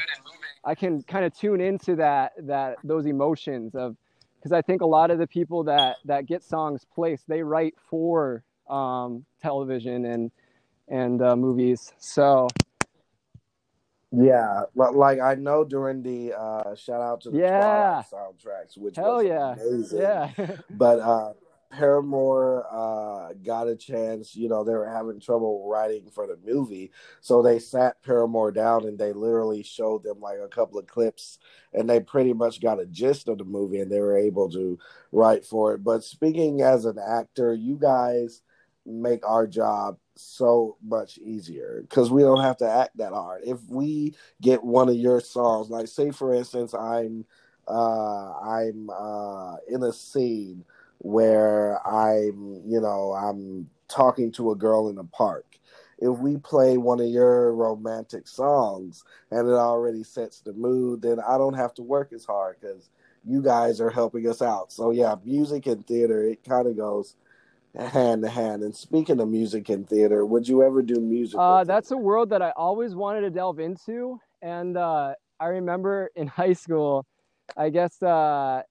I 0.65 0.75
can 0.75 1.01
kind 1.03 1.23
of 1.23 1.33
tune 1.33 1.61
into 1.61 1.95
that 1.95 2.33
that 2.39 2.75
those 2.83 3.05
emotions 3.05 3.73
of 3.73 3.95
because 4.35 4.51
I 4.51 4.61
think 4.61 4.81
a 4.81 4.85
lot 4.85 5.11
of 5.11 5.19
the 5.19 5.27
people 5.27 5.63
that 5.63 5.95
that 6.03 6.25
get 6.25 6.43
songs 6.43 6.85
placed 6.93 7.29
they 7.29 7.43
write 7.43 7.75
for 7.89 8.43
um, 8.69 9.25
television 9.41 10.03
and 10.03 10.31
and 10.89 11.21
uh, 11.21 11.37
movies. 11.37 11.93
So 11.97 12.49
yeah 14.11 14.63
but 14.75 14.95
like 14.95 15.19
i 15.19 15.35
know 15.35 15.63
during 15.63 16.01
the 16.01 16.33
uh 16.33 16.73
shout 16.75 17.01
out 17.01 17.21
to 17.21 17.29
the 17.29 17.37
Yeah. 17.37 18.01
Twilight 18.01 18.05
soundtracks 18.11 18.77
which 18.77 18.95
hell 18.95 19.17
was 19.17 19.25
yeah, 19.27 19.53
amazing 19.53 19.99
yeah, 19.99 20.31
but 20.71 20.99
uh 20.99 21.33
Paramore 21.71 22.65
uh 22.71 23.33
got 23.43 23.67
a 23.67 23.75
chance, 23.75 24.35
you 24.35 24.49
know, 24.49 24.63
they 24.63 24.73
were 24.73 24.89
having 24.89 25.19
trouble 25.19 25.69
writing 25.69 26.09
for 26.09 26.25
the 26.25 26.37
movie. 26.43 26.91
So 27.21 27.41
they 27.43 27.59
sat 27.59 28.01
Paramore 28.01 28.51
down 28.51 28.85
and 28.87 28.97
they 28.97 29.13
literally 29.13 29.61
showed 29.61 30.03
them 30.03 30.19
like 30.19 30.39
a 30.43 30.47
couple 30.47 30.79
of 30.79 30.87
clips 30.87 31.37
and 31.73 31.87
they 31.87 31.99
pretty 31.99 32.33
much 32.33 32.59
got 32.59 32.79
a 32.79 32.85
gist 32.87 33.27
of 33.27 33.37
the 33.37 33.43
movie 33.45 33.79
and 33.79 33.91
they 33.91 33.99
were 33.99 34.17
able 34.17 34.49
to 34.49 34.79
write 35.11 35.45
for 35.45 35.73
it. 35.75 35.83
But 35.83 36.03
speaking 36.03 36.61
as 36.61 36.85
an 36.85 36.97
actor, 36.97 37.53
you 37.53 37.75
guys 37.75 38.41
make 38.85 39.23
our 39.27 39.45
job 39.45 39.97
so 40.19 40.77
much 40.83 41.17
easier 41.19 41.79
because 41.81 42.11
we 42.11 42.21
don't 42.21 42.41
have 42.41 42.57
to 42.57 42.69
act 42.69 42.97
that 42.97 43.13
hard. 43.13 43.41
If 43.45 43.59
we 43.69 44.15
get 44.41 44.63
one 44.63 44.89
of 44.89 44.95
your 44.95 45.21
songs, 45.21 45.69
like 45.69 45.87
say 45.87 46.11
for 46.11 46.33
instance, 46.33 46.73
I'm 46.73 47.25
uh 47.67 48.33
I'm 48.39 48.89
uh 48.89 49.57
in 49.67 49.83
a 49.83 49.93
scene 49.93 50.65
where 50.99 51.85
I'm, 51.87 52.61
you 52.65 52.81
know, 52.81 53.13
I'm 53.13 53.69
talking 53.87 54.31
to 54.33 54.51
a 54.51 54.55
girl 54.55 54.89
in 54.89 54.97
a 54.97 55.03
park. 55.03 55.45
If 55.97 56.17
we 56.19 56.37
play 56.37 56.77
one 56.77 56.99
of 56.99 57.07
your 57.07 57.53
romantic 57.53 58.27
songs 58.27 59.03
and 59.31 59.47
it 59.47 59.53
already 59.53 60.03
sets 60.03 60.39
the 60.41 60.53
mood, 60.53 61.01
then 61.01 61.19
I 61.19 61.37
don't 61.37 61.55
have 61.55 61.73
to 61.75 61.83
work 61.83 62.13
as 62.13 62.25
hard 62.25 62.57
because 62.59 62.89
you 63.25 63.41
guys 63.41 63.81
are 63.81 63.89
helping 63.89 64.27
us 64.29 64.41
out. 64.41 64.71
So 64.71 64.91
yeah, 64.91 65.15
music 65.25 65.67
and 65.67 65.85
theater, 65.85 66.23
it 66.23 66.43
kind 66.43 66.67
of 66.67 66.77
goes 66.77 67.15
hand 67.77 68.23
to 68.23 68.29
hand. 68.29 68.63
And 68.63 68.75
speaking 68.75 69.19
of 69.19 69.29
music 69.29 69.69
and 69.69 69.87
theater, 69.87 70.25
would 70.25 70.47
you 70.47 70.63
ever 70.63 70.81
do 70.81 70.99
music? 70.99 71.39
uh, 71.39 71.63
that's 71.63 71.91
a 71.91 71.97
world 71.97 72.29
that 72.31 72.41
I 72.41 72.51
always 72.51 72.95
wanted 72.95 73.21
to 73.21 73.29
delve 73.29 73.59
into, 73.59 74.19
and 74.41 74.77
uh, 74.77 75.13
I 75.39 75.45
remember 75.45 76.09
in 76.15 76.27
high 76.41 76.53
school, 76.53 77.05
I 77.57 77.69
guess 77.69 78.01
uh, 78.01 78.63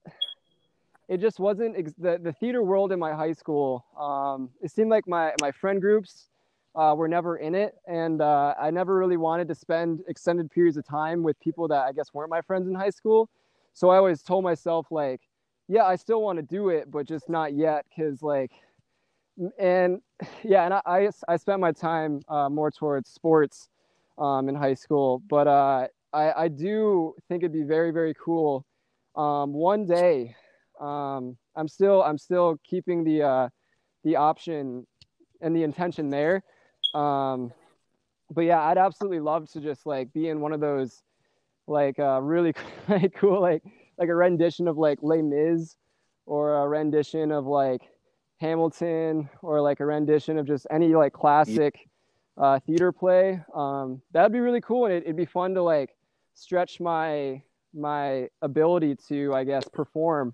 it 1.07 1.19
just 1.19 1.39
wasn't 1.39 1.77
ex- 1.77 1.93
the 1.97 2.19
the 2.21 2.33
theater 2.33 2.63
world 2.63 2.91
in 2.91 2.99
my 2.99 3.13
high 3.13 3.33
school. 3.33 3.85
Um, 3.99 4.49
it 4.61 4.71
seemed 4.71 4.89
like 4.89 5.07
my 5.07 5.33
my 5.41 5.51
friend 5.51 5.81
groups 5.81 6.29
uh, 6.75 6.93
were 6.95 7.07
never 7.07 7.37
in 7.37 7.55
it, 7.55 7.75
and 7.87 8.21
uh, 8.21 8.53
I 8.59 8.71
never 8.71 8.97
really 8.97 9.17
wanted 9.17 9.47
to 9.47 9.55
spend 9.55 10.01
extended 10.07 10.51
periods 10.51 10.77
of 10.77 10.85
time 10.85 11.23
with 11.23 11.39
people 11.39 11.67
that 11.69 11.83
I 11.85 11.93
guess 11.93 12.13
weren't 12.13 12.29
my 12.29 12.41
friends 12.41 12.67
in 12.67 12.75
high 12.75 12.91
school. 12.91 13.29
So 13.73 13.89
I 13.89 13.97
always 13.97 14.21
told 14.21 14.43
myself 14.43 14.87
like, 14.91 15.21
yeah, 15.67 15.85
I 15.85 15.95
still 15.95 16.21
want 16.21 16.37
to 16.37 16.43
do 16.43 16.69
it, 16.69 16.91
but 16.91 17.07
just 17.07 17.29
not 17.29 17.53
yet, 17.53 17.85
because 17.89 18.21
like, 18.21 18.51
and 19.57 20.01
yeah, 20.43 20.65
and 20.65 20.73
I 20.73 20.81
I, 20.85 21.09
I 21.27 21.37
spent 21.37 21.59
my 21.59 21.71
time 21.71 22.21
uh, 22.27 22.49
more 22.49 22.71
towards 22.71 23.09
sports 23.09 23.69
um, 24.17 24.49
in 24.49 24.55
high 24.55 24.73
school, 24.73 25.21
but 25.29 25.47
uh, 25.47 25.87
I 26.13 26.43
I 26.43 26.47
do 26.47 27.15
think 27.27 27.43
it'd 27.43 27.53
be 27.53 27.63
very 27.63 27.91
very 27.91 28.13
cool 28.13 28.65
um, 29.15 29.53
one 29.53 29.85
day 29.85 30.35
um, 30.79 31.37
I'm 31.55 31.67
still 31.67 32.01
I'm 32.01 32.17
still 32.17 32.57
keeping 32.63 33.03
the 33.03 33.23
uh, 33.23 33.49
the 34.03 34.15
option 34.15 34.87
and 35.41 35.55
the 35.55 35.63
intention 35.63 36.09
there. 36.09 36.43
Um, 36.93 37.51
but 38.31 38.41
yeah, 38.41 38.61
I'd 38.61 38.77
absolutely 38.77 39.19
love 39.19 39.49
to 39.51 39.61
just 39.61 39.85
like 39.85 40.13
be 40.13 40.29
in 40.29 40.39
one 40.39 40.53
of 40.53 40.59
those 40.59 41.03
like 41.67 41.99
uh, 41.99 42.21
really 42.21 42.53
cool 43.15 43.41
like 43.41 43.63
like 43.97 44.09
a 44.09 44.15
rendition 44.15 44.67
of 44.67 44.77
like 44.77 44.99
Les 45.01 45.21
Mis 45.21 45.75
or 46.25 46.63
a 46.63 46.67
rendition 46.67 47.31
of 47.31 47.45
like 47.45 47.81
Hamilton 48.39 49.29
or 49.41 49.61
like 49.61 49.79
a 49.79 49.85
rendition 49.85 50.37
of 50.37 50.45
just 50.47 50.65
any 50.71 50.95
like 50.95 51.13
classic 51.13 51.87
uh, 52.37 52.59
theater 52.59 52.91
play. 52.91 53.41
Um, 53.53 54.01
that'd 54.11 54.31
be 54.31 54.39
really 54.39 54.61
cool, 54.61 54.85
and 54.85 54.93
it, 54.93 55.03
it'd 55.03 55.15
be 55.17 55.25
fun 55.25 55.53
to 55.55 55.61
like 55.61 55.95
stretch 56.33 56.79
my 56.79 57.41
my 57.73 58.27
ability 58.41 58.95
to, 59.09 59.33
I 59.33 59.43
guess, 59.43 59.67
perform. 59.67 60.33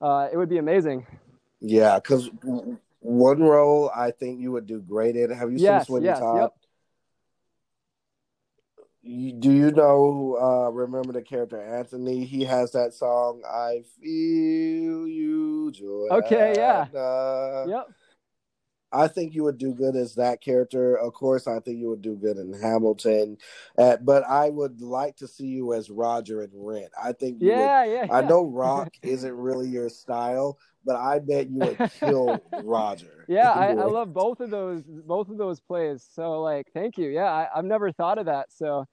Uh, 0.00 0.28
it 0.32 0.36
would 0.36 0.48
be 0.48 0.58
amazing. 0.58 1.06
Yeah, 1.60 1.96
because 1.96 2.30
one 3.00 3.40
role 3.40 3.90
I 3.94 4.10
think 4.10 4.40
you 4.40 4.52
would 4.52 4.66
do 4.66 4.80
great 4.80 5.16
in. 5.16 5.30
Have 5.30 5.50
you 5.50 5.58
Yes, 5.58 5.86
seen 5.86 5.94
Sweeney 5.94 6.06
yes, 6.06 6.18
Todd? 6.18 6.36
yep. 6.36 6.54
You, 9.08 9.32
do 9.32 9.50
you 9.50 9.70
know? 9.70 10.36
Uh, 10.38 10.70
remember 10.70 11.14
the 11.14 11.22
character 11.22 11.58
Anthony? 11.58 12.26
He 12.26 12.44
has 12.44 12.72
that 12.72 12.92
song 12.92 13.40
"I 13.48 13.82
Feel 14.02 15.08
You, 15.08 15.70
Joanna." 15.72 16.18
Okay, 16.18 16.54
yeah. 16.54 17.64
Yep. 17.66 17.86
I 18.92 19.08
think 19.08 19.34
you 19.34 19.44
would 19.44 19.56
do 19.56 19.72
good 19.72 19.96
as 19.96 20.14
that 20.16 20.42
character. 20.42 20.94
Of 20.94 21.14
course, 21.14 21.46
I 21.46 21.60
think 21.60 21.78
you 21.78 21.88
would 21.88 22.02
do 22.02 22.16
good 22.16 22.36
in 22.36 22.52
Hamilton, 22.52 23.38
uh, 23.78 23.96
but 23.96 24.24
I 24.24 24.50
would 24.50 24.82
like 24.82 25.16
to 25.16 25.26
see 25.26 25.46
you 25.46 25.72
as 25.72 25.88
Roger 25.88 26.42
and 26.42 26.52
Rent. 26.54 26.90
I 27.02 27.12
think 27.12 27.40
you 27.40 27.48
would 27.48 27.56
Yeah, 27.56 27.84
yeah, 27.84 28.06
I 28.12 28.20
know 28.22 28.44
rock 28.50 28.90
isn't 29.02 29.34
really 29.34 29.68
your 29.68 29.88
style, 29.88 30.58
but 30.84 30.96
I 30.96 31.18
bet 31.18 31.48
you 31.48 31.60
would 31.60 31.78
kill 32.00 32.42
Roger. 32.62 33.24
Yeah, 33.26 33.52
I, 33.52 33.68
I 33.68 33.84
love 33.84 34.12
both 34.12 34.40
of 34.40 34.50
those 34.50 34.82
both 34.82 35.30
of 35.30 35.38
those 35.38 35.60
plays. 35.60 36.06
So 36.14 36.42
like, 36.42 36.66
thank 36.74 36.98
you. 36.98 37.08
Yeah, 37.08 37.32
I, 37.32 37.48
I've 37.54 37.64
never 37.64 37.90
thought 37.92 38.18
of 38.18 38.26
that. 38.26 38.52
So 38.52 38.86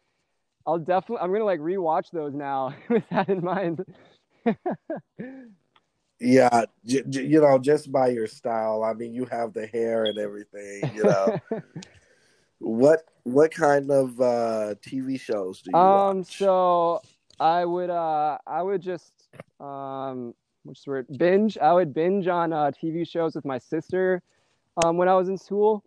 I'll 0.66 0.80
definitely 0.80 1.18
I'm 1.24 1.32
gonna 1.32 1.46
like 1.46 1.60
rewatch 1.60 2.12
those 2.12 2.34
now 2.34 2.74
with 2.90 3.04
that 3.12 3.30
in 3.30 3.44
mind. 3.44 3.86
Yeah, 6.20 6.66
j- 6.86 7.04
j- 7.10 7.26
you 7.26 7.42
know, 7.42 7.58
just 7.60 7.92
by 7.92 8.08
your 8.08 8.28
style. 8.28 8.84
I 8.84 8.94
mean, 8.94 9.14
you 9.14 9.26
have 9.26 9.54
the 9.54 9.68
hair 9.68 10.06
and 10.06 10.18
everything. 10.18 10.94
You 10.94 11.04
know, 11.06 11.36
what 12.60 13.04
what 13.24 13.52
kind 13.52 13.92
of 13.92 14.20
uh, 14.22 14.76
TV 14.82 15.18
shows 15.18 15.62
do 15.62 15.72
you 15.72 15.78
um, 15.78 16.20
watch? 16.20 16.38
so 16.38 17.02
I 17.40 17.66
would 17.66 17.90
uh 17.90 18.38
I 18.48 18.62
would 18.62 18.82
just 18.82 19.14
um 19.60 20.34
the 20.66 20.74
word 20.88 21.08
binge. 21.18 21.58
I 21.58 21.74
would 21.74 21.94
binge 21.94 22.28
on 22.28 22.54
uh, 22.54 22.72
TV 22.72 23.06
shows 23.06 23.36
with 23.36 23.46
my 23.46 23.58
sister 23.60 24.22
um 24.78 24.98
when 24.98 25.10
I 25.10 25.16
was 25.16 25.30
in 25.30 25.38
school. 25.38 25.84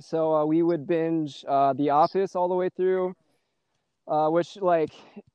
So 0.00 0.34
uh, 0.34 0.44
we 0.44 0.62
would 0.62 0.86
binge 0.86 1.44
uh, 1.48 1.72
The 1.72 1.90
Office 1.90 2.36
all 2.36 2.48
the 2.48 2.54
way 2.54 2.68
through, 2.68 3.14
uh, 4.08 4.28
which 4.28 4.56
like 4.56 4.92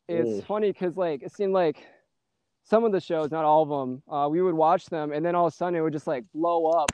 it's 0.07 0.41
Mm. 0.41 0.43
funny 0.43 0.71
because 0.71 0.97
like 0.97 1.23
it 1.23 1.31
seemed 1.31 1.53
like 1.53 1.85
some 2.63 2.83
of 2.83 2.91
the 2.91 2.99
shows, 3.01 3.31
not 3.31 3.45
all 3.45 3.63
of 3.63 3.69
them, 3.69 4.03
uh, 4.11 4.27
we 4.29 4.41
would 4.41 4.55
watch 4.55 4.87
them 4.87 5.11
and 5.11 5.25
then 5.25 5.35
all 5.35 5.47
of 5.47 5.53
a 5.53 5.55
sudden 5.55 5.75
it 5.75 5.81
would 5.81 5.93
just 5.93 6.07
like 6.07 6.23
blow 6.33 6.65
up, 6.65 6.91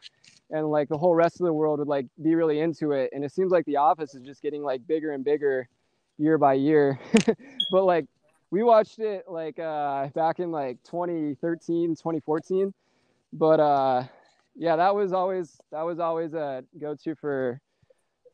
and 0.51 0.67
like 0.69 0.89
the 0.89 0.97
whole 0.97 1.15
rest 1.15 1.39
of 1.39 1.45
the 1.45 1.53
world 1.53 1.79
would 1.79 1.87
like 1.87 2.05
be 2.21 2.35
really 2.35 2.59
into 2.59 2.91
it, 2.91 3.09
and 3.13 3.23
it 3.23 3.31
seems 3.31 3.51
like 3.51 3.65
The 3.65 3.77
Office 3.77 4.13
is 4.15 4.23
just 4.23 4.41
getting 4.41 4.63
like 4.63 4.85
bigger 4.87 5.11
and 5.13 5.23
bigger 5.23 5.67
year 6.17 6.37
by 6.37 6.53
year, 6.53 6.99
but 7.71 7.85
like 7.85 8.05
we 8.51 8.63
watched 8.63 8.99
it 8.99 9.25
like 9.27 9.59
uh, 9.59 10.07
back 10.09 10.39
in 10.39 10.51
like 10.51 10.77
2013, 10.83 11.95
2014, 11.95 12.73
but 13.33 13.59
uh, 13.59 14.03
yeah, 14.55 14.75
that 14.75 14.95
was 14.95 15.13
always 15.13 15.59
that 15.71 15.81
was 15.83 15.99
always 15.99 16.33
a 16.33 16.63
go-to 16.79 17.15
for 17.15 17.59
for 17.61 17.68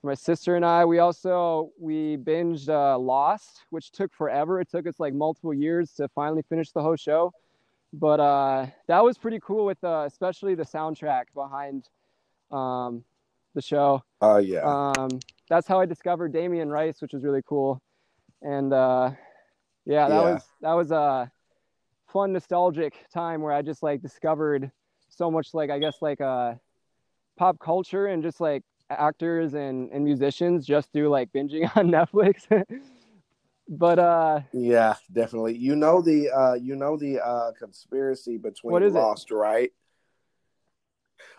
my 0.05 0.13
sister 0.13 0.55
and 0.55 0.65
I. 0.65 0.85
We 0.85 0.99
also 0.99 1.71
we 1.79 2.17
binged 2.17 2.69
uh, 2.69 2.97
Lost, 2.97 3.65
which 3.69 3.91
took 3.91 4.13
forever. 4.13 4.61
It 4.61 4.69
took 4.69 4.87
us 4.87 4.99
like 4.99 5.13
multiple 5.13 5.53
years 5.53 5.91
to 5.93 6.07
finally 6.09 6.43
finish 6.47 6.71
the 6.71 6.81
whole 6.81 6.95
show, 6.95 7.33
but 7.91 8.19
uh, 8.19 8.67
that 8.87 9.03
was 9.03 9.17
pretty 9.17 9.39
cool 9.41 9.65
with 9.65 9.83
uh, 9.83 10.03
especially 10.07 10.55
the 10.55 10.63
soundtrack 10.63 11.25
behind 11.33 11.89
um, 12.51 13.03
the 13.53 13.61
show. 13.61 14.03
Oh 14.21 14.37
yeah, 14.37 14.65
Um, 14.65 15.19
that's 15.49 15.67
how 15.67 15.79
I 15.79 15.85
discovered 15.85 16.31
Damien 16.31 16.69
Rice, 16.69 17.01
which 17.01 17.13
was 17.13 17.23
really 17.23 17.41
cool. 17.45 17.81
And 18.41 18.71
uh, 18.73 19.11
yeah, 19.85 20.09
that 20.09 20.15
Yeah. 20.15 20.33
was 20.33 20.43
that 20.61 20.73
was 20.73 20.91
a 20.91 21.31
fun 22.07 22.33
nostalgic 22.33 22.93
time 23.13 23.41
where 23.41 23.51
I 23.53 23.61
just 23.61 23.83
like 23.83 24.01
discovered 24.01 24.71
so 25.09 25.29
much 25.31 25.53
like 25.53 25.69
I 25.69 25.79
guess 25.79 25.95
like 26.01 26.21
uh 26.21 26.53
pop 27.37 27.59
culture 27.59 28.07
and 28.07 28.23
just 28.23 28.39
like 28.39 28.63
actors 28.89 29.53
and, 29.53 29.89
and 29.91 30.03
musicians 30.03 30.65
just 30.65 30.91
through 30.91 31.09
like 31.09 31.31
binging 31.33 31.69
on 31.75 31.87
Netflix. 31.87 32.65
but 33.67 33.99
uh 33.99 34.41
yeah, 34.53 34.95
definitely. 35.11 35.57
You 35.57 35.75
know 35.75 36.01
the 36.01 36.29
uh, 36.29 36.53
you 36.53 36.75
know 36.75 36.97
the 36.97 37.19
uh, 37.25 37.51
conspiracy 37.57 38.37
between 38.37 38.71
What 38.71 38.83
is 38.83 38.93
it? 38.93 38.99
Lost, 38.99 39.31
right? 39.31 39.71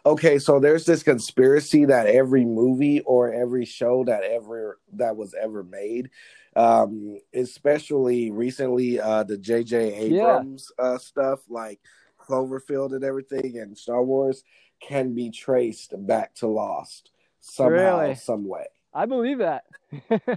Okay, 0.04 0.38
so 0.38 0.58
there's 0.60 0.86
this 0.86 1.02
conspiracy 1.02 1.84
that 1.86 2.06
every 2.06 2.44
movie 2.44 3.00
or 3.00 3.32
every 3.32 3.64
show 3.64 4.04
that 4.04 4.22
ever 4.22 4.78
that 4.94 5.16
was 5.16 5.34
ever 5.34 5.62
made, 5.64 6.10
um, 6.54 7.18
especially 7.34 8.30
recently, 8.30 9.00
uh, 9.00 9.24
the 9.24 9.36
J.J. 9.36 10.08
Yeah. 10.10 10.38
Abrams 10.38 10.70
uh, 10.78 10.98
stuff 10.98 11.40
like 11.48 11.80
Cloverfield 12.20 12.94
and 12.94 13.04
everything, 13.04 13.58
and 13.58 13.76
Star 13.76 14.02
Wars 14.02 14.44
can 14.80 15.14
be 15.14 15.30
traced 15.30 15.92
back 16.06 16.34
to 16.36 16.46
Lost 16.46 17.10
somehow, 17.52 18.00
Really? 18.00 18.14
some 18.14 18.46
way. 18.46 18.66
I 18.94 19.06
believe 19.06 19.38
that. 19.38 19.64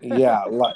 Yeah, 0.01 0.43
like 0.49 0.75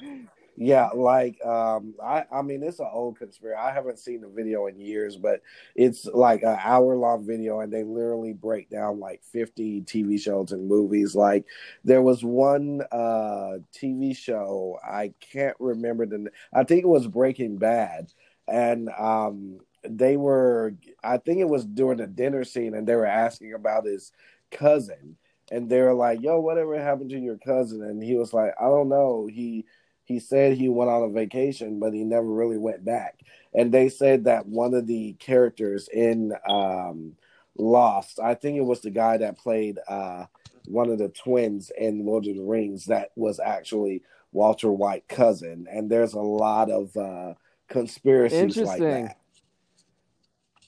yeah, 0.55 0.89
like 0.93 1.43
um, 1.45 1.95
I 2.03 2.25
I 2.31 2.41
mean 2.43 2.63
it's 2.63 2.79
an 2.79 2.87
old 2.91 3.17
conspiracy. 3.17 3.57
I 3.59 3.71
haven't 3.71 3.99
seen 3.99 4.21
the 4.21 4.27
video 4.29 4.67
in 4.67 4.79
years, 4.79 5.17
but 5.17 5.41
it's 5.75 6.05
like 6.05 6.43
an 6.43 6.57
hour 6.61 6.95
long 6.95 7.25
video, 7.25 7.59
and 7.61 7.73
they 7.73 7.83
literally 7.83 8.33
break 8.33 8.69
down 8.69 8.99
like 8.99 9.23
fifty 9.23 9.81
TV 9.81 10.17
shows 10.17 10.51
and 10.51 10.67
movies. 10.67 11.15
Like 11.15 11.45
there 11.83 12.01
was 12.01 12.23
one 12.23 12.81
uh 12.91 13.59
TV 13.73 14.13
show 14.13 14.79
I 14.83 15.13
can't 15.19 15.57
remember 15.59 16.05
the. 16.05 16.29
I 16.53 16.63
think 16.63 16.83
it 16.83 16.87
was 16.87 17.07
Breaking 17.07 17.57
Bad, 17.57 18.11
and 18.47 18.89
um 18.89 19.59
they 19.83 20.17
were 20.17 20.75
I 21.03 21.17
think 21.17 21.39
it 21.39 21.49
was 21.49 21.65
during 21.65 21.97
the 21.97 22.07
dinner 22.07 22.43
scene, 22.43 22.73
and 22.75 22.87
they 22.87 22.95
were 22.95 23.05
asking 23.05 23.53
about 23.53 23.85
his 23.85 24.11
cousin. 24.51 25.17
And 25.51 25.69
they 25.69 25.81
were 25.81 25.93
like, 25.93 26.21
"Yo, 26.21 26.39
whatever 26.39 26.79
happened 26.81 27.09
to 27.11 27.19
your 27.19 27.37
cousin?" 27.37 27.83
And 27.83 28.01
he 28.01 28.15
was 28.15 28.33
like, 28.33 28.53
"I 28.59 28.65
don't 28.65 28.89
know. 28.89 29.27
He 29.31 29.65
he 30.05 30.19
said 30.19 30.57
he 30.57 30.69
went 30.69 30.89
on 30.89 31.03
a 31.03 31.09
vacation, 31.09 31.79
but 31.79 31.93
he 31.93 32.03
never 32.03 32.27
really 32.27 32.57
went 32.57 32.83
back. 32.83 33.19
And 33.53 33.71
they 33.71 33.89
said 33.89 34.25
that 34.25 34.45
one 34.45 34.73
of 34.73 34.87
the 34.87 35.13
characters 35.13 35.87
in 35.87 36.33
um, 36.47 37.13
Lost, 37.57 38.19
I 38.19 38.33
think 38.33 38.57
it 38.57 38.65
was 38.65 38.81
the 38.81 38.89
guy 38.89 39.17
that 39.17 39.37
played 39.37 39.79
uh, 39.87 40.25
one 40.65 40.89
of 40.89 40.97
the 40.97 41.09
twins 41.09 41.71
in 41.77 42.05
Lord 42.05 42.27
of 42.27 42.35
the 42.35 42.43
Rings, 42.43 42.85
that 42.85 43.11
was 43.15 43.39
actually 43.39 44.03
Walter 44.31 44.71
White 44.71 45.07
cousin. 45.07 45.67
And 45.69 45.89
there's 45.89 46.13
a 46.13 46.19
lot 46.19 46.69
of 46.69 46.95
uh, 46.97 47.35
conspiracies 47.69 48.57
like 48.65 48.79
that. 49.07 49.17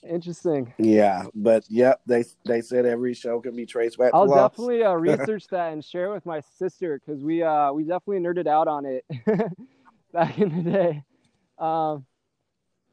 Interesting. 0.08 0.72
Yeah, 0.78 1.24
but 1.34 1.64
yep, 1.68 2.00
they 2.06 2.24
they 2.44 2.60
said 2.60 2.86
every 2.86 3.14
show 3.14 3.40
can 3.40 3.56
be 3.56 3.66
traced 3.66 3.98
back 3.98 4.12
to. 4.12 4.18
I'll 4.18 4.34
definitely 4.48 4.82
uh, 4.82 4.92
research 4.94 5.46
that 5.48 5.72
and 5.72 5.84
share 5.84 6.06
it 6.06 6.14
with 6.14 6.26
my 6.26 6.40
sister 6.58 7.00
because 7.04 7.22
we 7.22 7.42
uh 7.42 7.72
we 7.72 7.82
definitely 7.84 8.20
nerded 8.20 8.46
out 8.46 8.68
on 8.68 8.84
it 8.84 9.04
back 10.12 10.38
in 10.38 10.64
the 10.64 10.70
day. 10.70 11.02
Um, 11.58 12.06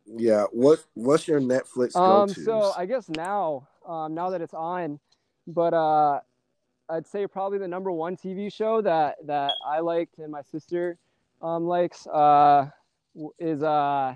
Yeah, 0.06 0.46
what 0.52 0.84
what's 0.94 1.28
your 1.28 1.40
Netflix 1.40 1.96
um 1.96 2.28
go-tos? 2.28 2.46
so 2.46 2.74
I 2.76 2.86
guess 2.86 3.10
now 3.10 3.68
um 3.88 4.14
now 4.14 4.30
that 4.30 4.42
it's 4.42 4.54
on, 4.54 5.00
but 5.48 5.74
uh 5.74 6.20
I'd 6.90 7.08
say 7.08 7.28
probably 7.28 7.60
the 7.60 7.68
number 7.68 7.92
one 7.92 8.16
TV 8.18 8.52
show 8.52 8.82
that 8.82 9.16
that 9.26 9.54
I 9.66 9.80
liked 9.80 10.20
and 10.20 10.32
my 10.32 10.42
sister 10.42 10.98
um 11.42 11.66
likes 11.66 12.08
uh 12.08 12.70
is 13.40 13.62
uh 13.64 14.16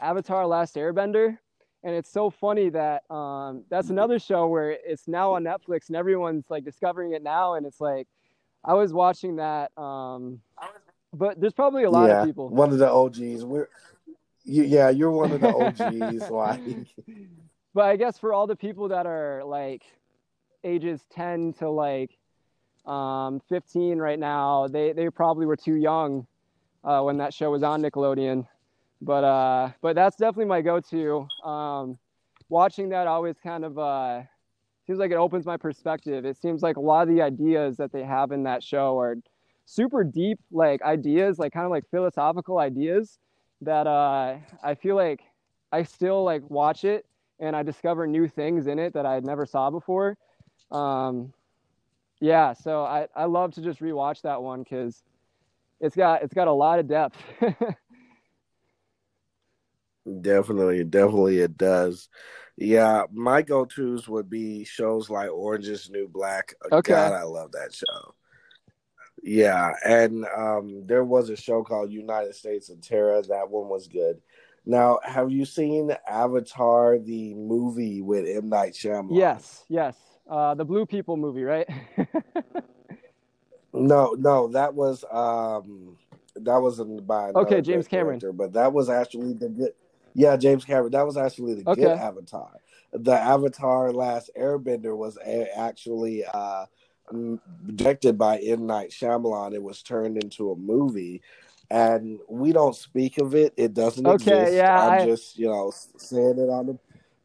Avatar: 0.00 0.46
Last 0.46 0.74
Airbender. 0.76 1.38
And 1.84 1.94
it's 1.94 2.10
so 2.10 2.30
funny 2.30 2.68
that 2.70 3.10
um, 3.10 3.64
that's 3.68 3.90
another 3.90 4.18
show 4.18 4.46
where 4.46 4.70
it's 4.70 5.08
now 5.08 5.34
on 5.34 5.42
Netflix 5.42 5.88
and 5.88 5.96
everyone's 5.96 6.44
like 6.48 6.64
discovering 6.64 7.12
it 7.12 7.22
now. 7.22 7.54
And 7.54 7.66
it's 7.66 7.80
like, 7.80 8.06
I 8.64 8.74
was 8.74 8.92
watching 8.92 9.36
that, 9.36 9.76
um, 9.76 10.40
but 11.12 11.40
there's 11.40 11.52
probably 11.52 11.82
a 11.82 11.90
lot 11.90 12.08
yeah, 12.08 12.20
of 12.20 12.26
people. 12.26 12.48
one 12.48 12.70
of 12.70 12.78
the 12.78 12.88
OGs. 12.88 13.44
We're 13.44 13.68
you, 14.44 14.64
yeah, 14.64 14.90
you're 14.90 15.10
one 15.10 15.32
of 15.32 15.40
the 15.40 15.52
OGs. 15.52 16.30
like 16.30 16.60
But 17.74 17.84
I 17.86 17.96
guess 17.96 18.18
for 18.18 18.32
all 18.32 18.46
the 18.46 18.56
people 18.56 18.88
that 18.88 19.06
are 19.06 19.42
like 19.44 19.82
ages 20.64 21.00
10 21.10 21.54
to 21.54 21.70
like 21.70 22.10
um, 22.86 23.40
15 23.48 23.98
right 23.98 24.18
now, 24.18 24.68
they, 24.68 24.92
they 24.92 25.08
probably 25.10 25.46
were 25.46 25.56
too 25.56 25.74
young 25.74 26.26
uh, 26.84 27.00
when 27.02 27.18
that 27.18 27.34
show 27.34 27.50
was 27.50 27.62
on 27.62 27.82
Nickelodeon. 27.82 28.46
But 29.04 29.24
uh, 29.24 29.70
but 29.80 29.96
that's 29.96 30.16
definitely 30.16 30.44
my 30.44 30.62
go-to. 30.62 31.26
Um, 31.44 31.98
watching 32.48 32.90
that 32.90 33.08
always 33.08 33.34
kind 33.42 33.64
of 33.64 33.76
uh, 33.76 34.22
seems 34.86 35.00
like 35.00 35.10
it 35.10 35.16
opens 35.16 35.44
my 35.44 35.56
perspective. 35.56 36.24
It 36.24 36.36
seems 36.36 36.62
like 36.62 36.76
a 36.76 36.80
lot 36.80 37.08
of 37.08 37.14
the 37.14 37.20
ideas 37.20 37.76
that 37.78 37.92
they 37.92 38.04
have 38.04 38.30
in 38.30 38.44
that 38.44 38.62
show 38.62 38.98
are 39.00 39.16
super 39.66 40.04
deep, 40.04 40.38
like 40.52 40.82
ideas, 40.82 41.40
like 41.40 41.52
kind 41.52 41.64
of 41.64 41.72
like 41.72 41.84
philosophical 41.90 42.58
ideas 42.58 43.18
that 43.60 43.88
uh, 43.88 44.36
I 44.62 44.74
feel 44.76 44.94
like 44.94 45.22
I 45.72 45.82
still 45.82 46.22
like 46.22 46.48
watch 46.48 46.84
it 46.84 47.04
and 47.40 47.56
I 47.56 47.64
discover 47.64 48.06
new 48.06 48.28
things 48.28 48.68
in 48.68 48.78
it 48.78 48.92
that 48.94 49.04
I 49.04 49.18
never 49.20 49.46
saw 49.46 49.70
before. 49.70 50.16
Um, 50.70 51.32
yeah, 52.20 52.52
so 52.52 52.84
I, 52.84 53.08
I 53.16 53.24
love 53.24 53.52
to 53.54 53.62
just 53.62 53.80
rewatch 53.80 54.22
that 54.22 54.40
one 54.40 54.62
because 54.62 55.02
it's 55.80 55.96
got 55.96 56.22
it's 56.22 56.34
got 56.34 56.46
a 56.46 56.52
lot 56.52 56.78
of 56.78 56.86
depth. 56.86 57.18
definitely, 60.20 60.84
definitely, 60.84 61.38
it 61.38 61.56
does. 61.56 62.08
Yeah, 62.56 63.04
my 63.12 63.42
go 63.42 63.64
tos 63.64 64.08
would 64.08 64.28
be 64.28 64.64
shows 64.64 65.08
like 65.08 65.30
Orange 65.30 65.68
is 65.68 65.90
New 65.90 66.08
Black. 66.08 66.54
Okay. 66.70 66.92
God, 66.92 67.12
I 67.12 67.22
love 67.22 67.52
that 67.52 67.74
show. 67.74 68.14
Yeah, 69.22 69.72
and 69.84 70.24
um, 70.36 70.84
there 70.86 71.04
was 71.04 71.30
a 71.30 71.36
show 71.36 71.62
called 71.62 71.92
United 71.92 72.34
States 72.34 72.68
of 72.70 72.80
Tara. 72.80 73.22
That 73.22 73.48
one 73.50 73.68
was 73.68 73.86
good. 73.88 74.20
Now, 74.66 74.98
have 75.02 75.30
you 75.30 75.44
seen 75.44 75.94
Avatar, 76.08 76.98
the 76.98 77.34
movie 77.34 78.02
with 78.02 78.26
M 78.26 78.48
Night 78.48 78.74
Shyamalan? 78.74 79.16
yes, 79.16 79.64
yes. 79.68 79.96
Uh, 80.28 80.54
the 80.54 80.64
Blue 80.64 80.86
People 80.86 81.16
movie, 81.16 81.42
right? 81.42 81.68
No, 83.74 84.14
no, 84.18 84.48
that 84.48 84.74
was 84.74 85.02
um, 85.10 85.96
that 86.36 86.58
was 86.58 86.78
by 87.06 87.30
Okay, 87.34 87.62
James 87.62 87.88
Cameron. 87.88 88.20
but 88.34 88.52
that 88.52 88.72
was 88.72 88.90
actually 88.90 89.32
the 89.32 89.48
good. 89.48 89.72
Yeah, 90.14 90.36
James 90.36 90.64
Cameron. 90.64 90.92
That 90.92 91.06
was 91.06 91.16
actually 91.16 91.54
the 91.54 91.64
good 91.74 91.84
Avatar. 91.98 92.50
The 92.92 93.12
Avatar: 93.14 93.92
Last 93.92 94.30
Airbender 94.38 94.96
was 94.96 95.16
a- 95.24 95.56
actually 95.58 96.24
uh, 96.26 96.66
directed 97.74 98.18
by 98.18 98.38
M 98.38 98.66
Night 98.66 98.90
Shyamalan. 98.90 99.54
It 99.54 99.62
was 99.62 99.82
turned 99.82 100.22
into 100.22 100.50
a 100.50 100.56
movie, 100.56 101.22
and 101.70 102.18
we 102.28 102.52
don't 102.52 102.76
speak 102.76 103.18
of 103.18 103.34
it. 103.34 103.54
It 103.56 103.74
doesn't 103.74 104.06
Okay, 104.06 104.42
exist. 104.42 104.56
yeah, 104.56 104.82
I'm 104.82 104.92
I- 105.00 105.04
just 105.06 105.38
you 105.38 105.46
know 105.46 105.72
saying 105.96 106.38
it 106.38 106.50
on 106.50 106.66
the 106.66 106.78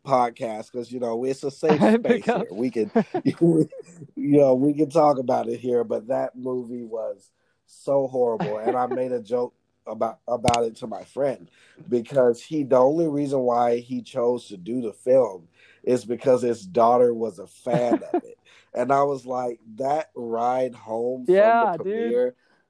podcast 0.05 0.71
because 0.71 0.89
you 0.91 1.01
know 1.01 1.25
it's 1.25 1.43
a 1.43 1.51
safe 1.51 1.81
space 1.99 2.25
here. 2.25 2.47
We 2.51 2.69
can, 2.69 2.91
you 3.23 3.67
know, 4.15 4.53
we 4.53 4.73
can 4.73 4.89
talk 4.89 5.19
about 5.19 5.49
it 5.49 5.59
here. 5.59 5.83
But 5.83 6.07
that 6.07 6.35
movie 6.37 6.85
was 6.85 7.29
so 7.65 8.07
horrible, 8.07 8.57
and 8.57 8.77
I 8.77 8.85
made 8.87 9.11
a 9.11 9.21
joke 9.21 9.53
about 9.87 10.19
about 10.27 10.63
it 10.65 10.75
to 10.77 10.87
my 10.87 11.03
friend 11.03 11.49
because 11.89 12.41
he 12.41 12.63
the 12.63 12.77
only 12.77 13.07
reason 13.07 13.39
why 13.39 13.77
he 13.79 14.01
chose 14.01 14.47
to 14.47 14.57
do 14.57 14.81
the 14.81 14.93
film 14.93 15.47
is 15.83 16.05
because 16.05 16.41
his 16.41 16.65
daughter 16.65 17.13
was 17.13 17.39
a 17.39 17.47
fan 17.47 18.03
of 18.03 18.17
it, 18.23 18.37
and 18.73 18.91
I 18.91 19.03
was 19.03 19.25
like, 19.25 19.59
that 19.75 20.09
ride 20.15 20.75
home 20.75 21.27
from 21.27 21.59
Yeah, 21.59 21.77
the 21.77 21.79
dude. 21.83 22.21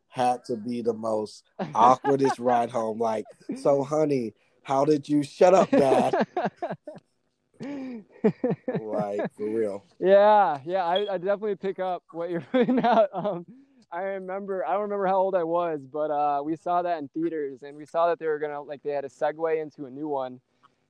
had 0.10 0.44
to 0.46 0.56
be 0.56 0.82
the 0.82 0.94
most 0.94 1.44
awkwardest 1.76 2.40
ride 2.40 2.72
home. 2.72 3.00
Like, 3.00 3.28
so 3.54 3.84
honey, 3.84 4.34
how 4.64 4.86
did 4.86 5.08
you 5.10 5.24
shut 5.24 5.54
up, 5.54 5.76
dad? 5.76 6.16
like 8.74 9.28
for 9.36 9.50
real. 9.50 9.86
yeah, 10.00 10.60
yeah. 10.66 10.86
I, 10.86 11.14
I 11.14 11.18
definitely 11.18 11.56
pick 11.56 11.80
up 11.80 12.04
what 12.12 12.30
you're 12.30 12.42
putting 12.52 12.84
out. 12.84 13.10
Um, 13.14 13.46
I 13.92 14.02
remember, 14.02 14.66
I 14.66 14.74
don't 14.74 14.84
remember 14.84 15.08
how 15.08 15.18
old 15.18 15.36
I 15.36 15.44
was, 15.44 15.82
but 15.92 16.12
uh, 16.12 16.42
we 16.44 16.56
saw 16.56 16.82
that 16.82 17.00
in 17.00 17.08
theaters, 17.10 17.64
and 17.64 17.78
we 17.78 17.86
saw 17.86 18.08
that 18.08 18.20
they 18.20 18.28
were 18.28 18.40
gonna 18.40 18.62
like 18.62 18.84
they 18.84 18.92
had 18.92 19.06
a 19.06 19.10
segue 19.10 19.62
into 19.62 19.86
a 19.86 19.90
new 19.90 20.08
one, 20.08 20.42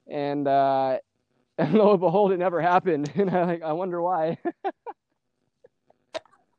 and 0.08 0.48
uh, 0.48 0.98
and 1.58 1.74
lo 1.74 1.92
and 1.92 2.00
behold, 2.00 2.32
it 2.32 2.38
never 2.38 2.62
happened. 2.62 3.12
And 3.16 3.30
I 3.30 3.46
like, 3.46 3.64
I 3.64 3.74
wonder 3.74 4.02
why. 4.02 4.38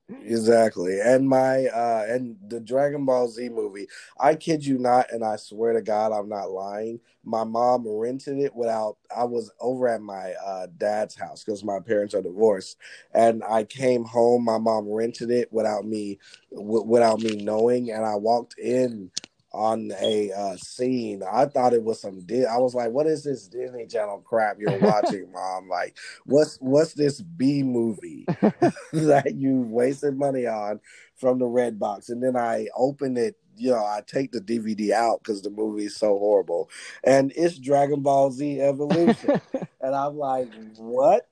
Exactly. 0.09 1.01
And 1.03 1.29
my 1.29 1.67
uh 1.67 2.07
and 2.09 2.37
the 2.49 2.61
Dragon 2.61 3.05
Ball 3.05 3.29
Z 3.29 3.51
movie, 3.51 3.89
I 4.19 4.37
kid 4.37 4.65
you 4.65 4.79
not, 4.79 5.13
and 5.13 5.23
I 5.23 5.37
swear 5.37 5.75
to 5.75 5.83
God 5.83 6.13
I'm 6.13 6.31
not 6.31 6.51
lying. 6.51 7.01
My 7.25 7.45
mom 7.45 7.87
rented 7.87 8.39
it 8.39 8.55
without 8.55 8.97
I 9.15 9.25
was 9.25 9.51
over 9.61 9.87
at 9.87 10.01
my 10.01 10.33
uh 10.43 10.69
dad's 10.79 11.15
house 11.15 11.45
because 11.45 11.63
my 11.63 11.79
parents 11.81 12.15
are 12.15 12.23
divorced. 12.23 12.79
And 13.13 13.43
I 13.45 13.65
came 13.65 14.05
home, 14.05 14.45
my 14.45 14.57
mom 14.57 14.89
rented 14.89 15.31
it 15.31 15.53
without 15.53 15.85
me 15.85 16.19
w- 16.55 16.85
without 16.85 17.21
me 17.21 17.37
knowing, 17.37 17.91
and 17.91 18.07
I 18.07 18.15
walked 18.15 18.59
in 18.59 19.11
on 19.53 19.91
a 20.01 20.31
uh, 20.33 20.57
scene. 20.57 21.23
I 21.23 21.47
thought 21.47 21.73
it 21.73 21.83
was 21.83 22.01
some. 22.01 22.21
Di- 22.21 22.45
I 22.45 22.59
was 22.59 22.75
like, 22.75 22.91
"What 22.91 23.07
is 23.07 23.25
this 23.25 23.49
Disney 23.49 23.87
Channel 23.87 24.23
crap 24.25 24.59
you're 24.59 24.79
watching, 24.81 25.31
mom? 25.33 25.69
Like, 25.69 25.97
what's 26.25 26.57
what's 26.61 26.95
this 26.95 27.21
B 27.21 27.63
movie 27.63 28.27
that 28.93 29.35
you 29.35 29.63
wasted 29.63 30.17
money 30.17 30.47
on 30.47 30.81
from 31.17 31.39
the 31.39 31.47
red 31.47 31.79
box?" 31.79 32.09
And 32.09 32.23
then 32.23 32.37
I 32.37 32.69
open 32.77 33.17
it. 33.17 33.37
You 33.57 33.71
know, 33.71 33.85
I 33.85 34.03
take 34.07 34.31
the 34.31 34.41
DVD 34.41 34.93
out 34.93 35.21
because 35.23 35.43
the 35.43 35.51
movie 35.51 35.87
is 35.87 35.97
so 35.97 36.17
horrible, 36.19 36.71
and 37.03 37.33
it's 37.35 37.59
Dragon 37.59 38.03
Ball 38.03 38.31
Z 38.31 38.61
Evolution, 38.61 39.41
and 39.81 39.95
I'm 39.95 40.17
like, 40.17 40.49
"What 40.77 41.27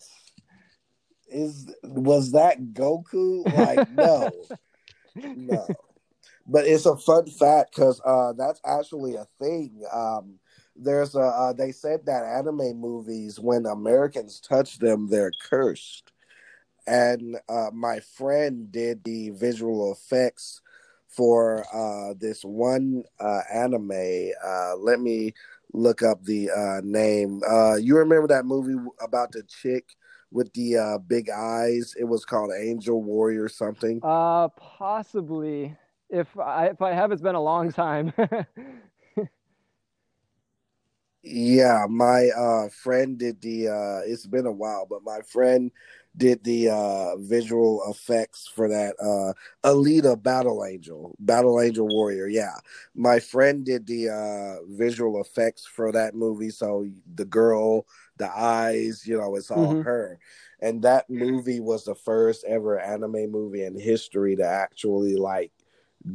is 1.28 1.72
was 1.84 2.32
that 2.32 2.60
Goku?" 2.72 3.44
Like, 3.52 3.88
no, 3.90 4.32
no 5.14 5.68
but 6.48 6.66
it's 6.66 6.86
a 6.86 6.96
fun 6.96 7.26
fact 7.26 7.74
because 7.74 8.00
uh, 8.04 8.32
that's 8.34 8.60
actually 8.64 9.16
a 9.16 9.26
thing. 9.40 9.82
Um, 9.92 10.38
there's 10.74 11.14
a 11.14 11.20
uh, 11.20 11.52
they 11.52 11.72
said 11.72 12.06
that 12.06 12.24
anime 12.24 12.78
movies, 12.78 13.40
when 13.40 13.66
Americans 13.66 14.40
touch 14.40 14.78
them, 14.78 15.08
they're 15.08 15.32
cursed. 15.48 16.12
And 16.86 17.36
uh, 17.48 17.70
my 17.72 18.00
friend 18.00 18.70
did 18.70 19.02
the 19.02 19.30
visual 19.30 19.92
effects 19.92 20.60
for 21.08 21.64
uh, 21.74 22.14
this 22.18 22.44
one 22.44 23.02
uh, 23.18 23.40
anime. 23.52 24.30
Uh, 24.44 24.76
let 24.76 25.00
me 25.00 25.32
look 25.72 26.02
up 26.02 26.22
the 26.24 26.48
name. 26.84 27.40
You 27.82 27.96
remember 27.98 28.28
that 28.28 28.44
movie 28.46 28.76
about 29.00 29.32
the 29.32 29.42
chick 29.44 29.96
with 30.30 30.52
the 30.52 30.76
uh, 30.76 30.98
big 30.98 31.28
eyes? 31.30 31.94
It 31.98 32.04
was 32.04 32.24
called 32.24 32.52
Angel 32.56 33.02
Warrior 33.02 33.48
something. 33.48 34.00
uh, 34.02 34.48
possibly. 34.48 35.76
If 36.08 36.38
I 36.38 36.66
if 36.68 36.82
I 36.82 36.92
have, 36.92 37.12
it's 37.12 37.22
been 37.22 37.34
a 37.34 37.42
long 37.42 37.72
time. 37.72 38.12
Yeah, 41.22 41.86
my 41.90 42.28
uh 42.36 42.68
friend 42.70 43.18
did 43.18 43.40
the 43.42 43.68
uh 43.68 44.00
it's 44.06 44.26
been 44.26 44.46
a 44.46 44.52
while, 44.52 44.86
but 44.88 45.02
my 45.04 45.20
friend 45.22 45.70
did 46.16 46.44
the 46.44 46.68
uh 46.70 47.16
visual 47.18 47.82
effects 47.90 48.46
for 48.46 48.68
that 48.68 48.94
uh 49.00 49.34
Alita 49.68 50.20
Battle 50.22 50.64
Angel, 50.64 51.16
Battle 51.18 51.60
Angel 51.60 51.86
Warrior. 51.88 52.28
Yeah. 52.28 52.54
My 52.94 53.18
friend 53.18 53.64
did 53.64 53.86
the 53.86 54.08
uh 54.10 54.64
visual 54.68 55.20
effects 55.20 55.66
for 55.66 55.90
that 55.92 56.14
movie, 56.14 56.50
so 56.50 56.86
the 57.14 57.24
girl, 57.24 57.86
the 58.18 58.30
eyes, 58.36 59.06
you 59.06 59.16
know, 59.18 59.34
it's 59.36 59.50
all 59.50 59.74
Mhm. 59.74 59.82
her. 59.82 60.18
And 60.60 60.82
that 60.82 61.10
movie 61.10 61.60
was 61.60 61.84
the 61.84 61.94
first 61.94 62.44
ever 62.44 62.78
anime 62.78 63.30
movie 63.30 63.64
in 63.64 63.78
history 63.78 64.36
to 64.36 64.44
actually 64.46 65.16
like 65.16 65.52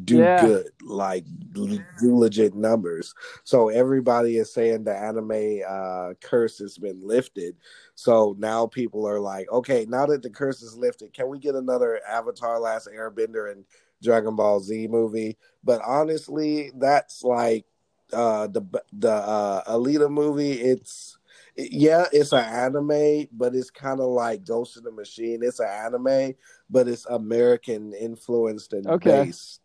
do 0.05 0.21
Yeah. 0.21 0.35
good, 0.37 0.69
like 0.81 1.25
do 1.53 1.83
legit 2.17 2.55
numbers. 2.55 3.13
So 3.43 3.69
everybody 3.69 4.37
is 4.37 4.53
saying 4.53 4.83
the 4.83 4.95
anime 4.95 5.61
uh, 5.67 6.13
curse 6.21 6.59
has 6.59 6.77
been 6.77 7.05
lifted. 7.05 7.57
So 7.95 8.35
now 8.39 8.67
people 8.67 9.07
are 9.07 9.19
like, 9.19 9.51
okay, 9.51 9.85
now 9.87 10.05
that 10.07 10.21
the 10.23 10.29
curse 10.29 10.61
is 10.61 10.77
lifted, 10.77 11.13
can 11.13 11.27
we 11.29 11.39
get 11.39 11.55
another 11.55 11.99
Avatar: 12.07 12.59
Last 12.59 12.87
Airbender 12.87 13.51
and 13.51 13.65
Dragon 14.01 14.35
Ball 14.35 14.59
Z 14.59 14.87
movie? 14.87 15.37
But 15.63 15.81
honestly, 15.85 16.71
that's 16.75 17.23
like 17.23 17.65
uh, 18.13 18.47
the 18.47 18.61
the 18.93 19.11
uh, 19.11 19.63
Alita 19.71 20.09
movie. 20.09 20.53
It's 20.53 21.17
yeah, 21.55 22.05
it's 22.11 22.31
an 22.31 22.45
anime, 22.45 23.27
but 23.31 23.55
it's 23.55 23.69
kind 23.69 23.99
of 23.99 24.07
like 24.07 24.45
Ghost 24.45 24.77
in 24.77 24.83
the 24.83 24.91
Machine. 24.91 25.41
It's 25.43 25.59
an 25.59 25.67
anime, 25.67 26.33
but 26.69 26.87
it's 26.87 27.05
American 27.05 27.93
influenced 27.93 28.73
and 28.73 28.87
Okay. 28.87 29.25
based. 29.25 29.60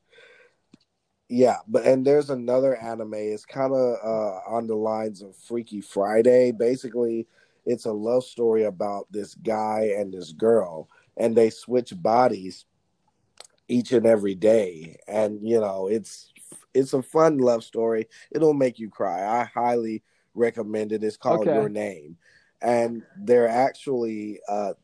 Yeah, 1.28 1.56
but 1.66 1.84
and 1.84 2.06
there's 2.06 2.30
another 2.30 2.76
anime. 2.76 3.14
It's 3.14 3.44
kind 3.44 3.72
of 3.72 3.96
uh, 4.04 4.40
on 4.48 4.66
the 4.66 4.76
lines 4.76 5.22
of 5.22 5.36
Freaky 5.36 5.80
Friday. 5.80 6.52
Basically, 6.52 7.26
it's 7.64 7.84
a 7.84 7.92
love 7.92 8.24
story 8.24 8.64
about 8.64 9.06
this 9.10 9.34
guy 9.34 9.92
and 9.96 10.12
this 10.12 10.32
girl, 10.32 10.88
and 11.16 11.36
they 11.36 11.50
switch 11.50 11.92
bodies 12.00 12.64
each 13.68 13.92
and 13.92 14.06
every 14.06 14.34
day. 14.36 14.98
And 15.08 15.40
you 15.42 15.60
know, 15.60 15.88
it's 15.88 16.32
it's 16.74 16.92
a 16.92 17.02
fun 17.02 17.38
love 17.38 17.64
story. 17.64 18.06
It'll 18.30 18.54
make 18.54 18.78
you 18.78 18.88
cry. 18.88 19.40
I 19.40 19.44
highly 19.44 20.04
recommend 20.34 20.92
it. 20.92 21.02
It's 21.02 21.16
called 21.16 21.40
Okay. 21.40 21.54
Your 21.54 21.68
Name, 21.68 22.16
and 22.62 23.02
they're 23.18 23.48
actually 23.48 24.38
uh, 24.48 24.74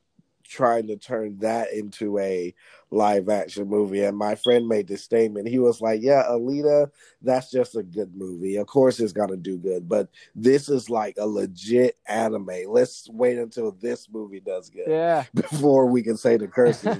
trying 0.53 0.87
to 0.89 0.97
turn 0.97 1.39
that 1.39 1.73
into 1.73 2.19
a 2.19 2.55
live 2.91 3.29
action 3.29 3.69
movie. 3.69 4.05
And 4.05 4.17
my 4.17 4.35
friend 4.35 4.69
made 4.69 4.87
this 4.87 5.03
statement. 5.03 5.49
He 5.49 5.59
was 5.59 5.81
like, 5.81 6.03
Yeah, 6.03 6.25
Alita, 6.29 6.91
that's 7.23 7.51
just 7.51 7.77
a 7.77 7.83
good 7.83 8.15
movie. 8.15 8.57
Of 8.57 8.67
course 8.67 9.01
it's 9.01 9.13
gonna 9.13 9.37
do 9.37 9.59
good, 9.59 9.89
but 9.89 10.09
this 10.35 10.69
is 10.69 10.91
like 10.91 11.17
a 11.19 11.27
legit 11.27 11.97
anime. 12.07 12.51
Let's 12.69 13.09
wait 13.11 13.39
until 13.39 13.73
this 13.73 14.09
movie 14.11 14.41
does 14.41 14.69
good 14.71 14.89
yeah. 14.89 15.25
before 15.35 15.87
we 15.87 16.03
can 16.03 16.17
say 16.17 16.37
the 16.37 16.49
curse. 16.49 16.85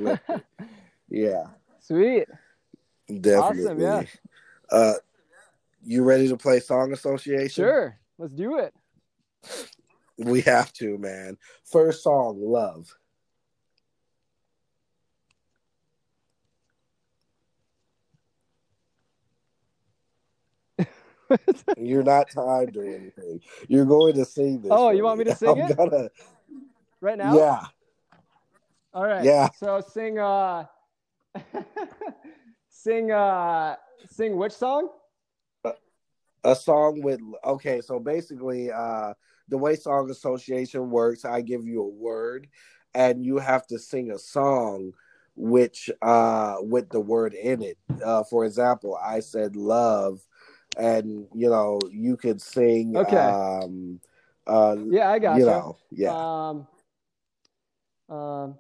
Yeah, 1.15 1.45
Sweet. 1.81 2.27
definitely. 3.07 3.65
Awesome, 3.67 3.81
yeah. 3.81 4.03
Uh 4.71 4.95
you 5.85 6.05
ready 6.05 6.29
to 6.29 6.39
play 6.39 6.61
Song 6.61 6.93
Association? 6.93 7.65
Sure. 7.65 7.99
Let's 8.17 8.33
do 8.33 8.59
it. 8.59 8.73
We 10.17 10.43
have 10.43 10.73
to, 10.75 10.97
man. 10.99 11.37
First 11.65 12.03
song, 12.03 12.39
Love. 12.41 12.95
You're 21.77 22.03
not 22.03 22.31
timed 22.31 22.77
or 22.77 22.85
anything. 22.85 23.41
You're 23.69 23.85
going 23.85 24.15
to 24.15 24.25
sing 24.25 24.61
this. 24.61 24.71
Oh, 24.73 24.91
you 24.91 25.05
want 25.05 25.19
me 25.19 25.25
to 25.25 25.35
sing 25.37 25.59
I'm 25.59 25.71
it? 25.71 25.77
Gonna, 25.77 26.09
right 27.01 27.19
now? 27.19 27.35
yeah. 27.35 27.61
All 28.95 29.07
right. 29.07 29.25
Yeah. 29.25 29.49
So 29.57 29.81
sing 29.81 30.19
uh 30.19 30.65
sing 32.69 33.11
uh 33.11 33.77
sing 34.11 34.37
which 34.37 34.53
song? 34.53 34.89
a 36.45 36.57
song 36.57 37.01
with 37.03 37.21
okay 37.45 37.81
so 37.81 37.99
basically 37.99 38.71
uh 38.71 39.13
the 39.49 39.57
way 39.59 39.77
song 39.77 40.11
association 40.11 40.91
works 40.91 41.25
i 41.25 41.41
give 41.41 41.65
you 41.65 41.83
a 41.83 41.89
word 41.89 42.49
and 42.95 43.25
you 43.25 43.39
have 43.39 43.67
to 43.67 43.79
sing 43.79 44.11
a 44.11 44.19
song 44.19 44.93
which 45.37 45.89
uh 46.03 46.57
with 46.61 46.89
the 46.91 47.01
word 47.01 47.35
in 47.35 47.63
it 47.63 47.79
uh 48.05 48.23
for 48.25 48.45
example 48.45 48.99
i 49.03 49.21
said 49.21 49.55
love 49.57 50.21
and 50.77 51.27
you 51.35 51.49
know 51.51 51.89
you 51.93 52.17
could 52.17 52.41
sing 52.41 52.97
Okay. 52.97 53.17
um 53.17 54.01
uh 54.47 54.77
Yeah, 54.89 55.11
I 55.11 55.19
got 55.19 55.35
you 55.35 55.41
you. 55.41 55.47
know 55.47 55.79
yeah 55.91 56.13
Um, 56.15 56.67
um, 58.09 58.55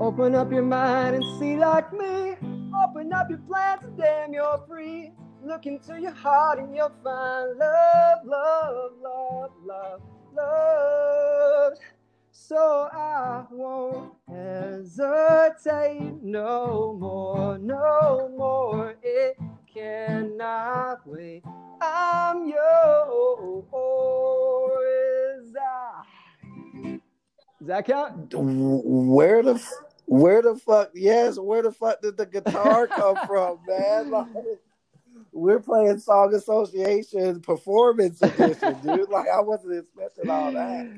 open 0.00 0.34
up 0.34 0.50
your 0.52 0.62
mind 0.62 1.16
and 1.16 1.24
see 1.38 1.56
like 1.56 1.92
me. 1.92 2.36
Open 2.84 3.12
up 3.12 3.28
your 3.28 3.38
plans 3.40 3.84
and 3.84 3.96
damn, 3.98 4.32
you're 4.32 4.62
free. 4.66 5.12
Look 5.44 5.66
into 5.66 6.00
your 6.00 6.12
heart 6.12 6.58
and 6.58 6.74
you'll 6.74 6.92
find 7.02 7.58
love, 7.58 8.18
love, 8.24 8.92
love, 9.02 9.50
love, 9.64 10.02
love. 10.34 11.72
So 12.30 12.88
I 12.92 13.44
won't 13.50 14.14
hesitate 14.28 16.14
no 16.22 16.96
more, 16.98 17.58
no 17.58 18.30
more. 18.36 18.94
It 19.02 19.36
cannot 19.72 21.06
wait. 21.06 21.44
I'm 21.80 22.48
yours. 22.48 22.82
Does 27.62 27.68
that 27.68 27.86
count? 27.86 28.34
where 28.34 29.42
the 29.42 29.64
where 30.06 30.42
the 30.42 30.56
fuck 30.56 30.90
yes 30.94 31.38
where 31.38 31.62
the 31.62 31.70
fuck 31.70 32.02
did 32.02 32.16
the 32.16 32.26
guitar 32.26 32.88
come 32.88 33.16
from 33.26 33.60
man 33.68 34.10
like 34.10 34.26
we're 35.30 35.60
playing 35.60 35.96
song 36.00 36.34
association 36.34 37.40
performance 37.40 38.20
edition 38.20 38.76
dude 38.82 39.08
like 39.10 39.28
i 39.28 39.40
wasn't 39.40 39.72
expecting 39.72 40.28
all 40.28 40.52
that 40.52 40.90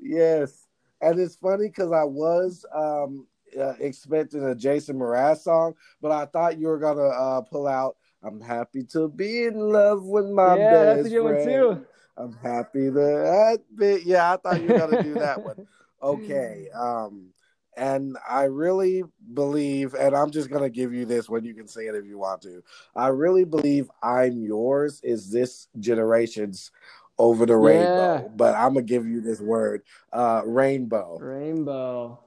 yes 0.00 0.66
and 1.00 1.20
it's 1.20 1.36
funny 1.36 1.68
because 1.68 1.92
i 1.92 2.02
was 2.02 2.66
um 2.74 3.24
uh, 3.56 3.74
expecting 3.78 4.42
a 4.42 4.56
jason 4.56 4.98
mraz 4.98 5.38
song 5.38 5.72
but 6.00 6.10
i 6.10 6.26
thought 6.26 6.58
you 6.58 6.66
were 6.66 6.80
gonna 6.80 7.00
uh 7.00 7.40
pull 7.42 7.68
out 7.68 7.96
i'm 8.22 8.40
happy 8.40 8.82
to 8.84 9.08
be 9.08 9.44
in 9.44 9.58
love 9.58 10.04
with 10.04 10.26
my 10.28 10.56
yeah, 10.56 10.70
best 10.70 10.96
that's 11.02 11.06
a 11.06 11.10
good 11.10 11.22
one 11.22 11.34
friend. 11.34 11.48
too. 11.50 11.86
i'm 12.16 12.32
happy 12.42 12.88
that 12.88 13.60
bit 13.76 14.02
yeah 14.04 14.32
i 14.32 14.36
thought 14.36 14.60
you 14.60 14.68
were 14.68 14.78
gonna 14.78 15.02
do 15.02 15.14
that 15.14 15.42
one 15.42 15.66
okay 16.02 16.66
um 16.74 17.28
and 17.76 18.16
i 18.28 18.42
really 18.44 19.02
believe 19.34 19.94
and 19.94 20.14
i'm 20.14 20.30
just 20.30 20.50
going 20.50 20.62
to 20.62 20.68
give 20.70 20.92
you 20.92 21.04
this 21.06 21.28
when 21.28 21.44
you 21.44 21.54
can 21.54 21.66
say 21.66 21.86
it 21.86 21.94
if 21.94 22.04
you 22.04 22.18
want 22.18 22.42
to 22.42 22.62
i 22.94 23.06
really 23.08 23.44
believe 23.44 23.90
i'm 24.02 24.42
yours 24.42 25.00
is 25.02 25.30
this 25.30 25.68
generation's 25.78 26.70
over 27.18 27.46
the 27.46 27.56
rainbow 27.56 28.22
Yeah. 28.22 28.28
but 28.36 28.54
i'm 28.56 28.74
going 28.74 28.86
to 28.86 28.92
give 28.92 29.06
you 29.06 29.20
this 29.20 29.40
word 29.40 29.82
uh 30.12 30.42
rainbow 30.44 31.18
Rainbow. 31.18 32.18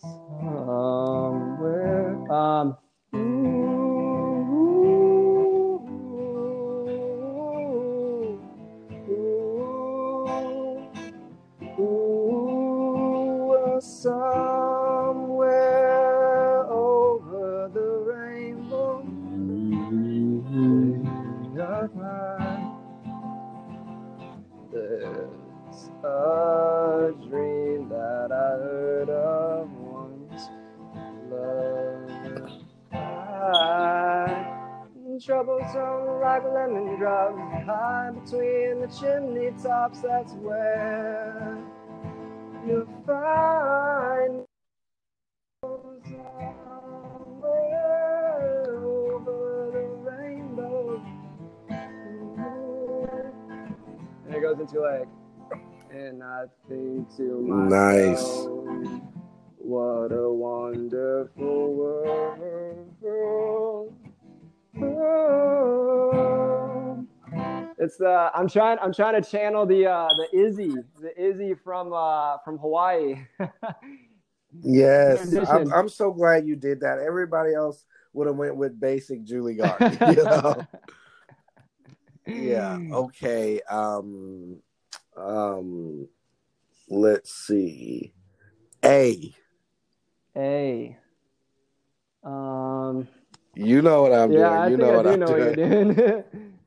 Somewhere. 0.00 1.27
Um. 2.38 2.87
Troublesome 35.72 36.20
like 36.20 36.44
lemon 36.44 36.96
drops 36.98 37.38
high 37.66 38.10
between 38.12 38.80
the 38.80 38.88
chimney 38.98 39.50
tops. 39.62 40.00
That's 40.00 40.32
where 40.34 41.58
you'll 42.66 42.86
find 43.06 44.44
over 45.62 46.00
the 49.74 49.80
rainbow. 50.10 51.02
And 54.26 54.34
it 54.34 54.40
goes 54.40 54.58
into 54.60 54.80
like, 54.80 55.08
and 55.90 56.22
I 56.22 56.44
think 56.68 57.14
to 57.16 57.42
Nice. 57.68 58.46
what 59.58 60.12
a 60.12 60.30
wonderful 60.32 61.74
world. 61.74 62.38
It's 67.78 67.96
the 67.96 68.30
I'm 68.34 68.48
trying 68.48 68.78
I'm 68.80 68.92
trying 68.92 69.20
to 69.20 69.28
channel 69.30 69.64
the 69.64 69.86
uh 69.86 70.08
the 70.08 70.38
Izzy 70.38 70.74
the 71.00 71.12
Izzy 71.20 71.54
from 71.54 71.92
uh 71.92 72.38
from 72.44 72.58
Hawaii. 72.58 73.24
yes 74.62 75.34
I'm, 75.48 75.72
I'm 75.72 75.88
so 75.88 76.10
glad 76.12 76.46
you 76.46 76.56
did 76.56 76.80
that 76.80 76.98
everybody 76.98 77.54
else 77.54 77.84
would 78.12 78.26
have 78.26 78.36
went 78.36 78.56
with 78.56 78.80
basic 78.80 79.22
Judy 79.24 79.54
Garland 79.54 79.98
you 80.16 80.24
know 80.24 80.66
yeah 82.26 82.78
okay 82.92 83.60
um 83.70 84.56
um 85.16 86.08
let's 86.88 87.32
see 87.32 88.12
a 88.84 89.34
A. 90.36 90.96
Um 92.24 93.08
you 93.54 93.82
know 93.82 94.02
what 94.02 94.12
i'm 94.12 94.32
yeah, 94.32 94.50
I 94.50 94.68
doing 94.68 94.70
you 94.70 94.76
know 94.76 94.92
I 94.92 94.96
what 94.96 95.06
do 95.06 95.10
i'm 95.12 95.20
know 95.20 95.26
doing 95.26 95.56
what 95.56 95.58
you're 95.58 95.84
doing. 95.84 96.57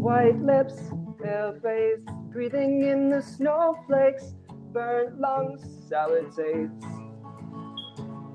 White 0.00 0.40
lips, 0.42 0.74
pale 1.22 1.54
face, 1.62 2.00
breathing 2.30 2.82
in 2.82 3.10
the 3.10 3.22
snowflakes, 3.22 4.34
burnt 4.72 5.18
lungs, 5.18 5.62
sour 5.88 6.22
taste. 6.24 6.72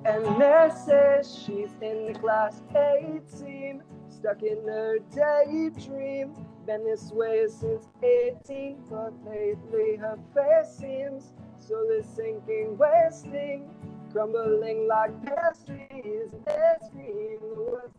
And 0.05 0.41
there 0.41 0.71
says 0.71 1.43
she's 1.45 1.69
in 1.81 2.11
the 2.11 2.17
class 2.19 2.61
A 2.75 3.21
team, 3.37 3.83
stuck 4.07 4.41
in 4.41 4.65
her 4.65 4.99
daydream. 5.13 6.33
Been 6.65 6.85
this 6.85 7.11
way 7.11 7.45
since 7.47 7.85
18, 8.01 8.85
but 8.89 9.13
lately 9.25 9.97
her 9.97 10.17
face 10.33 10.77
seems 10.77 11.33
slowly 11.57 12.01
sinking, 12.15 12.77
wasting, 12.77 13.69
crumbling 14.11 14.87
like 14.87 15.11
pastries. 15.23 16.29
Let's 16.47 16.87
scream, 16.87 17.39
the 17.41 17.91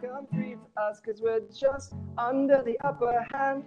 like 0.00 0.30
free 0.30 0.54
for 0.54 0.82
us, 0.82 1.00
cause 1.00 1.20
we're 1.20 1.40
just 1.54 1.94
under 2.16 2.62
the 2.62 2.78
upper 2.84 3.26
hand. 3.32 3.64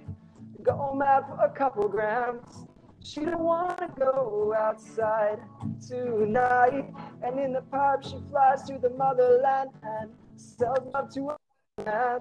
Go 0.64 0.94
mad 0.94 1.26
for 1.28 1.44
a 1.44 1.50
couple 1.50 1.88
grams. 1.88 2.66
She 3.04 3.22
don't 3.22 3.40
wanna 3.40 3.90
go 4.00 4.54
outside 4.58 5.40
tonight. 5.88 6.92
And 7.22 7.40
in 7.40 7.54
the 7.54 7.62
pub, 7.62 8.04
she 8.04 8.18
flies 8.30 8.64
to 8.64 8.80
the 8.80 8.90
motherland 8.90 9.70
and 9.84 10.10
sells 10.36 10.80
love 10.94 11.14
to 11.14 11.30
a 11.30 11.38
man. 11.86 12.20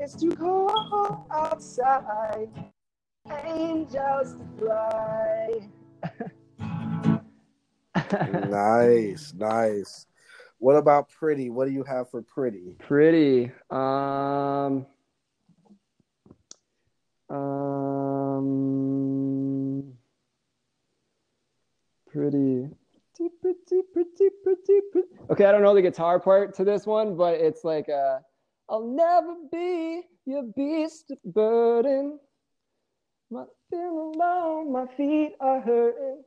It's 0.00 0.20
too 0.20 0.32
cold 0.32 1.24
outside. 1.30 2.48
Angels 3.44 4.34
fly. 4.58 5.68
nice 8.48 9.34
nice 9.34 10.06
what 10.58 10.76
about 10.76 11.08
pretty 11.08 11.50
what 11.50 11.66
do 11.66 11.72
you 11.72 11.84
have 11.84 12.10
for 12.10 12.22
pretty 12.22 12.74
Pretty. 12.78 13.50
Um. 13.70 14.86
Um. 17.30 18.58
Pretty. 22.10 22.68
Pretty, 23.16 23.34
pretty, 23.42 23.82
pretty, 24.42 24.80
pretty. 24.92 25.08
Okay, 25.30 25.44
I 25.44 25.52
don't 25.52 25.62
know 25.62 25.74
the 25.74 25.82
guitar 25.82 26.20
part 26.20 26.54
to 26.54 26.64
this 26.64 26.86
one, 26.86 27.16
but 27.16 27.34
it's 27.34 27.64
like 27.64 27.88
a 27.88 28.20
I'll 28.68 28.86
never 28.86 29.34
be 29.50 30.02
your 30.26 30.42
beast 30.56 31.10
of 31.10 31.18
burden. 31.24 32.20
My 33.30 33.44
feel 33.70 34.12
alone, 34.14 34.72
my 34.72 34.86
feet 34.96 35.34
are 35.40 35.60
hurting. 35.60 36.22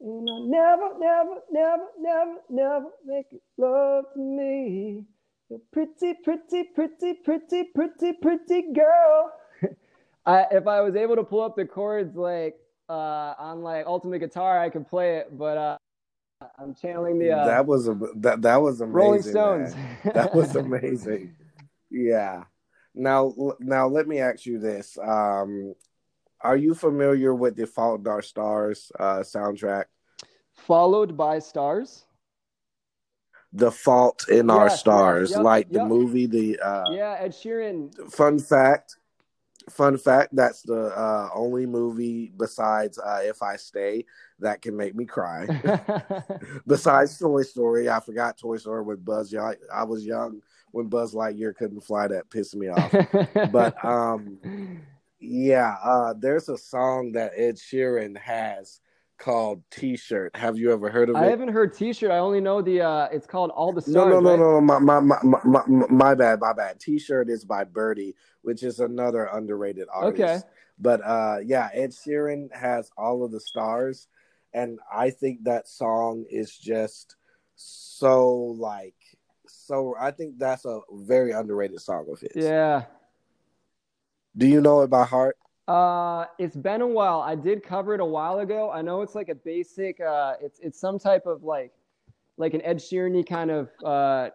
And 0.00 0.28
I 0.30 0.38
never, 0.40 0.98
never, 0.98 1.40
never, 1.50 1.84
never, 1.98 2.36
never 2.48 2.86
make 3.04 3.26
it 3.32 3.42
love 3.58 4.04
to 4.14 4.20
me. 4.20 5.04
You're 5.50 5.60
pretty, 5.72 6.14
pretty, 6.24 6.64
pretty, 6.74 7.14
pretty, 7.14 7.64
pretty, 7.74 8.12
pretty 8.14 8.72
girl. 8.72 9.32
I, 10.26 10.46
if 10.52 10.66
I 10.66 10.80
was 10.80 10.96
able 10.96 11.16
to 11.16 11.24
pull 11.24 11.42
up 11.42 11.56
the 11.56 11.66
chords 11.66 12.16
like 12.16 12.56
uh, 12.88 13.34
on 13.38 13.62
like 13.62 13.84
Ultimate 13.86 14.20
Guitar, 14.20 14.58
I 14.58 14.70
could 14.70 14.88
play 14.88 15.18
it, 15.18 15.36
but 15.36 15.58
uh, 15.58 15.76
I'm 16.58 16.74
channeling 16.74 17.18
the. 17.18 17.32
Uh, 17.32 17.44
that 17.46 17.66
was 17.66 17.88
a 17.88 17.98
that 18.16 18.40
that 18.42 18.62
was 18.62 18.80
amazing. 18.80 18.94
Rolling 18.94 19.22
Stones. 19.22 19.74
that 20.14 20.34
was 20.34 20.56
amazing. 20.56 21.34
yeah. 21.90 22.44
Now, 22.94 23.32
now 23.60 23.86
let 23.86 24.08
me 24.08 24.18
ask 24.18 24.46
you 24.46 24.58
this: 24.58 24.98
um, 24.98 25.74
Are 26.42 26.56
you 26.56 26.74
familiar 26.74 27.34
with 27.34 27.56
the 27.56 27.66
Fault 27.66 28.00
in 28.00 28.06
Our 28.08 28.22
Stars 28.22 28.90
uh, 28.98 29.18
soundtrack? 29.20 29.84
Followed 30.54 31.16
by 31.16 31.38
Stars. 31.38 32.04
The 33.52 33.70
Fault 33.70 34.26
in 34.28 34.46
Yes, 34.48 34.56
Our 34.56 34.66
yes, 34.68 34.80
Stars, 34.80 35.30
yep, 35.32 35.40
like 35.42 35.70
the 35.70 35.84
movie. 35.84 36.26
The 36.26 36.58
uh, 36.60 36.84
Yeah, 36.92 37.16
Ed 37.18 37.32
Sheeran. 37.32 38.10
fun 38.12 38.38
fact. 38.38 38.96
Fun 39.68 39.98
fact: 39.98 40.34
That's 40.34 40.62
the 40.62 40.86
uh, 40.96 41.28
only 41.34 41.66
movie 41.66 42.32
besides 42.36 42.98
uh, 42.98 43.20
If 43.22 43.42
I 43.42 43.56
Stay 43.56 44.06
that 44.38 44.62
can 44.62 44.76
make 44.76 44.94
me 44.94 45.04
cry. 45.04 45.46
besides 46.66 47.18
Toy 47.18 47.42
Story, 47.42 47.88
I 47.90 48.00
forgot 48.00 48.38
Toy 48.38 48.56
Story 48.56 48.82
with 48.82 49.04
Buzz. 49.04 49.32
Young. 49.32 49.54
I 49.72 49.84
was 49.84 50.04
young 50.06 50.40
when 50.72 50.86
Buzz 50.86 51.12
Lightyear 51.14 51.54
couldn't 51.54 51.82
fly. 51.82 52.08
That 52.08 52.30
pissed 52.30 52.56
me 52.56 52.68
off. 52.68 52.92
but 53.52 53.84
um, 53.84 54.38
yeah, 55.20 55.76
uh, 55.82 56.14
there's 56.18 56.48
a 56.48 56.56
song 56.56 57.12
that 57.12 57.32
Ed 57.36 57.56
Sheeran 57.56 58.16
has 58.18 58.80
called 59.18 59.62
"T-shirt." 59.70 60.34
Have 60.34 60.58
you 60.58 60.72
ever 60.72 60.88
heard 60.88 61.10
of 61.10 61.16
it? 61.16 61.18
I 61.18 61.26
haven't 61.26 61.48
heard 61.48 61.76
T-shirt. 61.76 62.10
I 62.10 62.18
only 62.18 62.40
know 62.40 62.62
the. 62.62 62.80
Uh, 62.80 63.08
it's 63.12 63.26
called 63.26 63.50
All 63.50 63.72
the 63.72 63.82
Stars. 63.82 63.94
No, 63.94 64.08
no, 64.08 64.20
no, 64.20 64.30
right? 64.30 64.38
no, 64.38 64.60
my, 64.60 64.78
my, 64.78 65.00
my, 65.00 65.18
my, 65.22 65.62
my, 65.66 65.86
my 65.88 66.14
bad, 66.14 66.40
my 66.40 66.54
bad. 66.54 66.80
T-shirt 66.80 67.28
is 67.28 67.44
by 67.44 67.64
Birdy, 67.64 68.14
which 68.42 68.62
is 68.62 68.80
another 68.80 69.28
underrated 69.30 69.88
artist. 69.92 70.22
Okay. 70.22 70.40
But 70.78 71.02
uh, 71.04 71.38
yeah, 71.44 71.68
Ed 71.74 71.90
Sheeran 71.90 72.52
has 72.54 72.90
all 72.96 73.22
of 73.22 73.30
the 73.30 73.40
stars, 73.40 74.08
and 74.54 74.78
I 74.90 75.10
think 75.10 75.44
that 75.44 75.68
song 75.68 76.24
is 76.30 76.56
just 76.56 77.16
so 77.56 78.34
like 78.58 78.94
so. 79.46 79.94
I 80.00 80.12
think 80.12 80.38
that's 80.38 80.64
a 80.64 80.80
very 80.92 81.32
underrated 81.32 81.80
song 81.82 82.06
of 82.10 82.20
his. 82.20 82.30
Yeah. 82.34 82.84
Do 84.36 84.46
you 84.46 84.60
know 84.60 84.82
it 84.82 84.90
by 84.90 85.04
heart? 85.04 85.36
Uh, 85.66 86.26
it's 86.38 86.56
been 86.56 86.80
a 86.80 86.86
while. 86.86 87.20
I 87.20 87.34
did 87.34 87.62
cover 87.62 87.94
it 87.94 88.00
a 88.00 88.04
while 88.04 88.40
ago. 88.40 88.70
I 88.70 88.82
know 88.82 89.02
it's 89.02 89.14
like 89.14 89.28
a 89.28 89.34
basic. 89.34 90.00
Uh, 90.00 90.34
it's 90.40 90.58
it's 90.60 90.80
some 90.80 90.98
type 90.98 91.26
of 91.26 91.44
like, 91.44 91.72
like 92.36 92.54
an 92.54 92.62
Ed 92.62 92.78
Sheeran 92.78 93.26
kind 93.28 93.50
of 93.50 93.70
uh, 93.84 94.30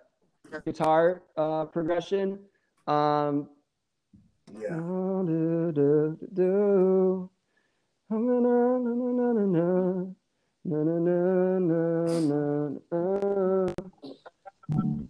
guitar 0.66 1.24
uh, 1.38 1.66
progression. 1.66 2.39
Um, 2.88 3.50
Yeah. 4.54 4.76
do, 4.76 5.72
do, 5.74 6.18
do. 6.34 7.30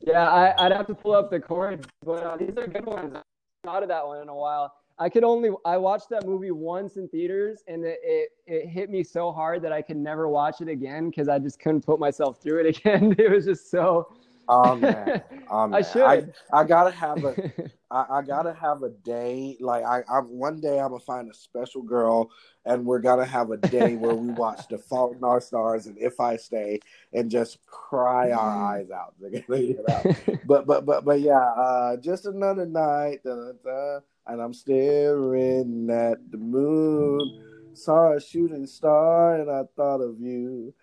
Yeah, 0.08 0.30
I, 0.30 0.66
I'd 0.66 0.72
have 0.72 0.88
to 0.88 0.96
pull 0.96 1.14
up 1.14 1.30
the 1.30 1.40
chords, 1.40 1.88
but 2.04 2.24
uh, 2.24 2.38
these 2.38 2.58
are 2.58 2.68
good 2.68 2.86
ones. 2.86 3.18
Thought 3.66 3.82
of 3.84 3.90
that 3.90 4.06
one 4.06 4.22
in 4.22 4.30
a 4.30 4.36
while. 4.36 4.74
I 4.98 5.10
could 5.10 5.24
only 5.24 5.50
I 5.66 5.76
watched 5.78 6.10
that 6.10 6.26
movie 6.26 6.52
once 6.52 6.98
in 6.98 7.08
theaters, 7.10 7.64
and 7.68 7.84
it 7.84 8.00
it, 8.04 8.30
it 8.46 8.68
hit 8.68 8.90
me 8.90 9.04
so 9.04 9.32
hard 9.32 9.62
that 9.64 9.74
I 9.74 9.82
could 9.82 9.98
never 9.98 10.30
watch 10.30 10.62
it 10.62 10.70
again 10.70 11.10
because 11.10 11.28
I 11.28 11.40
just 11.40 11.60
couldn't 11.60 11.82
put 11.86 12.00
myself 12.00 12.42
through 12.42 12.60
it 12.66 12.78
again. 12.78 13.16
It 13.18 13.32
was 13.32 13.46
just 13.46 13.70
so. 13.72 14.08
Oh 14.48 14.76
man. 14.76 15.22
Oh, 15.50 15.74
I 15.74 15.82
should. 15.82 16.04
I, 16.04 16.24
I 16.54 16.64
gotta 16.64 16.92
have 16.92 17.24
a 17.24 17.36
I, 17.92 18.06
I 18.18 18.22
gotta 18.24 18.54
have 18.54 18.84
a 18.84 18.90
day. 18.90 19.58
Like 19.60 19.84
I, 19.84 20.04
I 20.10 20.20
one 20.20 20.60
day 20.60 20.80
I'm 20.80 20.90
gonna 20.90 21.00
find 21.00 21.30
a 21.30 21.34
special 21.34 21.82
girl, 21.82 22.32
and 22.66 22.86
we're 22.86 23.00
gonna 23.00 23.26
have 23.26 23.52
a 23.52 23.58
day 23.58 23.96
where 23.96 24.16
we 24.16 24.30
watch 24.30 24.68
The 24.70 24.78
Fault 24.78 25.18
in 25.18 25.24
Our 25.24 25.42
Stars 25.42 25.86
and 25.88 25.98
If 25.98 26.20
I 26.20 26.38
Stay, 26.38 26.80
and 27.14 27.30
just 27.30 27.66
cry 27.66 28.32
our 28.32 28.52
eyes 28.52 28.92
out. 28.92 29.14
you 29.20 29.84
know? 29.88 30.16
But 30.46 30.66
but 30.66 30.86
but 30.86 31.06
but 31.06 31.20
yeah, 31.20 31.40
uh, 31.40 31.98
just 31.98 32.26
another 32.26 32.66
night, 32.66 33.24
da, 33.24 33.52
da, 33.64 34.00
and 34.28 34.42
I'm 34.42 34.54
staring 34.54 35.90
at 35.90 36.32
the 36.32 36.38
moon. 36.38 37.42
Saw 37.74 38.14
a 38.14 38.22
shooting 38.22 38.66
star, 38.66 39.36
and 39.36 39.52
I 39.52 39.64
thought 39.76 40.02
of 40.02 40.20
you. 40.20 40.74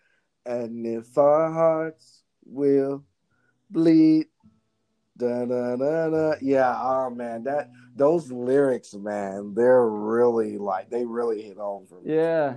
And 0.44 0.86
if 0.86 1.16
our 1.16 1.50
hearts 1.50 2.22
will 2.44 3.04
bleed, 3.72 4.26
da 5.16 5.44
da 5.44 5.76
da 5.76 6.08
da. 6.08 6.34
Yeah, 6.40 6.76
oh 6.80 7.10
man, 7.10 7.44
that 7.44 7.70
those 7.96 8.30
lyrics, 8.30 8.94
man, 8.94 9.54
they're 9.54 9.88
really 9.88 10.58
like 10.58 10.90
they 10.90 11.04
really 11.04 11.42
hit 11.42 11.56
home 11.56 11.86
for 11.86 12.00
me. 12.00 12.14
yeah, 12.14 12.56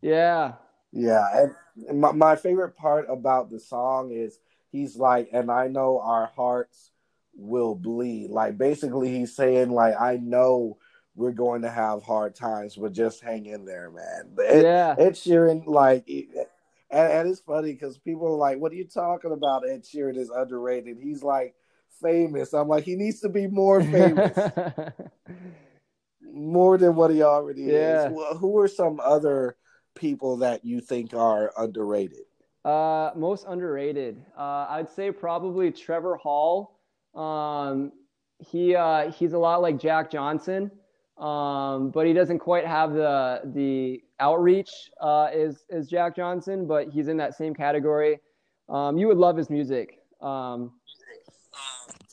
yeah, 0.00 0.52
Yeah, 0.92 1.24
and, 1.34 2.00
my, 2.00 2.12
my 2.12 2.36
favorite 2.36 2.76
part 2.76 3.06
about 3.08 3.50
the 3.50 3.60
song 3.60 4.10
is 4.12 4.38
he's 4.70 4.96
like, 4.96 5.28
and 5.32 5.50
I 5.50 5.68
know 5.68 6.00
our 6.00 6.26
hearts 6.26 6.90
will 7.34 7.74
bleed. 7.74 8.30
Like 8.30 8.56
basically, 8.58 9.08
he's 9.16 9.34
saying 9.34 9.70
like, 9.70 9.94
I 10.00 10.16
know 10.16 10.78
we're 11.14 11.32
going 11.32 11.62
to 11.62 11.70
have 11.70 12.02
hard 12.02 12.34
times, 12.34 12.76
but 12.76 12.92
just 12.92 13.22
hang 13.22 13.46
in 13.46 13.64
there, 13.64 13.90
man. 13.90 14.36
Ed, 14.46 14.62
yeah. 14.62 14.94
Ed 14.98 15.14
Sheeran, 15.14 15.66
like, 15.66 16.04
it- 16.06 16.50
and, 16.90 17.12
and 17.12 17.28
it's 17.28 17.40
funny 17.40 17.72
because 17.72 17.98
people 17.98 18.26
are 18.28 18.36
like, 18.36 18.58
"What 18.58 18.72
are 18.72 18.76
you 18.76 18.86
talking 18.86 19.32
about? 19.32 19.68
Ed 19.68 19.82
Sheeran 19.84 20.16
is 20.16 20.30
underrated. 20.30 20.98
He's 21.00 21.22
like 21.22 21.54
famous." 22.02 22.52
I'm 22.52 22.68
like, 22.68 22.84
he 22.84 22.96
needs 22.96 23.20
to 23.20 23.28
be 23.28 23.46
more 23.46 23.82
famous, 23.82 24.36
more 26.22 26.78
than 26.78 26.94
what 26.96 27.10
he 27.10 27.22
already 27.22 27.62
Yeah. 27.62 28.06
is. 28.08 28.12
Well, 28.12 28.36
who 28.36 28.58
are 28.58 28.68
some 28.68 29.00
other 29.00 29.56
people 29.94 30.38
that 30.38 30.64
you 30.64 30.80
think 30.80 31.14
are 31.14 31.52
underrated? 31.56 32.20
Uh, 32.64 33.12
most 33.14 33.46
underrated. 33.48 34.20
Uh, 34.36 34.66
I'd 34.68 34.90
say 34.90 35.10
probably 35.12 35.70
Trevor 35.70 36.16
Hall. 36.16 36.80
Um, 37.14 37.92
he 38.38 38.74
uh, 38.74 39.10
he's 39.12 39.32
a 39.32 39.38
lot 39.38 39.62
like 39.62 39.78
Jack 39.78 40.10
Johnson, 40.10 40.70
um, 41.18 41.90
but 41.90 42.06
he 42.06 42.12
doesn't 42.12 42.38
quite 42.40 42.66
have 42.66 42.92
the 42.92 43.40
the 43.54 44.02
outreach 44.20 44.90
uh, 45.00 45.24
as 45.24 45.64
as 45.70 45.88
Jack 45.88 46.16
Johnson. 46.16 46.66
But 46.66 46.88
he's 46.90 47.08
in 47.08 47.16
that 47.18 47.34
same 47.34 47.54
category. 47.54 48.20
Um, 48.68 48.98
you 48.98 49.06
would 49.08 49.18
love 49.18 49.36
his 49.36 49.48
music. 49.50 49.98
Um, 50.20 50.72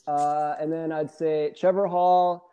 uh, 0.06 0.54
and 0.60 0.72
then 0.72 0.92
I'd 0.92 1.10
say 1.10 1.52
Trevor 1.58 1.86
Hall, 1.86 2.50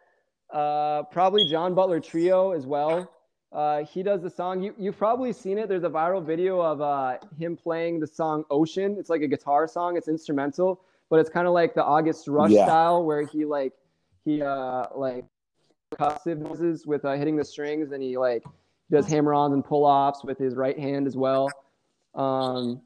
uh, 0.54 1.04
probably 1.04 1.48
John 1.50 1.76
Butler 1.76 2.00
Trio 2.00 2.52
as 2.52 2.66
well. 2.66 3.12
Uh, 3.52 3.84
he 3.84 4.02
does 4.02 4.22
the 4.22 4.30
song. 4.30 4.64
You, 4.64 4.74
you've 4.78 4.98
probably 4.98 5.34
seen 5.34 5.58
it. 5.58 5.68
There's 5.68 5.84
a 5.84 5.90
viral 5.90 6.26
video 6.26 6.62
of 6.62 6.80
uh, 6.80 7.18
him 7.38 7.58
playing 7.58 8.00
the 8.00 8.08
song 8.08 8.46
Ocean. 8.50 8.96
It's 8.98 9.10
like 9.10 9.22
a 9.22 9.28
guitar 9.28 9.68
song. 9.68 9.98
It's 9.98 10.08
instrumental, 10.08 10.82
but 11.10 11.20
it's 11.20 11.30
kind 11.30 11.46
of 11.48 11.54
like 11.54 11.74
the 11.76 11.84
August 11.84 12.30
Rush 12.30 12.52
Yeah. 12.52 12.66
style 12.66 13.04
where 13.04 13.26
he 13.26 13.44
like 13.44 13.74
he 14.24 14.42
uh 14.42 14.86
like 14.96 15.26
percussive 15.92 16.38
noises 16.38 16.86
with 16.86 17.06
uh, 17.06 17.14
hitting 17.14 17.36
the 17.36 17.46
strings, 17.46 17.92
and 17.92 18.02
he 18.02 18.18
like 18.18 18.44
does 18.90 19.08
hammer-ons 19.08 19.54
and 19.54 19.64
pull-offs 19.64 20.24
with 20.24 20.38
his 20.38 20.56
right 20.56 20.78
hand 20.78 21.08
as 21.08 21.16
well. 21.16 21.50
Um, 22.16 22.82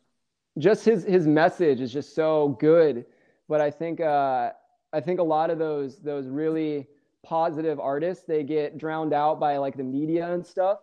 just 0.58 0.86
his 0.86 1.04
his 1.04 1.28
message 1.28 1.82
is 1.82 1.92
just 1.92 2.16
so 2.16 2.50
good. 2.60 3.06
But 3.48 3.62
I 3.62 3.72
think 3.72 4.02
uh, 4.02 4.52
I 4.94 5.00
think 5.02 5.20
a 5.20 5.24
lot 5.24 5.50
of 5.50 5.60
those 5.60 5.98
those 5.98 6.28
really 6.28 6.88
positive 7.24 7.80
artists 7.80 8.24
they 8.28 8.44
get 8.44 8.78
drowned 8.78 9.14
out 9.14 9.40
by 9.40 9.58
like 9.58 9.78
the 9.78 9.84
media 9.84 10.32
and 10.32 10.46
stuff. 10.46 10.80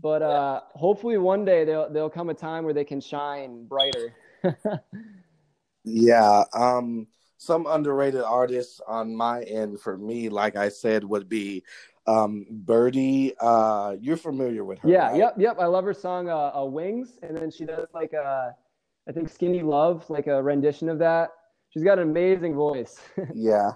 But 0.00 0.22
uh, 0.22 0.60
hopefully 0.74 1.18
one 1.18 1.44
day 1.44 1.64
there'll 1.64 1.90
there'll 1.90 2.10
come 2.10 2.30
a 2.30 2.34
time 2.34 2.64
where 2.64 2.74
they 2.74 2.84
can 2.84 3.00
shine 3.00 3.64
brighter. 3.66 4.14
Yeah, 5.84 6.44
um, 6.52 7.06
some 7.40 7.66
underrated 7.66 8.20
artists 8.20 8.82
on 8.86 9.16
my 9.16 9.42
end 9.44 9.80
for 9.80 9.96
me, 9.96 10.28
like 10.28 10.56
I 10.56 10.68
said, 10.68 11.02
would 11.02 11.26
be 11.26 11.64
um, 12.06 12.44
Birdy. 12.50 13.32
Uh, 13.40 13.96
you're 13.98 14.18
familiar 14.18 14.62
with 14.62 14.78
her, 14.80 14.88
yeah, 14.90 15.08
right? 15.08 15.16
yep, 15.16 15.34
yep. 15.38 15.56
I 15.58 15.64
love 15.64 15.84
her 15.84 15.94
song 15.94 16.28
uh, 16.28 16.52
uh, 16.54 16.64
"Wings," 16.66 17.18
and 17.22 17.34
then 17.34 17.50
she 17.50 17.64
does 17.64 17.88
like 17.94 18.12
a, 18.12 18.54
I 19.08 19.12
think 19.12 19.30
"Skinny 19.30 19.62
Love," 19.62 20.08
like 20.10 20.26
a 20.26 20.42
rendition 20.42 20.90
of 20.90 20.98
that. 20.98 21.30
She's 21.70 21.82
got 21.82 21.98
an 21.98 22.10
amazing 22.10 22.54
voice. 22.54 23.00
Yeah. 23.34 23.72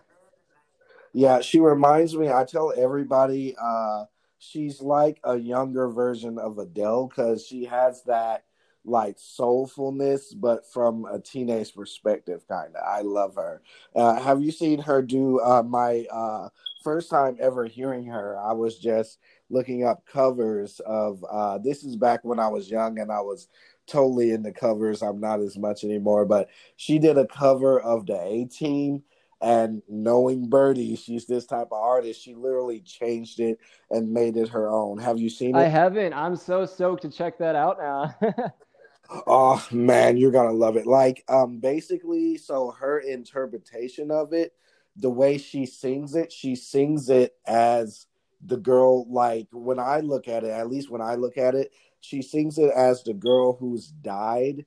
Yeah, 1.17 1.41
she 1.41 1.61
reminds 1.61 2.17
me, 2.17 2.29
I 2.29 2.45
tell 2.45 2.75
everybody, 2.77 3.55
uh, 3.57 4.07
she's 4.39 4.83
like 4.83 5.21
a 5.23 5.37
younger 5.37 5.89
version 5.89 6.41
of 6.41 6.59
Adele 6.59 7.07
because 7.07 7.47
she 7.47 7.67
has 7.67 8.03
that 8.03 8.45
like 8.85 9.17
soulfulness, 9.17 10.35
but 10.39 10.71
from 10.71 11.07
a 11.07 11.19
teenage 11.19 11.75
perspective, 11.75 12.47
kind 12.49 12.75
of. 12.77 12.83
I 12.87 13.01
love 13.01 13.35
her. 13.37 13.63
Uh, 13.95 14.21
have 14.21 14.43
you 14.43 14.53
seen 14.53 14.81
her 14.81 15.03
do 15.03 15.41
uh, 15.41 15.63
my 15.63 16.07
uh, 16.11 16.49
first 16.83 17.11
time 17.11 17.37
ever 17.41 17.65
hearing 17.65 18.07
her? 18.07 18.39
I 18.39 18.53
was 18.53 18.79
just 18.79 19.19
looking 19.51 19.85
up 19.85 20.05
covers 20.07 20.81
of 20.81 21.25
uh, 21.31 21.59
this 21.59 21.85
is 21.85 21.97
back 21.97 22.21
when 22.25 22.39
I 22.39 22.49
was 22.49 22.71
young 22.71 22.99
and 22.99 23.11
I 23.11 23.21
was 23.21 23.49
totally 23.87 24.33
into 24.33 24.53
covers. 24.53 25.03
I'm 25.03 25.21
not 25.21 25.41
as 25.41 25.57
much 25.57 25.85
anymore, 25.85 26.25
but 26.25 26.49
she 26.77 26.99
did 26.99 27.19
a 27.19 27.27
cover 27.27 27.81
of 27.81 28.07
the 28.07 28.21
A 28.21 28.45
Team. 28.47 29.03
And 29.41 29.83
knowing 29.91 30.49
Birdy, 30.49 30.97
she's 30.97 31.27
this 31.27 31.45
type 31.45 31.69
of 31.71 31.79
artist. 31.79 32.23
She 32.23 32.35
literally 32.35 32.81
changed 32.81 33.41
it 33.41 33.59
and 33.91 34.11
made 34.11 34.39
it 34.39 34.49
her 34.49 34.71
own. 34.71 34.97
Have 34.97 35.19
you 35.19 35.29
seen 35.29 35.55
it? 35.55 35.59
I 35.59 35.65
haven't. 35.65 36.15
I'm 36.15 36.35
so 36.35 36.65
stoked 36.65 37.03
to 37.03 37.11
check 37.11 37.37
that 37.39 37.55
out 37.55 37.77
now. 37.79 38.15
oh 39.11 39.67
man, 39.71 40.17
you're 40.17 40.31
gonna 40.31 40.53
love 40.53 40.77
it. 40.77 40.87
Like, 40.87 41.25
um, 41.29 41.59
basically, 41.59 42.37
so 42.37 42.71
her 42.73 42.99
interpretation 42.99 44.11
of 44.11 44.33
it, 44.33 44.53
the 44.97 45.11
way 45.11 45.39
she 45.39 45.67
sings 45.67 46.15
it, 46.15 46.33
she 46.33 46.55
sings 46.55 47.09
it 47.11 47.37
as 47.47 48.07
the 48.45 48.57
girl. 48.57 49.11
Like 49.11 49.49
when 49.53 49.79
I 49.79 50.01
look 50.01 50.29
at 50.29 50.45
it, 50.45 50.51
at 50.51 50.69
least 50.69 50.91
when 50.91 51.01
I 51.01 51.15
look 51.15 51.39
at 51.39 51.55
it, 51.55 51.73
she 52.01 52.23
sings 52.23 52.59
it 52.59 52.71
as 52.75 53.03
the 53.03 53.15
girl 53.15 53.57
who's 53.57 53.89
died 53.89 54.67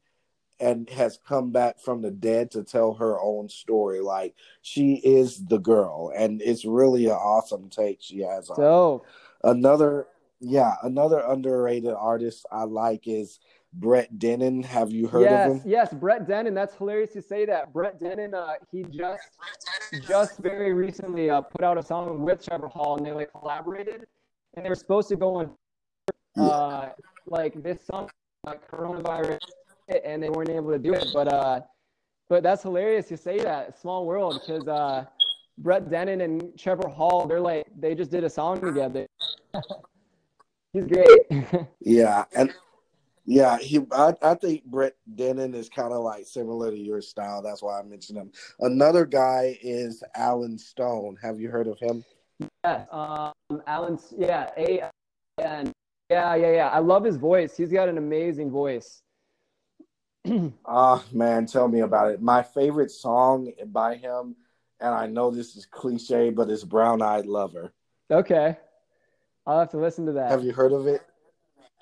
and 0.59 0.89
has 0.89 1.19
come 1.27 1.51
back 1.51 1.79
from 1.79 2.01
the 2.01 2.09
dead 2.11 2.49
to 2.51 2.63
tell 2.63 2.95
her 2.95 3.19
own 3.19 3.47
story. 3.49 4.01
Like 4.01 4.35
she 4.61 4.95
is 4.95 5.45
the 5.45 5.59
girl, 5.59 6.11
and 6.15 6.41
it's 6.41 6.65
really 6.65 7.05
an 7.05 7.11
awesome 7.11 7.69
take 7.69 7.99
she 8.01 8.21
has. 8.21 8.47
So 8.47 9.05
another, 9.43 10.07
yeah, 10.39 10.75
another 10.83 11.19
underrated 11.19 11.93
artist 11.93 12.45
I 12.51 12.63
like 12.63 13.07
is 13.07 13.39
Brett 13.73 14.13
Dennen. 14.17 14.63
Have 14.65 14.91
you 14.91 15.07
heard 15.07 15.23
yes, 15.23 15.49
of 15.49 15.55
him? 15.57 15.61
Yes, 15.65 15.93
Brett 15.93 16.27
Dennen. 16.27 16.53
That's 16.53 16.75
hilarious 16.75 17.11
to 17.13 17.21
say 17.21 17.45
that. 17.45 17.73
Brett 17.73 17.99
Dennen, 17.99 18.33
uh, 18.33 18.53
he 18.71 18.83
just 18.83 19.23
just 20.07 20.39
very 20.39 20.73
recently 20.73 21.29
uh, 21.29 21.41
put 21.41 21.63
out 21.63 21.77
a 21.77 21.83
song 21.83 22.21
with 22.21 22.45
Trevor 22.45 22.67
Hall, 22.67 22.97
and 22.97 23.05
they 23.05 23.11
like 23.11 23.31
collaborated, 23.31 24.07
and 24.55 24.65
they 24.65 24.69
were 24.69 24.75
supposed 24.75 25.09
to 25.09 25.15
go 25.15 25.35
on 25.35 25.51
uh, 26.37 26.89
like 27.25 27.61
this 27.61 27.81
summer, 27.85 28.09
like 28.45 28.69
coronavirus, 28.69 29.39
and 30.05 30.21
they 30.21 30.29
weren't 30.29 30.49
able 30.49 30.71
to 30.71 30.79
do 30.79 30.93
it. 30.93 31.07
But 31.13 31.31
uh, 31.31 31.61
but 32.29 32.43
that's 32.43 32.63
hilarious 32.63 33.07
to 33.09 33.17
say 33.17 33.39
that. 33.39 33.79
Small 33.79 34.05
world, 34.05 34.41
because 34.45 34.67
uh, 34.67 35.05
Brett 35.57 35.89
Dennen 35.89 36.23
and 36.23 36.57
Trevor 36.57 36.87
Hall, 36.87 37.25
they're 37.25 37.41
like 37.41 37.65
they 37.77 37.95
just 37.95 38.11
did 38.11 38.23
a 38.23 38.29
song 38.29 38.59
together. 38.59 39.07
He's 40.73 40.85
great. 40.85 41.67
yeah, 41.79 42.25
and 42.35 42.53
yeah, 43.27 43.57
he. 43.57 43.81
I, 43.91 44.13
I 44.21 44.35
think 44.35 44.63
Brett 44.63 44.95
Dennen 45.15 45.53
is 45.53 45.67
kind 45.67 45.91
of 45.91 46.01
like 46.01 46.25
similar 46.25 46.71
to 46.71 46.77
your 46.77 47.01
style. 47.01 47.41
That's 47.41 47.61
why 47.61 47.77
I 47.77 47.83
mentioned 47.83 48.17
him. 48.17 48.31
Another 48.61 49.05
guy 49.05 49.59
is 49.61 50.01
Allen 50.15 50.57
Stone. 50.57 51.17
Have 51.21 51.37
you 51.37 51.49
heard 51.49 51.67
of 51.67 51.77
him? 51.77 52.05
Yes, 52.63 52.87
um, 52.89 53.33
Allen. 53.67 53.99
Yeah, 54.17 54.49
A 54.57 54.89
and 55.39 55.73
yeah, 56.09 56.35
yeah, 56.35 56.51
yeah. 56.53 56.69
I 56.69 56.79
love 56.79 57.03
his 57.03 57.17
voice. 57.17 57.57
He's 57.57 57.69
got 57.69 57.89
an 57.89 57.97
amazing 57.97 58.49
voice. 58.49 59.01
Ah, 60.65 61.01
oh, 61.01 61.15
man, 61.15 61.45
tell 61.45 61.67
me 61.67 61.81
about 61.81 62.11
it. 62.11 62.21
My 62.21 62.43
favorite 62.43 62.91
song 62.91 63.51
by 63.67 63.95
him, 63.95 64.35
and 64.79 64.93
I 64.93 65.07
know 65.07 65.31
this 65.31 65.55
is 65.55 65.65
cliche, 65.65 66.29
but 66.31 66.49
it's 66.49 66.65
Brown 66.65 67.01
Eyed 67.01 67.25
Lover. 67.25 67.71
Okay. 68.11 68.57
I'll 69.45 69.59
have 69.59 69.71
to 69.71 69.77
listen 69.77 70.05
to 70.07 70.11
that. 70.13 70.29
Have 70.29 70.43
you 70.43 70.51
heard 70.51 70.73
of 70.73 70.87
it? 70.87 71.01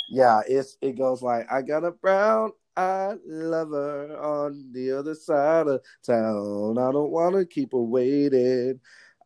Yeah, 0.09 0.41
it's 0.47 0.77
it 0.81 0.97
goes 0.97 1.21
like 1.21 1.51
I 1.51 1.61
got 1.61 1.83
a 1.83 1.91
brown 1.91 2.51
eyed 2.77 3.17
lover 3.25 4.17
on 4.17 4.69
the 4.71 4.91
other 4.91 5.15
side 5.15 5.67
of 5.67 5.81
town. 6.05 6.77
I 6.77 6.91
don't 6.91 7.11
wanna 7.11 7.45
keep 7.45 7.71
her 7.71 7.81
waiting. 7.81 8.79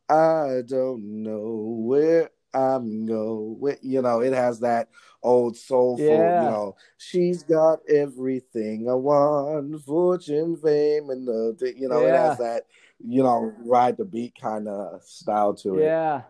I 0.10 0.62
don't 0.68 1.24
know 1.24 1.76
where 1.86 2.30
I'm 2.54 3.06
going. 3.06 3.78
You 3.82 4.02
know, 4.02 4.22
it 4.22 4.34
has 4.34 4.60
that 4.62 4.90
old 5.22 5.58
soulful, 5.58 6.06
yeah. 6.06 6.44
you 6.44 6.50
know, 6.50 6.76
she's 6.98 7.44
got 7.44 7.80
everything 7.90 8.90
I 8.90 8.94
want, 8.94 9.84
fortune, 9.84 10.58
fame, 10.58 11.10
and 11.10 11.28
the, 11.28 11.74
you 11.78 11.90
know, 11.90 12.02
yeah. 12.02 12.08
it 12.08 12.16
has 12.16 12.38
that, 12.40 12.64
you 13.06 13.24
know, 13.24 13.54
ride 13.66 13.98
the 13.98 14.06
beat 14.06 14.36
kind 14.40 14.68
of 14.68 15.04
style 15.04 15.54
to 15.56 15.78
it. 15.78 15.84
Yeah. 15.84 16.22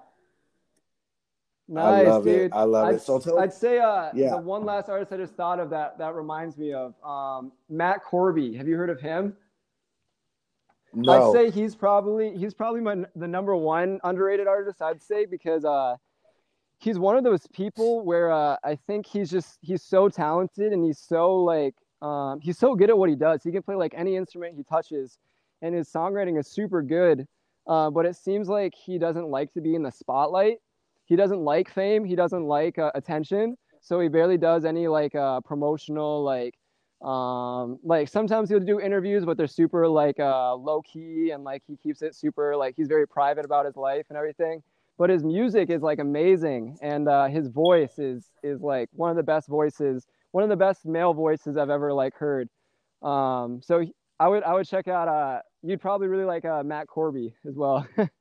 Nice, 1.72 2.08
I 2.08 2.10
love 2.10 2.24
dude. 2.24 2.40
it. 2.42 2.52
I 2.52 2.64
love 2.64 2.88
I'd, 2.88 2.96
it. 2.96 3.02
So 3.02 3.40
I'd 3.40 3.54
say 3.54 3.78
uh, 3.78 4.10
yeah. 4.16 4.32
the 4.32 4.38
one 4.38 4.66
last 4.66 4.90
artist 4.90 5.14
I 5.14 5.18
just 5.18 5.36
thought 5.36 5.60
of 5.60 5.70
that 5.70 6.00
that 6.00 6.16
reminds 6.16 6.58
me 6.58 6.74
of 6.74 6.96
um, 7.04 7.52
Matt 7.70 8.04
Corby. 8.04 8.56
Have 8.56 8.68
you 8.68 8.76
heard 8.76 8.90
of 8.90 9.00
him? 9.00 9.36
No. 10.96 11.30
I'd 11.30 11.32
say 11.32 11.52
he's 11.52 11.76
probably 11.76 12.36
he's 12.36 12.56
probably 12.56 12.82
my 12.82 13.06
the 13.16 13.28
number 13.28 13.56
one 13.56 14.00
underrated 14.04 14.48
artist. 14.48 14.82
I'd 14.82 15.04
say 15.04 15.28
because 15.28 15.64
uh, 15.64 15.96
he's 16.80 16.98
one 16.98 17.16
of 17.16 17.24
those 17.24 17.46
people 17.54 18.04
where 18.04 18.32
uh, 18.32 18.58
I 18.64 18.76
think 18.88 19.06
he's 19.06 19.30
just 19.30 19.60
he's 19.62 19.84
so 19.84 20.10
talented 20.10 20.74
and 20.74 20.84
he's 20.84 20.98
so 20.98 21.36
like 21.36 21.76
um, 22.02 22.40
he's 22.42 22.58
so 22.58 22.74
good 22.74 22.90
at 22.90 22.98
what 22.98 23.10
he 23.10 23.16
does. 23.16 23.44
He 23.44 23.52
can 23.52 23.62
play 23.62 23.76
like 23.76 23.94
any 23.96 24.16
instrument 24.16 24.56
he 24.56 24.64
touches, 24.64 25.20
and 25.62 25.76
his 25.76 25.88
songwriting 25.88 26.40
is 26.40 26.48
super 26.48 26.82
good. 26.82 27.28
Uh, 27.68 27.92
but 27.92 28.08
it 28.08 28.16
seems 28.16 28.50
like 28.50 28.74
he 28.74 28.98
doesn't 28.98 29.28
like 29.28 29.54
to 29.54 29.62
be 29.62 29.76
in 29.76 29.84
the 29.84 29.92
spotlight 29.92 30.58
he 31.10 31.16
doesn't 31.16 31.40
like 31.42 31.70
fame. 31.70 32.06
He 32.06 32.16
doesn't 32.16 32.44
like 32.46 32.80
uh, 32.80 32.92
attention. 32.96 33.58
So 33.82 34.00
he 34.00 34.08
barely 34.08 34.38
does 34.38 34.66
any 34.66 34.88
like 34.88 35.16
uh, 35.16 35.42
promotional 35.42 36.24
like 36.24 36.56
um 37.02 37.80
like 37.82 38.10
sometimes 38.10 38.50
he'll 38.50 38.60
do 38.60 38.78
interviews 38.82 39.24
but 39.24 39.38
they're 39.38 39.48
super 39.48 39.88
like 39.88 40.20
uh 40.20 40.54
low 40.54 40.82
key 40.82 41.32
and 41.32 41.46
like 41.46 41.64
he 41.66 41.78
keeps 41.78 42.02
it 42.02 42.14
super 42.14 42.58
like 42.58 42.76
he's 42.76 42.90
very 42.90 43.08
private 43.08 43.46
about 43.46 43.66
his 43.66 43.78
life 43.78 44.06
and 44.10 44.18
everything 44.18 44.62
but 44.98 45.10
his 45.10 45.24
music 45.24 45.70
is 45.70 45.82
like 45.82 46.00
amazing 46.00 46.78
and 46.82 47.08
uh 47.08 47.28
his 47.28 47.48
voice 47.48 48.00
is 48.00 48.32
is 48.44 48.60
like 48.62 48.90
one 48.92 49.10
of 49.10 49.16
the 49.16 49.24
best 49.24 49.48
voices 49.48 50.08
one 50.32 50.44
of 50.44 50.50
the 50.50 50.58
best 50.58 50.86
male 50.86 51.14
voices 51.14 51.56
i've 51.56 51.70
ever 51.70 51.94
like 51.94 52.14
heard 52.16 52.50
um 53.02 53.62
so 53.64 53.82
i 54.20 54.28
would 54.28 54.44
i 54.44 54.54
would 54.54 54.68
check 54.68 54.90
out 54.90 55.08
uh 55.08 55.40
you'd 55.64 55.80
probably 55.80 56.08
really 56.08 56.26
like 56.26 56.44
uh 56.44 56.64
matt 56.64 56.88
corby 56.88 57.34
as 57.48 57.56
well 57.56 57.88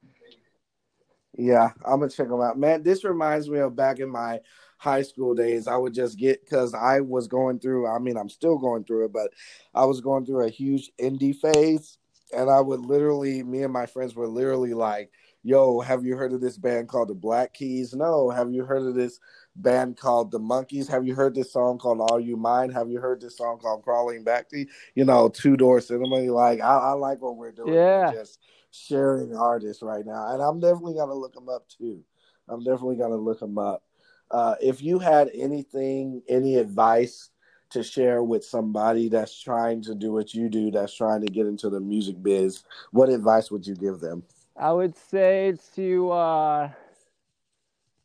Yeah, 1.37 1.71
I'm 1.85 2.01
gonna 2.01 2.11
check 2.11 2.29
them 2.29 2.41
out, 2.41 2.59
man. 2.59 2.83
This 2.83 3.05
reminds 3.05 3.49
me 3.49 3.59
of 3.59 3.77
back 3.77 4.01
in 4.01 4.09
my 4.09 4.41
high 4.79 5.03
school 5.03 5.35
days. 5.35 5.67
I 5.67 5.77
would 5.77 5.93
just 5.93 6.19
get 6.19 6.45
because 6.45 6.75
I 6.75 7.01
was 7.01 7.29
going 7.29 7.59
through. 7.59 7.87
I 7.87 7.99
mean, 7.99 8.17
I'm 8.17 8.29
still 8.29 8.57
going 8.57 8.85
through 8.85 9.07
it, 9.07 9.13
but 9.13 9.33
I 9.75 9.85
was 9.85 10.01
going 10.01 10.25
through 10.25 10.47
a 10.47 10.51
huge 10.51 10.91
indie 11.01 11.37
phase, 11.37 11.99
and 12.37 12.49
I 12.49 12.61
would 12.61 12.81
literally, 12.81 13.43
me 13.43 13.63
and 13.63 13.73
my 13.73 13.87
friends 13.87 14.15
were 14.15 14.29
literally 14.29 14.75
like, 14.75 15.11
"Yo, 15.43 15.81
have 15.81 16.05
you 16.05 16.17
heard 16.17 16.33
of 16.33 16.41
this 16.41 16.57
band 16.57 16.89
called 16.89 17.09
the 17.09 17.15
Black 17.15 17.55
Keys? 17.55 17.95
No. 17.95 18.31
Have 18.31 18.53
you 18.53 18.65
heard 18.65 18.83
of 18.83 18.95
this 18.95 19.21
band 19.57 19.97
called 19.97 20.31
the 20.31 20.39
Monkeys? 20.39 20.89
Have 20.89 21.07
you 21.07 21.15
heard 21.15 21.35
this 21.35 21.53
song 21.53 21.79
called 21.79 22.01
Are 22.11 22.21
You 22.21 22.37
Mine? 22.37 22.71
Have 22.71 22.91
you 22.91 23.01
heard 23.01 23.21
this 23.21 23.37
song 23.37 23.59
called 23.59 23.83
Crawling 23.83 24.25
Back 24.25 24.49
to 24.51 24.59
You? 24.61 24.67
You 24.95 25.05
know, 25.05 25.29
Two 25.29 25.57
Door 25.57 25.83
Cinema. 25.83 26.17
Like, 26.33 26.61
I, 26.61 26.79
I 26.79 26.93
like 26.93 27.21
what 27.21 27.37
we're 27.37 27.53
doing. 27.53 27.75
Yeah. 27.75 28.11
We're 28.11 28.19
just 28.21 28.39
sharing 28.71 29.37
artists 29.37 29.83
right 29.83 30.05
now, 30.05 30.33
and 30.33 30.43
I'm 30.43 30.61
definitely 30.61 30.95
gonna 30.95 31.15
look 31.15 31.35
them 31.35 31.49
up 31.49 31.67
too. 31.69 32.03
I'm 32.49 32.61
definitely 32.61 32.97
gonna 32.97 33.17
look 33.17 33.41
them 33.41 33.59
up. 33.59 33.83
Uh, 34.31 34.55
if 34.61 34.83
you 34.83 34.99
had 34.99 35.31
anything, 35.35 36.23
any 36.29 36.57
advice 36.57 37.31
to 37.71 37.83
share 37.83 38.23
with 38.23 38.45
somebody 38.45 39.09
that's 39.09 39.39
trying 39.39 39.83
to 39.83 39.95
do 39.95 40.13
what 40.13 40.35
you 40.35 40.49
do, 40.49 40.71
that's 40.71 40.95
trying 40.95 41.21
to 41.21 41.27
get 41.27 41.47
into 41.47 41.69
the 41.69 41.81
music 41.81 42.23
biz, 42.23 42.65
what 42.93 43.09
advice 43.09 43.51
would 43.51 43.67
you 43.67 43.75
give 43.75 44.01
them? 44.01 44.23
I 44.57 44.73
would 44.73 44.97
say 44.97 45.55
to 45.77 46.11
uh, 46.11 46.71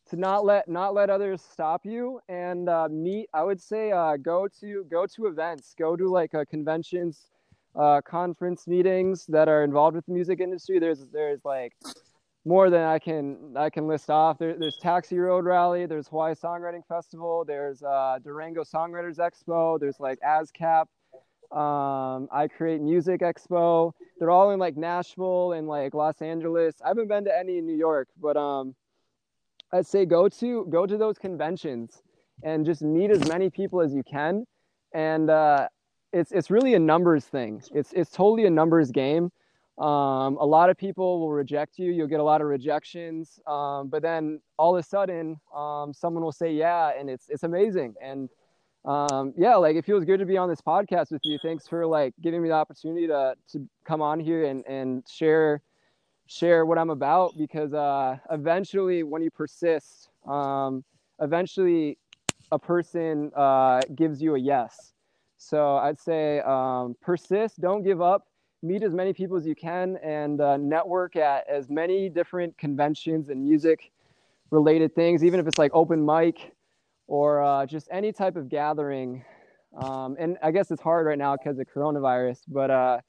to 0.09 0.15
not 0.15 0.45
let 0.45 0.67
not 0.67 0.93
let 0.93 1.09
others 1.09 1.41
stop 1.41 1.85
you 1.85 2.19
and 2.29 2.69
uh, 2.69 2.87
meet. 2.89 3.29
I 3.33 3.43
would 3.43 3.61
say 3.61 3.91
uh, 3.91 4.17
go 4.17 4.47
to 4.59 4.85
go 4.89 5.07
to 5.07 5.25
events, 5.27 5.73
go 5.77 5.95
to 5.95 6.09
like 6.09 6.35
uh, 6.35 6.45
conventions, 6.45 7.31
uh, 7.75 8.01
conference 8.01 8.67
meetings 8.67 9.25
that 9.27 9.47
are 9.47 9.63
involved 9.63 9.95
with 9.95 10.05
the 10.05 10.13
music 10.13 10.39
industry. 10.39 10.79
There's 10.79 11.07
there's 11.11 11.43
like 11.43 11.73
more 12.45 12.69
than 12.69 12.81
I 12.81 12.99
can 12.99 13.55
I 13.55 13.69
can 13.69 13.87
list 13.87 14.09
off. 14.09 14.37
There, 14.37 14.55
there's 14.57 14.77
Taxi 14.81 15.17
Road 15.17 15.45
Rally. 15.45 15.85
There's 15.85 16.07
Hawaii 16.07 16.33
Songwriting 16.33 16.85
Festival. 16.87 17.45
There's 17.45 17.81
uh, 17.81 18.19
Durango 18.23 18.63
Songwriters 18.63 19.17
Expo. 19.17 19.79
There's 19.79 19.99
like 19.99 20.19
ASCAP. 20.21 20.85
Um, 21.55 22.27
I 22.31 22.47
Create 22.47 22.81
Music 22.81 23.21
Expo. 23.21 23.91
They're 24.17 24.31
all 24.31 24.51
in 24.51 24.59
like 24.59 24.75
Nashville 24.75 25.53
and 25.53 25.67
like 25.67 25.93
Los 25.93 26.21
Angeles. 26.21 26.75
I 26.83 26.87
haven't 26.87 27.07
been 27.07 27.25
to 27.25 27.37
any 27.37 27.59
in 27.59 27.65
New 27.65 27.75
York, 27.75 28.07
but 28.19 28.35
um, 28.35 28.75
I'd 29.71 29.85
say 29.85 30.05
go 30.05 30.27
to 30.27 30.65
go 30.69 30.85
to 30.85 30.97
those 30.97 31.17
conventions 31.17 32.01
and 32.43 32.65
just 32.65 32.81
meet 32.81 33.11
as 33.11 33.27
many 33.27 33.49
people 33.49 33.81
as 33.81 33.93
you 33.93 34.03
can. 34.03 34.45
And 34.93 35.29
uh, 35.29 35.67
it's 36.13 36.31
it's 36.31 36.49
really 36.49 36.75
a 36.75 36.79
numbers 36.79 37.25
thing. 37.25 37.61
It's 37.73 37.91
it's 37.93 38.11
totally 38.11 38.45
a 38.45 38.49
numbers 38.49 38.91
game. 38.91 39.31
Um, 39.79 40.37
a 40.37 40.45
lot 40.45 40.69
of 40.69 40.77
people 40.77 41.19
will 41.19 41.31
reject 41.31 41.79
you. 41.79 41.91
You'll 41.91 42.07
get 42.07 42.19
a 42.19 42.23
lot 42.23 42.41
of 42.41 42.47
rejections, 42.47 43.39
um, 43.47 43.89
but 43.89 44.03
then 44.03 44.39
all 44.57 44.75
of 44.75 44.79
a 44.79 44.87
sudden, 44.87 45.37
um, 45.53 45.91
someone 45.93 46.23
will 46.23 46.31
say 46.31 46.53
yeah, 46.53 46.91
and 46.97 47.09
it's 47.09 47.27
it's 47.29 47.43
amazing. 47.43 47.95
And 48.01 48.29
um, 48.85 49.33
yeah, 49.35 49.55
like 49.55 49.75
it 49.75 49.83
feels 49.83 50.05
good 50.05 50.19
to 50.19 50.25
be 50.25 50.37
on 50.37 50.47
this 50.47 50.61
podcast 50.61 51.11
with 51.11 51.21
you. 51.23 51.39
Thanks 51.41 51.67
for 51.67 51.87
like 51.87 52.13
giving 52.21 52.41
me 52.43 52.49
the 52.49 52.55
opportunity 52.55 53.07
to 53.07 53.35
to 53.51 53.67
come 53.83 54.01
on 54.01 54.19
here 54.19 54.45
and 54.45 54.63
and 54.67 55.03
share 55.09 55.61
share 56.27 56.65
what 56.65 56.77
I'm 56.77 56.91
about 56.91 57.33
because 57.37 57.73
uh, 57.73 58.17
eventually, 58.31 59.01
when 59.03 59.23
you 59.23 59.31
persist, 59.31 60.09
um, 60.27 60.83
eventually 61.19 61.97
a 62.51 62.59
person 62.59 63.31
uh, 63.35 63.81
gives 63.95 64.21
you 64.21 64.35
a 64.35 64.39
yes. 64.39 64.92
So 65.43 65.75
I'd 65.77 65.99
say 65.99 66.39
um, 66.39 66.95
persist, 67.01 67.59
don't 67.59 67.83
give 67.83 68.01
up, 68.01 68.27
meet 68.61 68.81
as 68.81 68.93
many 68.93 69.11
people 69.13 69.35
as 69.35 69.45
you 69.45 69.55
can, 69.55 69.97
and 69.97 70.39
uh, 70.39 70.57
network 70.57 71.15
at 71.15 71.47
as 71.49 71.69
many 71.69 72.07
different 72.09 72.57
conventions 72.57 73.29
and 73.29 73.43
music 73.43 73.91
related 74.51 74.95
things, 74.95 75.23
even 75.23 75.39
if 75.39 75.47
it's 75.47 75.57
like 75.57 75.71
open 75.73 76.05
mic 76.05 76.55
or 77.07 77.43
uh, 77.43 77.65
just 77.65 77.89
any 77.91 78.13
type 78.13 78.37
of 78.37 78.47
gathering. 78.47 79.25
Um, 79.77 80.15
and 80.17 80.37
I 80.41 80.51
guess 80.51 80.71
it's 80.71 80.81
hard 80.81 81.05
right 81.07 81.17
now 81.17 81.35
because 81.35 81.59
of 81.59 81.67
coronavirus, 81.67 82.39
but 82.47 82.71
uh, 82.71 82.99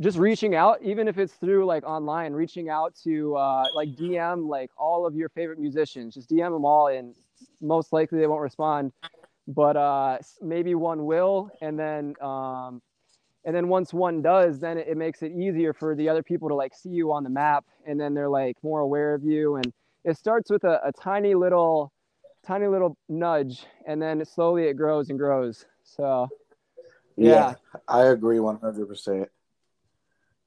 just 0.00 0.18
reaching 0.18 0.56
out, 0.56 0.82
even 0.82 1.06
if 1.06 1.18
it's 1.18 1.34
through 1.34 1.66
like 1.66 1.84
online, 1.84 2.32
reaching 2.32 2.68
out 2.68 2.96
to 3.04 3.36
uh, 3.36 3.66
like 3.74 3.90
DM 3.90 4.48
like 4.48 4.70
all 4.76 5.06
of 5.06 5.14
your 5.14 5.28
favorite 5.28 5.60
musicians, 5.60 6.14
just 6.14 6.28
DM 6.28 6.52
them 6.52 6.64
all, 6.64 6.88
and 6.88 7.14
most 7.60 7.92
likely 7.92 8.18
they 8.18 8.26
won't 8.26 8.42
respond, 8.42 8.92
but 9.48 9.76
uh, 9.76 10.18
maybe 10.40 10.74
one 10.74 11.04
will, 11.04 11.50
and 11.60 11.78
then 11.78 12.14
um, 12.20 12.80
and 13.44 13.54
then 13.54 13.68
once 13.68 13.92
one 13.92 14.22
does, 14.22 14.60
then 14.60 14.78
it, 14.78 14.88
it 14.88 14.96
makes 14.96 15.22
it 15.22 15.32
easier 15.32 15.72
for 15.72 15.94
the 15.94 16.08
other 16.08 16.22
people 16.22 16.48
to 16.48 16.54
like 16.54 16.74
see 16.74 16.90
you 16.90 17.12
on 17.12 17.24
the 17.24 17.30
map, 17.30 17.64
and 17.86 18.00
then 18.00 18.14
they're 18.14 18.28
like 18.28 18.56
more 18.62 18.80
aware 18.80 19.14
of 19.14 19.24
you, 19.24 19.56
and 19.56 19.72
it 20.04 20.16
starts 20.16 20.50
with 20.50 20.64
a, 20.64 20.80
a 20.84 20.92
tiny 20.92 21.34
little 21.34 21.92
tiny 22.44 22.66
little 22.66 22.96
nudge 23.08 23.66
and 23.86 24.02
then 24.02 24.24
slowly 24.24 24.64
it 24.64 24.74
grows 24.74 25.10
and 25.10 25.18
grows. 25.18 25.64
So 25.84 26.28
yeah, 27.16 27.54
yeah 27.76 27.78
i 27.88 28.02
agree 28.04 28.38
100% 28.38 29.26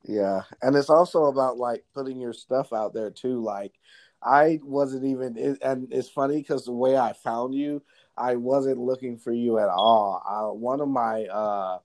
yeah 0.04 0.42
and 0.62 0.76
it's 0.76 0.90
also 0.90 1.26
about 1.26 1.58
like 1.58 1.84
putting 1.94 2.20
your 2.20 2.34
stuff 2.34 2.74
out 2.74 2.94
there 2.94 3.12
too 3.12 3.42
like 3.42 3.74
i 4.24 4.60
wasn't 4.64 5.04
even 5.04 5.58
and 5.62 5.88
it's 5.92 6.10
funny 6.10 6.38
because 6.38 6.66
the 6.66 6.72
way 6.72 6.98
i 6.98 7.14
found 7.14 7.54
you 7.54 7.82
i 8.18 8.36
wasn't 8.36 8.78
looking 8.78 9.18
for 9.18 9.32
you 9.32 9.60
at 9.60 9.70
all 9.70 10.22
I, 10.26 10.54
one 10.56 10.82
of 10.82 10.88
my 10.88 11.26
uh 11.26 11.80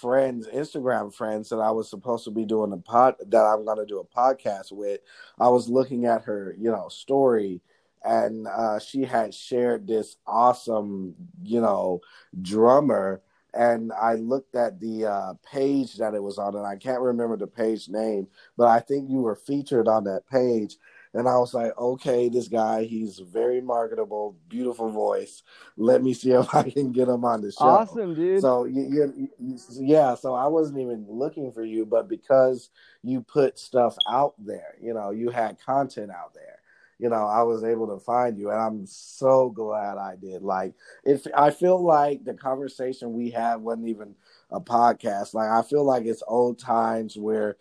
friends, 0.00 0.48
Instagram 0.48 1.14
friends 1.14 1.48
that 1.50 1.60
I 1.60 1.70
was 1.70 1.88
supposed 1.88 2.24
to 2.24 2.32
be 2.32 2.44
doing 2.44 2.72
a 2.72 2.76
pod 2.76 3.14
that 3.28 3.44
I'm 3.44 3.64
gonna 3.64 3.86
do 3.86 4.00
a 4.00 4.04
podcast 4.04 4.72
with, 4.72 5.00
I 5.38 5.48
was 5.48 5.68
looking 5.68 6.06
at 6.06 6.22
her, 6.22 6.56
you 6.58 6.72
know, 6.72 6.88
story 6.88 7.60
and 8.06 8.46
uh, 8.46 8.78
she 8.78 9.02
had 9.04 9.34
shared 9.34 9.86
this 9.86 10.16
awesome, 10.26 11.14
you 11.42 11.60
know, 11.60 12.00
drummer. 12.40 13.20
And 13.52 13.90
I 13.92 14.14
looked 14.14 14.54
at 14.54 14.80
the 14.80 15.06
uh, 15.06 15.34
page 15.50 15.96
that 15.96 16.14
it 16.14 16.22
was 16.22 16.38
on, 16.38 16.54
and 16.56 16.66
I 16.66 16.76
can't 16.76 17.00
remember 17.00 17.36
the 17.36 17.46
page 17.46 17.88
name, 17.88 18.28
but 18.56 18.68
I 18.68 18.80
think 18.80 19.10
you 19.10 19.20
were 19.22 19.34
featured 19.34 19.88
on 19.88 20.04
that 20.04 20.28
page. 20.30 20.76
And 21.16 21.28
I 21.28 21.38
was 21.38 21.54
like, 21.54 21.76
okay, 21.78 22.28
this 22.28 22.48
guy, 22.48 22.84
he's 22.84 23.18
very 23.18 23.60
marketable, 23.60 24.36
beautiful 24.48 24.90
voice. 24.90 25.42
Let 25.76 26.02
me 26.02 26.14
see 26.14 26.30
if 26.32 26.54
I 26.54 26.68
can 26.70 26.92
get 26.92 27.08
him 27.08 27.24
on 27.24 27.42
the 27.42 27.52
show. 27.52 27.64
Awesome, 27.64 28.14
dude. 28.14 28.40
So 28.40 28.64
you, 28.64 29.30
you, 29.38 29.58
yeah, 29.80 30.14
so 30.14 30.34
I 30.34 30.46
wasn't 30.46 30.80
even 30.80 31.06
looking 31.08 31.52
for 31.52 31.64
you, 31.64 31.86
but 31.86 32.08
because 32.08 32.70
you 33.02 33.22
put 33.22 33.58
stuff 33.58 33.96
out 34.08 34.34
there, 34.38 34.74
you 34.80 34.94
know, 34.94 35.10
you 35.10 35.30
had 35.30 35.58
content 35.64 36.10
out 36.10 36.34
there 36.34 36.60
you 36.98 37.10
know, 37.10 37.26
I 37.26 37.42
was 37.42 37.62
able 37.62 37.86
to 37.88 38.02
find 38.02 38.38
you, 38.38 38.50
and 38.50 38.58
I'm 38.58 38.86
so 38.86 39.50
glad 39.50 39.98
I 39.98 40.16
did. 40.16 40.40
Like, 40.40 40.72
if 41.04 41.26
I 41.36 41.50
feel 41.50 41.78
like 41.78 42.24
the 42.24 42.32
conversation 42.32 43.12
we 43.12 43.28
had 43.28 43.56
wasn't 43.56 43.88
even 43.88 44.14
a 44.50 44.60
podcast. 44.60 45.34
Like, 45.34 45.50
I 45.50 45.62
feel 45.62 45.84
like 45.84 46.04
it's 46.04 46.22
old 46.26 46.58
times 46.58 47.16
where 47.16 47.56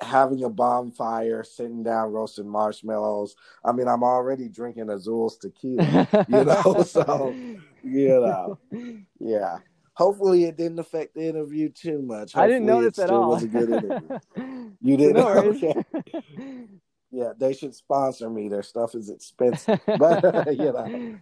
having 0.00 0.44
a 0.44 0.48
bonfire, 0.48 1.44
sitting 1.44 1.82
down, 1.82 2.12
roasting 2.12 2.48
marshmallows. 2.48 3.36
I 3.64 3.72
mean, 3.72 3.88
I'm 3.88 4.02
already 4.02 4.48
drinking 4.48 4.90
Azul's 4.90 5.36
tequila, 5.36 6.08
you 6.28 6.44
know. 6.44 6.82
so, 6.86 7.34
you 7.82 8.08
know, 8.08 8.58
yeah. 9.18 9.58
Hopefully, 9.94 10.44
it 10.44 10.56
didn't 10.56 10.78
affect 10.78 11.14
the 11.14 11.28
interview 11.28 11.68
too 11.68 12.00
much. 12.00 12.32
Hopefully, 12.32 12.44
I 12.44 12.46
didn't 12.46 12.66
notice 12.66 12.98
at 12.98 13.10
all. 13.10 13.30
Was 13.30 13.42
a 13.42 13.48
good 13.48 13.70
interview. 13.70 14.18
You 14.82 14.96
didn't. 14.96 15.16
No 15.16 15.28
okay. 15.28 15.74
Yeah, 17.10 17.32
they 17.36 17.52
should 17.52 17.74
sponsor 17.74 18.30
me. 18.30 18.48
Their 18.48 18.62
stuff 18.62 18.94
is 18.94 19.10
expensive, 19.10 19.80
but 19.98 20.56
you 20.56 20.72
know, 20.72 21.18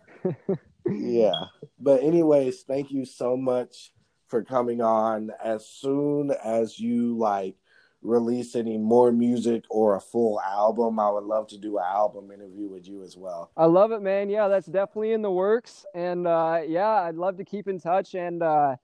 yeah. 0.87 1.45
But 1.81 2.03
anyways, 2.03 2.63
thank 2.63 2.93
you 2.93 3.05
so 3.05 3.37
much 3.37 3.93
for 4.29 4.45
coming 4.45 4.81
on. 4.81 5.31
As 5.43 5.67
soon 5.67 6.31
as 6.31 6.79
you 6.79 7.17
like 7.17 7.57
release 8.03 8.55
any 8.55 8.79
more 8.79 9.11
music 9.13 9.65
or 9.71 9.97
a 9.97 10.01
full 10.01 10.41
album, 10.41 11.01
I 11.01 11.11
would 11.11 11.25
love 11.25 11.49
to 11.49 11.59
do 11.59 11.79
an 11.79 11.85
album 11.85 12.31
interview 12.31 12.69
with 12.69 12.87
you 12.87 13.03
as 13.03 13.17
well. 13.17 13.51
I 13.57 13.67
love 13.67 13.93
it, 13.93 14.03
man. 14.03 14.31
Yeah, 14.31 14.49
that's 14.49 14.67
definitely 14.67 15.13
in 15.13 15.23
the 15.23 15.31
works, 15.31 15.85
and 15.95 16.27
uh, 16.27 16.61
yeah, 16.67 17.03
I'd 17.03 17.17
love 17.17 17.37
to 17.39 17.45
keep 17.45 17.69
in 17.69 17.81
touch 17.81 18.15
and. 18.15 18.43
Uh, 18.43 18.77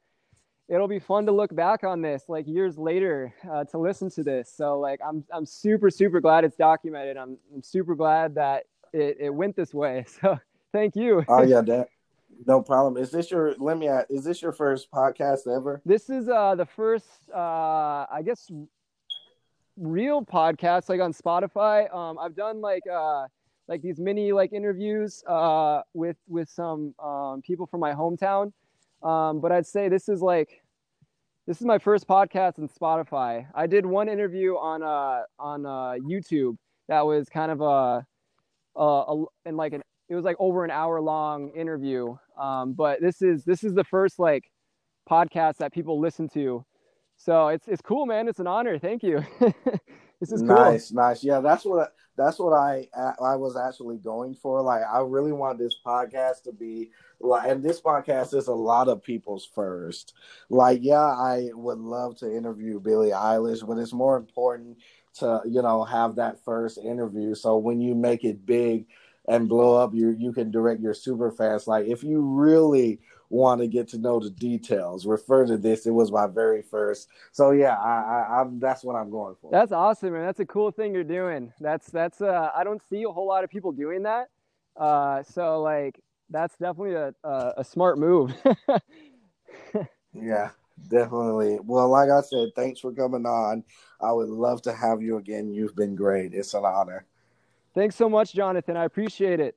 it'll 0.69 0.89
be 0.89 0.99
fun 0.99 1.27
to 1.27 1.33
look 1.33 1.55
back 1.55 1.85
on 1.85 2.01
this 2.01 2.25
like 2.29 2.47
years 2.47 2.79
later 2.79 3.35
uh, 3.51 3.65
to 3.65 3.79
listen 3.79 4.11
to 4.11 4.23
this. 4.23 4.53
So 4.55 4.79
like 4.79 5.01
I'm 5.07 5.25
I'm 5.33 5.47
super 5.47 5.91
super 5.91 6.21
glad 6.21 6.45
it's 6.45 6.57
documented. 6.57 7.17
I'm, 7.17 7.37
I'm 7.55 7.63
super 7.63 7.95
glad 7.95 8.35
that 8.37 8.65
it, 8.93 9.19
it 9.21 9.31
went 9.31 9.57
this 9.57 9.75
way. 9.75 10.05
So 10.21 10.39
thank 10.73 10.97
you. 10.97 11.25
oh 11.29 11.43
yeah, 11.43 11.61
that 11.67 11.89
no 12.47 12.63
problem. 12.63 12.97
Is 12.97 13.11
this 13.11 13.31
your 13.31 13.55
let 13.59 13.79
me 13.79 13.89
ask, 13.89 14.07
is 14.11 14.25
this 14.25 14.43
your 14.43 14.53
first 14.53 14.91
podcast 14.91 15.47
ever? 15.47 15.83
This 15.85 16.11
is 16.11 16.29
uh 16.29 16.55
the 16.55 16.67
first 16.67 17.07
uh 17.35 18.07
I 18.11 18.23
guess 18.25 18.51
real 19.77 20.25
podcast 20.25 20.89
like 20.89 21.01
on 21.01 21.13
Spotify. 21.13 21.93
Um 21.95 22.19
I've 22.19 22.37
done 22.37 22.61
like 22.61 22.83
uh 22.93 23.27
like 23.69 23.83
these 23.83 23.99
mini 23.99 24.33
like 24.33 24.53
interviews 24.53 25.23
uh 25.27 25.83
with 25.95 26.17
with 26.29 26.49
some 26.49 26.95
um 26.99 27.43
people 27.43 27.67
from 27.67 27.81
my 27.81 27.93
hometown 27.93 28.53
um, 29.05 29.41
but 29.41 29.53
I'd 29.53 29.67
say 29.67 29.89
this 29.89 30.09
is 30.09 30.23
like 30.23 30.63
this 31.47 31.61
is 31.61 31.67
my 31.67 31.79
first 31.79 32.09
podcast 32.09 32.59
on 32.59 32.69
Spotify. 32.69 33.47
I 33.55 33.67
did 33.67 33.85
one 33.85 34.09
interview 34.09 34.55
on 34.55 34.83
uh 34.83 35.23
on 35.39 35.67
uh 35.67 35.99
YouTube 36.03 36.57
that 36.89 37.05
was 37.05 37.29
kind 37.29 37.51
of 37.53 37.61
a, 37.61 38.07
a 38.81 39.25
and 39.45 39.57
like 39.57 39.75
an 39.75 39.83
it 40.09 40.15
was 40.15 40.25
like 40.25 40.37
over 40.39 40.65
an 40.65 40.71
hour 40.71 41.01
long 41.01 41.51
interview. 41.51 42.17
Um, 42.41 42.73
but 42.73 43.01
this 43.03 43.21
is 43.21 43.45
this 43.45 43.63
is 43.63 43.75
the 43.75 43.85
first 43.85 44.19
like 44.19 44.51
podcast 45.09 45.59
that 45.59 45.73
people 45.73 46.01
listen 46.01 46.29
to. 46.31 46.65
So 47.25 47.49
it's 47.49 47.67
it's 47.69 47.81
cool, 47.81 48.05
man. 48.05 48.29
It's 48.29 48.39
an 48.39 48.47
honor. 48.47 48.79
Thank 48.79 49.03
you. 49.03 49.25
this 49.41 50.31
is 50.31 50.43
cool. 50.43 50.57
Nice, 50.57 50.93
nice. 50.93 51.25
Yeah, 51.25 51.41
that's 51.41 51.65
what 51.65 51.95
that's 52.19 52.39
what 52.39 52.53
I 52.53 52.87
I 52.95 53.35
was 53.37 53.57
actually 53.57 53.97
going 53.97 54.35
for. 54.35 54.61
Like 54.61 54.83
I 54.83 54.99
really 54.99 55.33
want 55.33 55.59
this 55.59 55.75
podcast 55.85 56.43
to 56.43 56.53
be 56.53 56.91
like, 57.21 57.51
and 57.51 57.65
this 57.65 57.81
podcast 57.81 58.35
is 58.35 58.49
a 58.49 58.53
lot 58.53 58.89
of 58.89 59.03
people's 59.03 59.49
first. 59.55 60.13
Like, 60.51 60.81
yeah, 60.83 61.01
I 61.01 61.49
would 61.55 61.79
love 61.79 62.19
to 62.19 62.31
interview 62.31 62.79
Billie 62.79 63.13
Eilish, 63.13 63.67
but 63.67 63.79
it's 63.79 63.95
more 63.95 64.19
important 64.19 64.77
to 65.15 65.41
you 65.47 65.63
know 65.63 65.83
have 65.83 66.17
that 66.17 66.45
first 66.45 66.77
interview. 66.77 67.35
So 67.35 67.57
when 67.57 67.81
you 67.81 67.95
make 67.95 68.25
it 68.25 68.45
big 68.45 68.85
and 69.27 69.49
blow 69.49 69.77
up, 69.77 69.95
you 69.95 70.11
you 70.11 70.35
can 70.35 70.51
direct 70.51 70.83
your 70.83 70.93
super 70.93 71.31
fans. 71.31 71.67
Like 71.67 71.87
if 71.87 72.05
you 72.05 72.21
really 72.21 73.01
want 73.31 73.61
to 73.61 73.67
get 73.67 73.89
to 73.89 73.99
know 73.99 74.21
the 74.21 74.31
details, 74.31 75.07
refer 75.07 75.47
to 75.47 75.57
this. 75.57 75.87
It 75.87 75.91
was 75.91 76.13
my 76.13 76.27
very 76.27 76.63
first. 76.63 77.09
So 77.33 77.51
yeah, 77.51 77.77
I, 77.77 78.01
I 78.01 78.41
I'm 78.41 78.59
that's 78.59 78.85
what 78.85 78.97
I'm 78.97 79.11
going 79.11 79.37
for. 79.41 79.51
That's 79.51 79.73
awesome, 79.73 80.13
man. 80.13 80.25
That's 80.25 80.41
a 80.41 80.47
cool 80.47 80.71
thing 80.71 80.95
you're 80.95 81.05
doing. 81.05 81.53
That's 81.61 81.91
that's 81.91 82.21
uh 82.21 82.51
I 82.55 82.65
don't 82.65 82.83
see 82.89 83.03
a 83.05 83.09
whole 83.09 83.27
lot 83.27 83.45
of 83.45 83.51
people 83.51 83.73
doing 83.73 84.03
that. 84.05 84.29
Uh 84.77 85.23
so 85.23 85.61
like 85.63 86.01
that's 86.31 86.57
definitely 86.57 86.95
a 86.95 87.15
a, 87.25 87.55
a 87.59 87.65
smart 87.65 87.99
move. 87.99 88.35
yeah, 90.13 90.51
definitely. 90.89 91.59
Well, 91.63 91.89
like 91.89 92.11
I 92.11 92.21
said, 92.23 92.49
thanks 92.55 92.81
for 92.81 92.93
coming 92.93 93.27
on. 93.27 93.65
I 94.01 94.13
would 94.13 94.29
love 94.29 94.63
to 94.63 94.73
have 94.73 95.03
you 95.03 95.17
again. 95.17 95.51
You've 95.53 95.77
been 95.77 95.95
great. 95.95 96.35
It's 96.35 96.55
an 96.55 96.65
honor. 96.65 97.07
Thanks 97.75 97.97
so 97.97 98.09
much, 98.09 98.33
Jonathan. 98.33 98.77
I 98.77 98.85
appreciate 98.85 99.41
it. 99.41 99.57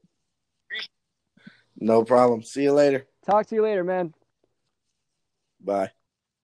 No 1.80 2.04
problem. 2.04 2.42
See 2.42 2.64
you 2.64 2.74
later. 2.74 3.06
Talk 3.28 3.46
to 3.48 3.56
you 3.56 3.62
later, 3.62 3.84
man. 3.84 4.14
Bye. 5.60 5.92